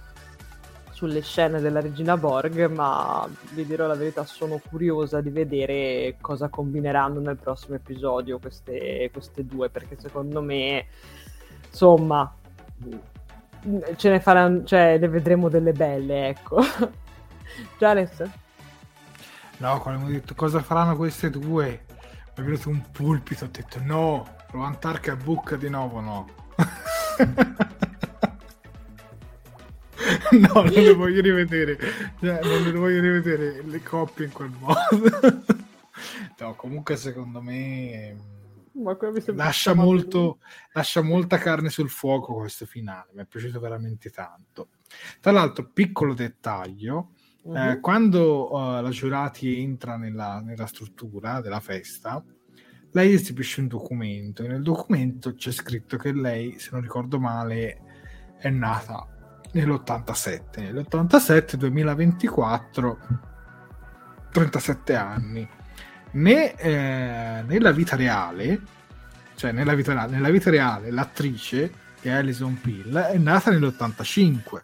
[0.93, 6.49] sulle scene della regina Borg, ma vi dirò la verità, sono curiosa di vedere cosa
[6.49, 10.85] combineranno nel prossimo episodio queste, queste due, perché secondo me,
[11.67, 12.31] insomma,
[13.95, 16.61] ce ne faranno, cioè, ne vedremo delle belle, ecco.
[17.77, 17.93] Già
[19.57, 21.85] No, quando ho detto cosa faranno queste due,
[22.35, 26.27] mi è venuto un pulpito, ho detto no, Rowan Tark a bucca di nuovo no.
[30.39, 31.77] no, non le voglio rivedere.
[32.19, 35.43] Cioè, non le voglio rivedere le coppie in quel modo.
[36.39, 38.15] no, comunque secondo me
[39.33, 40.39] lascia, molto,
[40.73, 43.11] lascia molta carne sul fuoco questo finale.
[43.13, 44.69] Mi è piaciuto veramente tanto.
[45.19, 47.11] Tra l'altro, piccolo dettaglio.
[47.43, 47.55] Uh-huh.
[47.55, 47.79] Eh, mhm.
[47.81, 52.23] quando uh, la giurati entra nella, nella struttura della festa,
[52.91, 57.81] lei esibisce un documento e nel documento c'è scritto che lei, se non ricordo male,
[58.37, 59.07] è nata
[59.53, 60.41] nell'87.
[60.57, 62.97] Nell'87, 2024,
[64.31, 65.47] 37 anni.
[66.11, 68.61] né eh, nella vita reale,
[69.35, 74.61] cioè nella vita, nella vita reale l'attrice, che è Alison Pill, è nata nell'85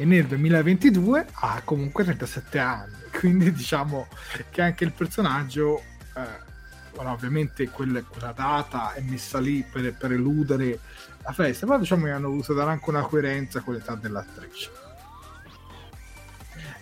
[0.00, 4.06] e nel 2022 ha comunque 37 anni, quindi diciamo
[4.50, 5.82] che anche il personaggio...
[6.14, 6.46] Eh,
[6.94, 10.80] bueno, ovviamente quella, quella, data è messa lì per, per, eludere
[11.28, 14.70] la festa, però diciamo che hanno voluto dare anche una coerenza con l'età dell'attrice.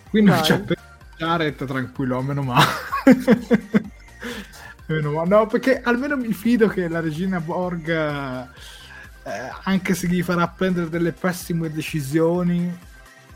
[0.09, 0.41] Quindi Vai.
[0.41, 0.77] c'è per
[1.17, 2.65] Jared tranquillo, meno male.
[4.87, 5.27] meno male.
[5.27, 10.87] No, perché almeno mi fido che la regina Borg, eh, anche se gli farà prendere
[10.87, 12.73] delle pessime decisioni,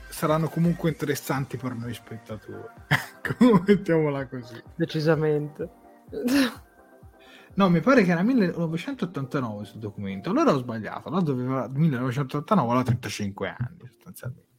[0.08, 2.70] saranno comunque interessanti per noi spettatori.
[3.68, 4.64] Mettiamola così.
[4.76, 5.70] Decisamente.
[7.56, 10.30] No, mi pare che era 1989 sul documento.
[10.30, 11.10] Allora ho sbagliato.
[11.10, 14.50] Là doveva 1989 aveva 35 anni sostanzialmente.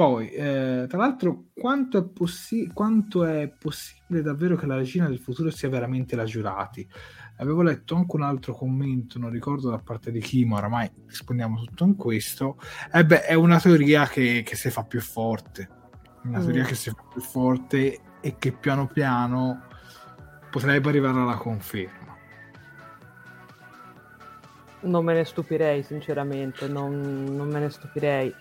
[0.00, 5.18] Poi, eh, tra l'altro, quanto è, possi- quanto è, possibile davvero che la regina del
[5.18, 6.88] futuro sia veramente la giurati?
[7.36, 11.62] Avevo letto anche un altro commento, non ricordo da parte di chi, ma oramai rispondiamo
[11.64, 12.58] tutto in questo.
[12.90, 15.68] Eh beh, è una teoria che, che si fa più forte.
[16.22, 16.66] Una teoria mm.
[16.66, 19.68] che si fa più forte e che piano piano
[20.50, 22.16] potrebbe arrivare alla conferma.
[24.82, 28.34] Non me ne stupirei, sinceramente, non, non me ne stupirei.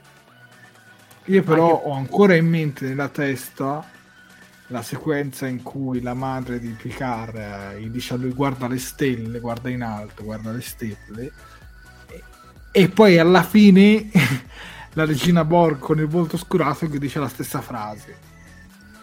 [1.25, 1.87] Io però Anche...
[1.87, 3.85] ho ancora in mente nella testa
[4.67, 9.39] la sequenza in cui la madre di Picard eh, dice a lui guarda le stelle,
[9.39, 11.31] guarda in alto, guarda le stelle
[12.07, 12.23] e,
[12.71, 14.09] e poi alla fine
[14.93, 18.17] la regina Borg con il volto oscurato gli dice la stessa frase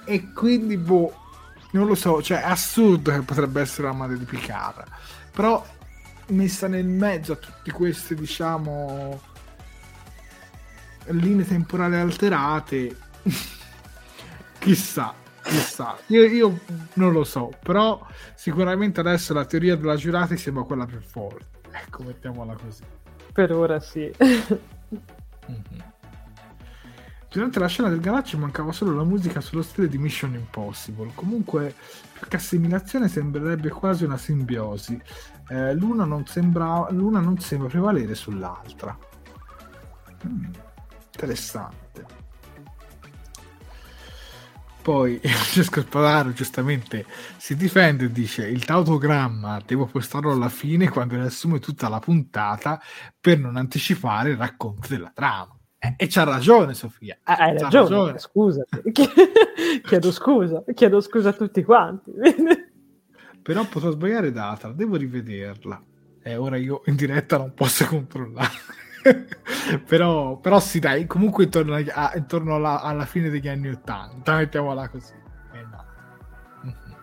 [0.04, 1.25] e quindi boh
[1.72, 4.84] non lo so, cioè è assurdo che potrebbe essere la madre di Picard,
[5.32, 5.64] però
[6.28, 9.20] messa nel mezzo a tutte queste, diciamo,
[11.06, 12.96] linee temporali alterate,
[14.58, 16.60] chissà, chissà, io, io,
[16.94, 22.02] non lo so, però sicuramente adesso la teoria della giurata sembra quella più forte, ecco,
[22.02, 22.82] mettiamola così.
[23.32, 24.10] Per ora sì.
[24.18, 25.94] mm-hmm.
[27.28, 31.10] Durante la scena del Galaccio mancava solo la musica sullo stile di Mission Impossible.
[31.14, 31.74] Comunque,
[32.12, 35.00] più che assimilazione sembrerebbe quasi una simbiosi.
[35.48, 38.96] Eh, l'una, non sembra, l'una non sembra prevalere sull'altra.
[40.26, 40.44] Mm,
[41.12, 42.24] interessante.
[44.86, 51.16] Poi Francesco Spadaro giustamente si difende e dice il tautogramma devo postarlo alla fine quando
[51.16, 52.80] riassume tutta la puntata
[53.20, 55.55] per non anticipare il racconto della trama.
[55.86, 57.14] Eh, e c'ha ragione Sofia.
[57.14, 58.18] Eh, hai ragione, ragione.
[58.18, 58.64] scusa.
[59.82, 62.12] chiedo scusa, chiedo scusa a tutti quanti.
[63.42, 65.80] Però potrò sbagliare data, devo rivederla.
[66.22, 68.50] E eh, ora io in diretta non posso controllare.
[69.86, 74.88] però, però sì, dai, comunque intorno, a, intorno alla, alla, fine degli anni Ottanta, mettiamola
[74.88, 75.12] così.
[75.52, 75.84] Eh, no.
[76.64, 76.96] Mm-hmm.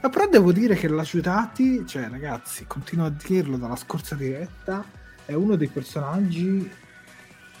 [0.00, 4.84] No, però devo dire che l'Aiutati, cioè ragazzi, continuo a dirlo dalla scorsa diretta,
[5.24, 6.70] è uno dei personaggi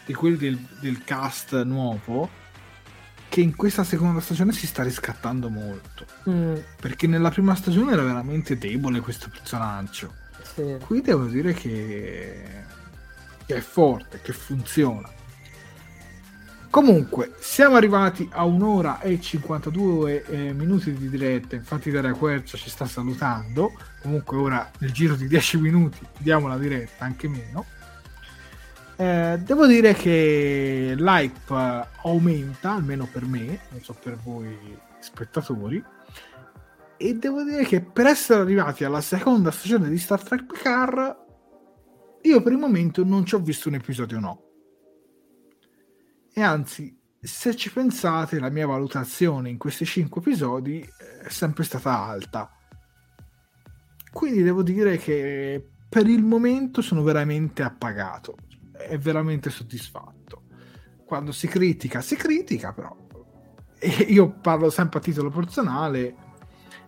[0.08, 2.30] di quelli del, del cast nuovo
[3.28, 6.06] che in questa seconda stagione si sta riscattando molto.
[6.30, 6.54] Mm.
[6.80, 10.14] Perché nella prima stagione era veramente debole questo personaggio.
[10.42, 10.78] Sì.
[10.80, 12.42] Qui devo dire che,
[13.44, 15.10] che è forte, che funziona.
[16.70, 21.54] Comunque, siamo arrivati a un'ora e 52 eh, minuti di diretta.
[21.54, 23.72] Infatti, Daria Quercia ci sta salutando.
[24.00, 27.66] Comunque, ora nel giro di 10 minuti diamo la diretta, anche meno.
[29.00, 35.80] Eh, devo dire che l'hype aumenta, almeno per me, non so per voi spettatori,
[36.96, 41.16] e devo dire che per essere arrivati alla seconda stagione di Star Trek Picard,
[42.22, 44.42] io per il momento non ci ho visto un episodio no.
[46.32, 50.84] E anzi, se ci pensate, la mia valutazione in questi cinque episodi
[51.22, 52.50] è sempre stata alta.
[54.10, 58.34] Quindi devo dire che per il momento sono veramente appagato
[58.88, 60.42] è veramente soddisfatto.
[61.04, 62.94] Quando si critica, si critica, però.
[63.78, 66.14] E io parlo sempre a titolo personale.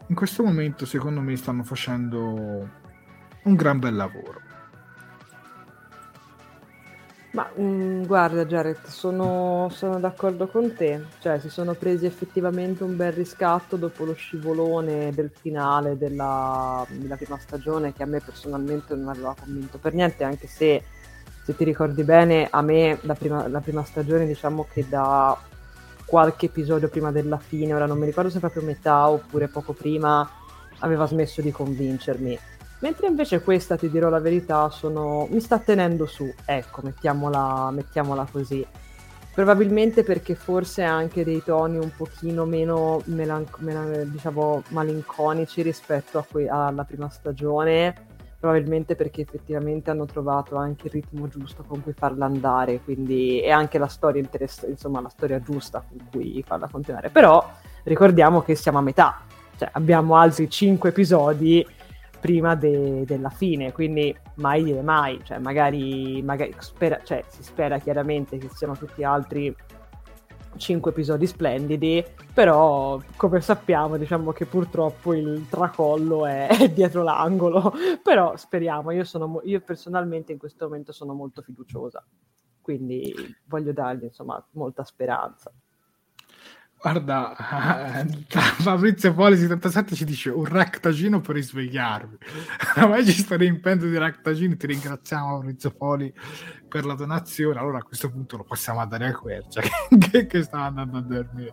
[0.08, 2.68] In questo momento, secondo me, stanno facendo
[3.44, 4.48] un gran bel lavoro.
[7.32, 12.82] Ma mh, mm, guarda Jared, sono, sono, d'accordo con te, cioè si sono presi effettivamente
[12.82, 18.20] un bel riscatto dopo lo scivolone del finale della, della prima stagione che a me
[18.20, 20.82] personalmente non aveva convinto per niente, anche se
[21.50, 25.36] se ti ricordi bene, a me la prima, la prima stagione, diciamo che da
[26.04, 30.28] qualche episodio prima della fine, ora non mi ricordo se proprio metà oppure poco prima,
[30.78, 32.38] aveva smesso di convincermi.
[32.80, 35.26] Mentre invece questa, ti dirò la verità, sono...
[35.28, 38.64] mi sta tenendo su, ecco, mettiamola, mettiamola così.
[39.34, 46.24] probabilmente perché forse ha anche dei toni un pochino meno melan- melan- diciamo malinconici rispetto
[46.30, 51.92] que- alla prima stagione probabilmente perché effettivamente hanno trovato anche il ritmo giusto con cui
[51.92, 56.68] farla andare quindi è anche la storia interess- insomma la storia giusta con cui farla
[56.68, 57.10] continuare.
[57.10, 57.46] Però
[57.84, 59.20] ricordiamo che siamo a metà
[59.60, 61.66] cioè abbiamo altri 5 episodi
[62.18, 67.78] prima de- della fine, quindi mai dire mai, cioè magari, magari spera, cioè, si spera
[67.78, 69.54] chiaramente che siano tutti altri
[70.56, 77.72] cinque episodi splendidi, però come sappiamo diciamo che purtroppo il tracollo è, è dietro l'angolo,
[78.02, 82.04] però speriamo, io, sono, io personalmente in questo momento sono molto fiduciosa,
[82.60, 83.14] quindi
[83.44, 85.52] voglio dargli insomma molta speranza.
[86.80, 87.34] Guarda,
[88.26, 92.16] Fabrizio Poli 77 ci dice un ractagino per risvegliarvi.
[92.80, 96.10] Ormai ci sto riempendo di ractagini, ti ringraziamo Fabrizio Poli
[96.66, 97.58] per la donazione.
[97.58, 99.60] Allora a questo punto lo possiamo dare a Quercia
[100.10, 101.52] che, che sta andando a dormire.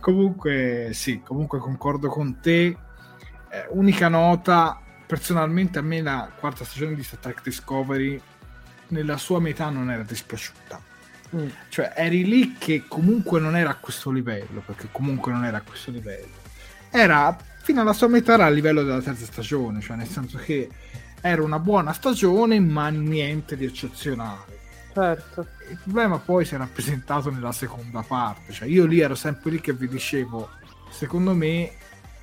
[0.00, 2.66] Comunque sì, comunque concordo con te.
[2.66, 8.20] Eh, unica nota, personalmente a me la quarta stagione di Star Trek Discovery
[8.88, 10.94] nella sua metà non era dispiaciuta
[11.34, 11.48] Mm.
[11.68, 15.62] Cioè, eri lì che comunque non era a questo livello, perché comunque non era a
[15.62, 16.44] questo livello.
[16.90, 20.68] Era fino alla sua metà era a livello della terza stagione, cioè nel senso che
[21.20, 24.54] era una buona stagione, ma niente di eccezionale.
[24.92, 25.46] Certo.
[25.68, 29.60] Il problema poi si è rappresentato nella seconda parte, cioè io lì ero sempre lì
[29.60, 30.48] che vi dicevo,
[30.90, 31.72] secondo me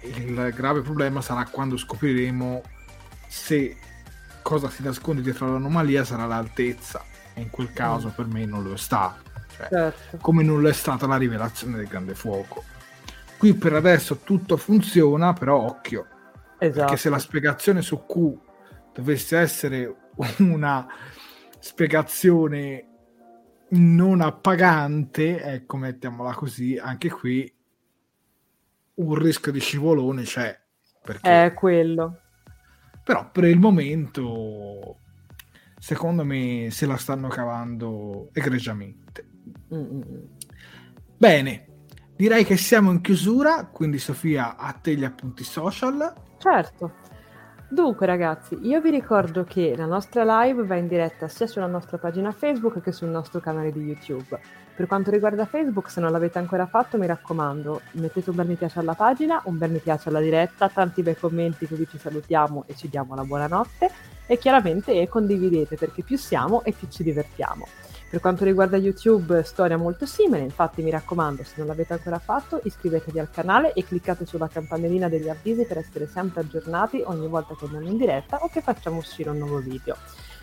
[0.02, 2.62] il grave problema sarà quando scopriremo
[3.28, 3.78] se
[4.42, 8.74] cosa si nasconde dietro l'anomalia sarà l'altezza e in quel caso per me non lo
[8.74, 9.32] è stato.
[9.56, 10.18] Cioè, certo.
[10.18, 12.64] Come non lo è stata la rivelazione del grande fuoco.
[13.38, 16.08] Qui per adesso tutto funziona, però occhio.
[16.58, 16.80] Esatto.
[16.80, 18.38] Perché se la spiegazione su Q
[18.94, 19.96] dovesse essere
[20.40, 20.88] una
[21.60, 22.88] spiegazione
[23.70, 27.52] non appagante, ecco, mettiamola così, anche qui
[28.96, 30.60] un rischio di scivolone c'è.
[31.02, 31.46] Perché...
[31.46, 32.20] È quello.
[33.04, 35.00] Però per il momento
[35.84, 39.26] secondo me se la stanno cavando egregiamente.
[39.74, 40.28] Mm-mm.
[41.18, 41.66] Bene,
[42.16, 46.14] direi che siamo in chiusura, quindi Sofia, a te gli appunti social.
[46.38, 46.94] Certo.
[47.68, 51.98] Dunque ragazzi, io vi ricordo che la nostra live va in diretta sia sulla nostra
[51.98, 54.40] pagina Facebook che sul nostro canale di YouTube.
[54.74, 58.56] Per quanto riguarda Facebook, se non l'avete ancora fatto, mi raccomando, mettete un bel mi
[58.56, 62.64] piace alla pagina, un bel mi piace alla diretta, tanti bei commenti così ci salutiamo
[62.68, 67.68] e ci diamo la buonanotte e chiaramente condividete perché più siamo e più ci divertiamo.
[68.14, 72.62] Per quanto riguarda YouTube, storia molto simile, infatti mi raccomando, se non l'avete ancora fatto,
[72.64, 77.56] iscrivetevi al canale e cliccate sulla campanellina degli avvisi per essere sempre aggiornati ogni volta
[77.58, 79.96] che andiamo in diretta o che facciamo uscire un nuovo video.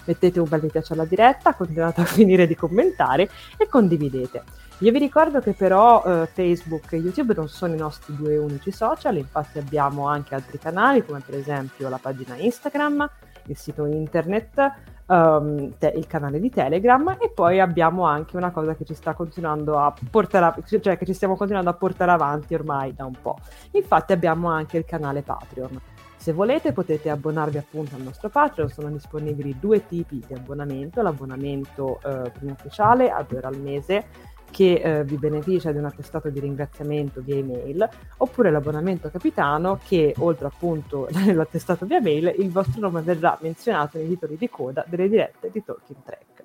[0.05, 4.43] Mettete un bel mi piace alla diretta, continuate a finire di commentare e condividete.
[4.79, 8.73] Io vi ricordo che però eh, Facebook e YouTube non sono i nostri due unici
[8.73, 13.09] social, infatti abbiamo anche altri canali come per esempio la pagina Instagram,
[13.51, 14.73] il sito internet,
[15.07, 19.15] um, te- il canale di Telegram e poi abbiamo anche una cosa che ci sta
[19.15, 23.15] continuando a portare, a- cioè che ci stiamo continuando a portare avanti ormai da un
[23.21, 23.37] po'.
[23.73, 25.81] Infatti abbiamo anche il canale Patreon.
[26.17, 31.99] Se volete potete abbonarvi appunto al nostro Patreon, sono disponibili due tipi di abbonamento, l'abbonamento
[32.05, 34.05] eh, ufficiale a 2 euro al mese
[34.51, 40.15] che eh, vi beneficia di un attestato di ringraziamento via email, oppure l'abbonamento capitano che
[40.19, 45.09] oltre appunto all'attestato via mail il vostro nome verrà menzionato nei titoli di coda delle
[45.09, 46.45] dirette di Talking Track.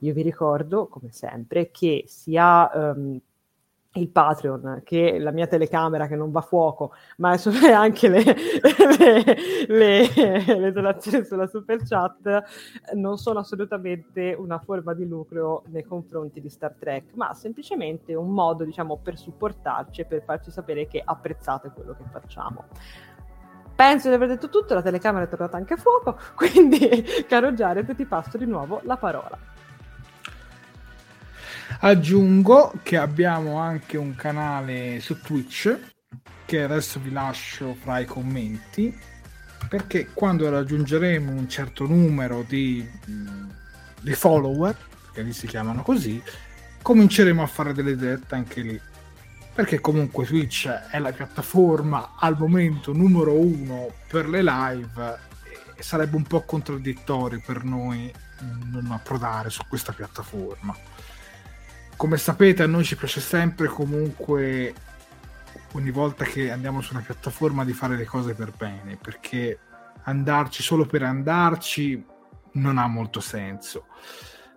[0.00, 3.18] Io vi ricordo, come sempre, che sia um,
[3.94, 7.36] il Patreon, che la mia telecamera che non va a fuoco, ma
[7.74, 9.24] anche le, le,
[9.68, 12.42] le, le, donazioni sulla super chat
[12.94, 18.30] non sono assolutamente una forma di lucro nei confronti di Star Trek, ma semplicemente un
[18.30, 22.64] modo, diciamo, per supportarci e per farci sapere che apprezzate quello che facciamo.
[23.76, 27.94] Penso di aver detto tutto, la telecamera è tornata anche a fuoco, quindi caro Jared
[27.94, 29.53] ti passo di nuovo la parola.
[31.84, 35.78] Aggiungo che abbiamo anche un canale su Twitch
[36.46, 38.98] che adesso vi lascio fra i commenti
[39.68, 42.88] perché quando raggiungeremo un certo numero di,
[44.00, 44.74] di follower,
[45.12, 46.22] che lì si chiamano così,
[46.80, 48.80] cominceremo a fare delle dirette anche lì.
[49.52, 55.18] Perché comunque Twitch è la piattaforma al momento numero uno per le live
[55.74, 58.10] e sarebbe un po' contraddittorio per noi
[58.70, 60.74] non approdare su questa piattaforma
[61.96, 64.74] come sapete a noi ci piace sempre comunque
[65.72, 69.58] ogni volta che andiamo su una piattaforma di fare le cose per bene perché
[70.04, 72.04] andarci solo per andarci
[72.52, 73.86] non ha molto senso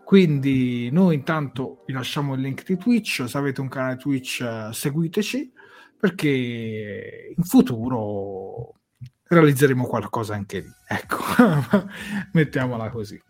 [0.03, 4.69] Quindi noi intanto vi lasciamo il link di Twitch, se avete un canale Twitch eh,
[4.71, 5.51] seguiteci
[5.99, 8.75] perché in futuro
[9.23, 10.71] realizzeremo qualcosa anche lì.
[10.87, 11.17] Ecco,
[12.31, 13.21] mettiamola così.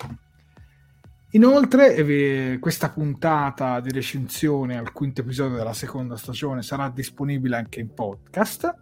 [1.31, 7.93] Inoltre, questa puntata di recensione al quinto episodio della seconda stagione sarà disponibile anche in
[7.93, 8.75] podcast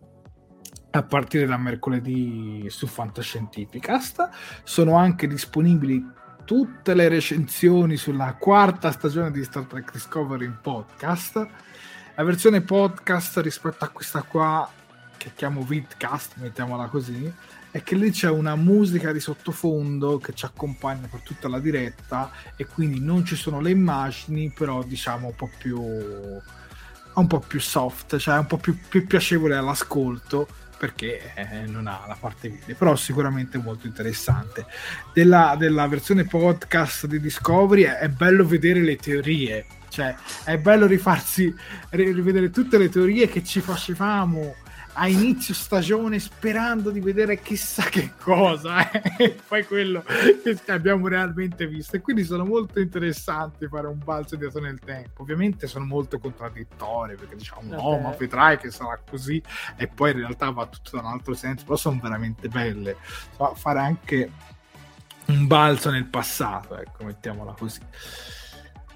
[0.91, 4.29] a partire da mercoledì su Fantascientificast.
[4.63, 6.05] Sono anche disponibili
[6.45, 11.47] tutte le recensioni sulla quarta stagione di Star Trek Discovery in podcast.
[12.15, 14.69] La versione podcast rispetto a questa qua,
[15.17, 17.33] che chiamo vidcast, mettiamola così,
[17.75, 22.31] è che lì c'è una musica di sottofondo che ci accompagna per tutta la diretta
[22.55, 27.59] e quindi non ci sono le immagini, però diciamo un po' più un po' più
[27.59, 30.47] soft, cioè un po' più, più piacevole all'ascolto
[30.77, 34.65] perché eh, non ha la parte video, però sicuramente molto interessante.
[35.11, 40.15] Della, della versione podcast di Discovery è, è bello vedere le teorie, cioè
[40.45, 41.53] è bello rifarsi,
[41.89, 44.63] rivedere tutte le teorie che ci facevamo
[44.97, 49.01] a inizio stagione sperando di vedere chissà che cosa eh?
[49.17, 51.97] e poi quello che abbiamo realmente visto.
[51.97, 55.21] E quindi sono molto interessanti fare un balzo dietro nel tempo.
[55.23, 58.01] Ovviamente sono molto contraddittorie perché diciamo no okay.
[58.01, 59.41] ma vedrai che sarà così.
[59.75, 62.95] E poi in realtà va tutto da un altro senso però sono veramente belle.
[63.35, 64.31] So, fare anche
[65.25, 67.81] un balzo nel passato ecco mettiamola così.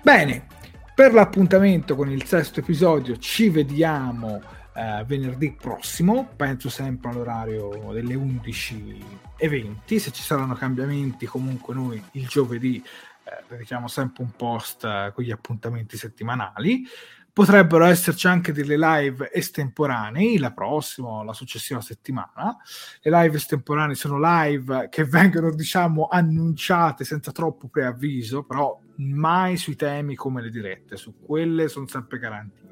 [0.02, 0.48] Bene
[0.96, 4.42] per l'appuntamento con il sesto episodio ci vediamo
[4.80, 9.98] eh, venerdì prossimo, penso sempre all'orario delle 11.20.
[9.98, 12.82] Se ci saranno cambiamenti, comunque noi il giovedì
[13.24, 16.84] eh, sempre un post eh, con gli appuntamenti settimanali.
[17.32, 22.58] Potrebbero esserci anche delle live estemporanei la prossima o la successiva settimana.
[23.02, 29.76] Le live estemporanee sono live che vengono, diciamo, annunciate senza troppo preavviso, però mai sui
[29.76, 32.69] temi come le dirette, su quelle sono sempre garantite.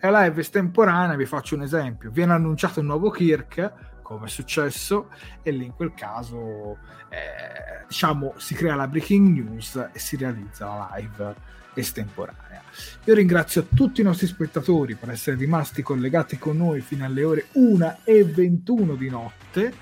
[0.00, 3.72] La live estemporanea, vi faccio un esempio, viene annunciato un nuovo Kirk,
[4.02, 5.10] come è successo,
[5.42, 10.66] e lì in quel caso, eh, diciamo, si crea la breaking news e si realizza
[10.66, 11.34] la live
[11.74, 12.62] estemporanea.
[13.04, 17.46] Io ringrazio tutti i nostri spettatori per essere rimasti collegati con noi fino alle ore
[17.52, 19.74] 1 e 21 di notte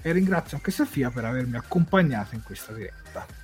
[0.00, 3.41] e ringrazio anche Sofia per avermi accompagnato in questa diretta.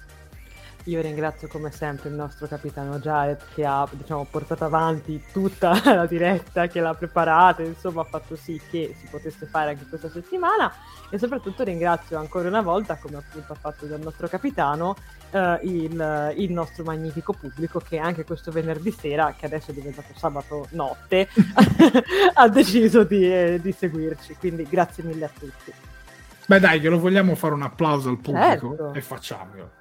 [0.89, 6.07] Io ringrazio come sempre il nostro capitano Jared che ha diciamo, portato avanti tutta la
[6.07, 10.73] diretta, che l'ha preparata, insomma ha fatto sì che si potesse fare anche questa settimana
[11.11, 14.97] e soprattutto ringrazio ancora una volta, come appunto ha fatto dal nostro capitano,
[15.31, 20.15] eh, il, il, nostro magnifico pubblico che anche questo venerdì sera, che adesso è diventato
[20.17, 21.29] sabato notte,
[22.33, 24.37] ha deciso di, eh, di seguirci.
[24.37, 25.73] Quindi grazie mille a tutti.
[26.47, 28.95] Beh dai, glielo vogliamo fare un applauso al pubblico certo.
[28.95, 29.78] e facciamolo.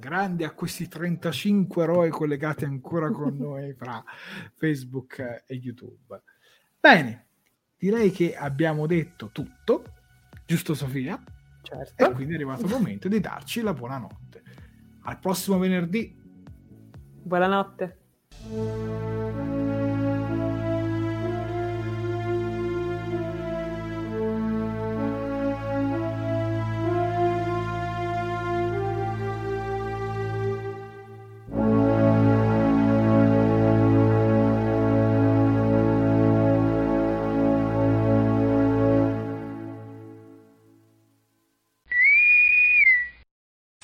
[0.00, 4.02] Grandi a questi 35 eroi collegati ancora con noi fra
[4.56, 6.22] Facebook e YouTube.
[6.80, 7.26] Bene,
[7.76, 9.84] direi che abbiamo detto tutto,
[10.44, 11.22] giusto Sofia?
[11.62, 12.10] Certo.
[12.10, 14.42] E quindi è arrivato il momento di darci la buonanotte.
[15.02, 16.18] Al prossimo venerdì.
[17.22, 17.98] Buonanotte.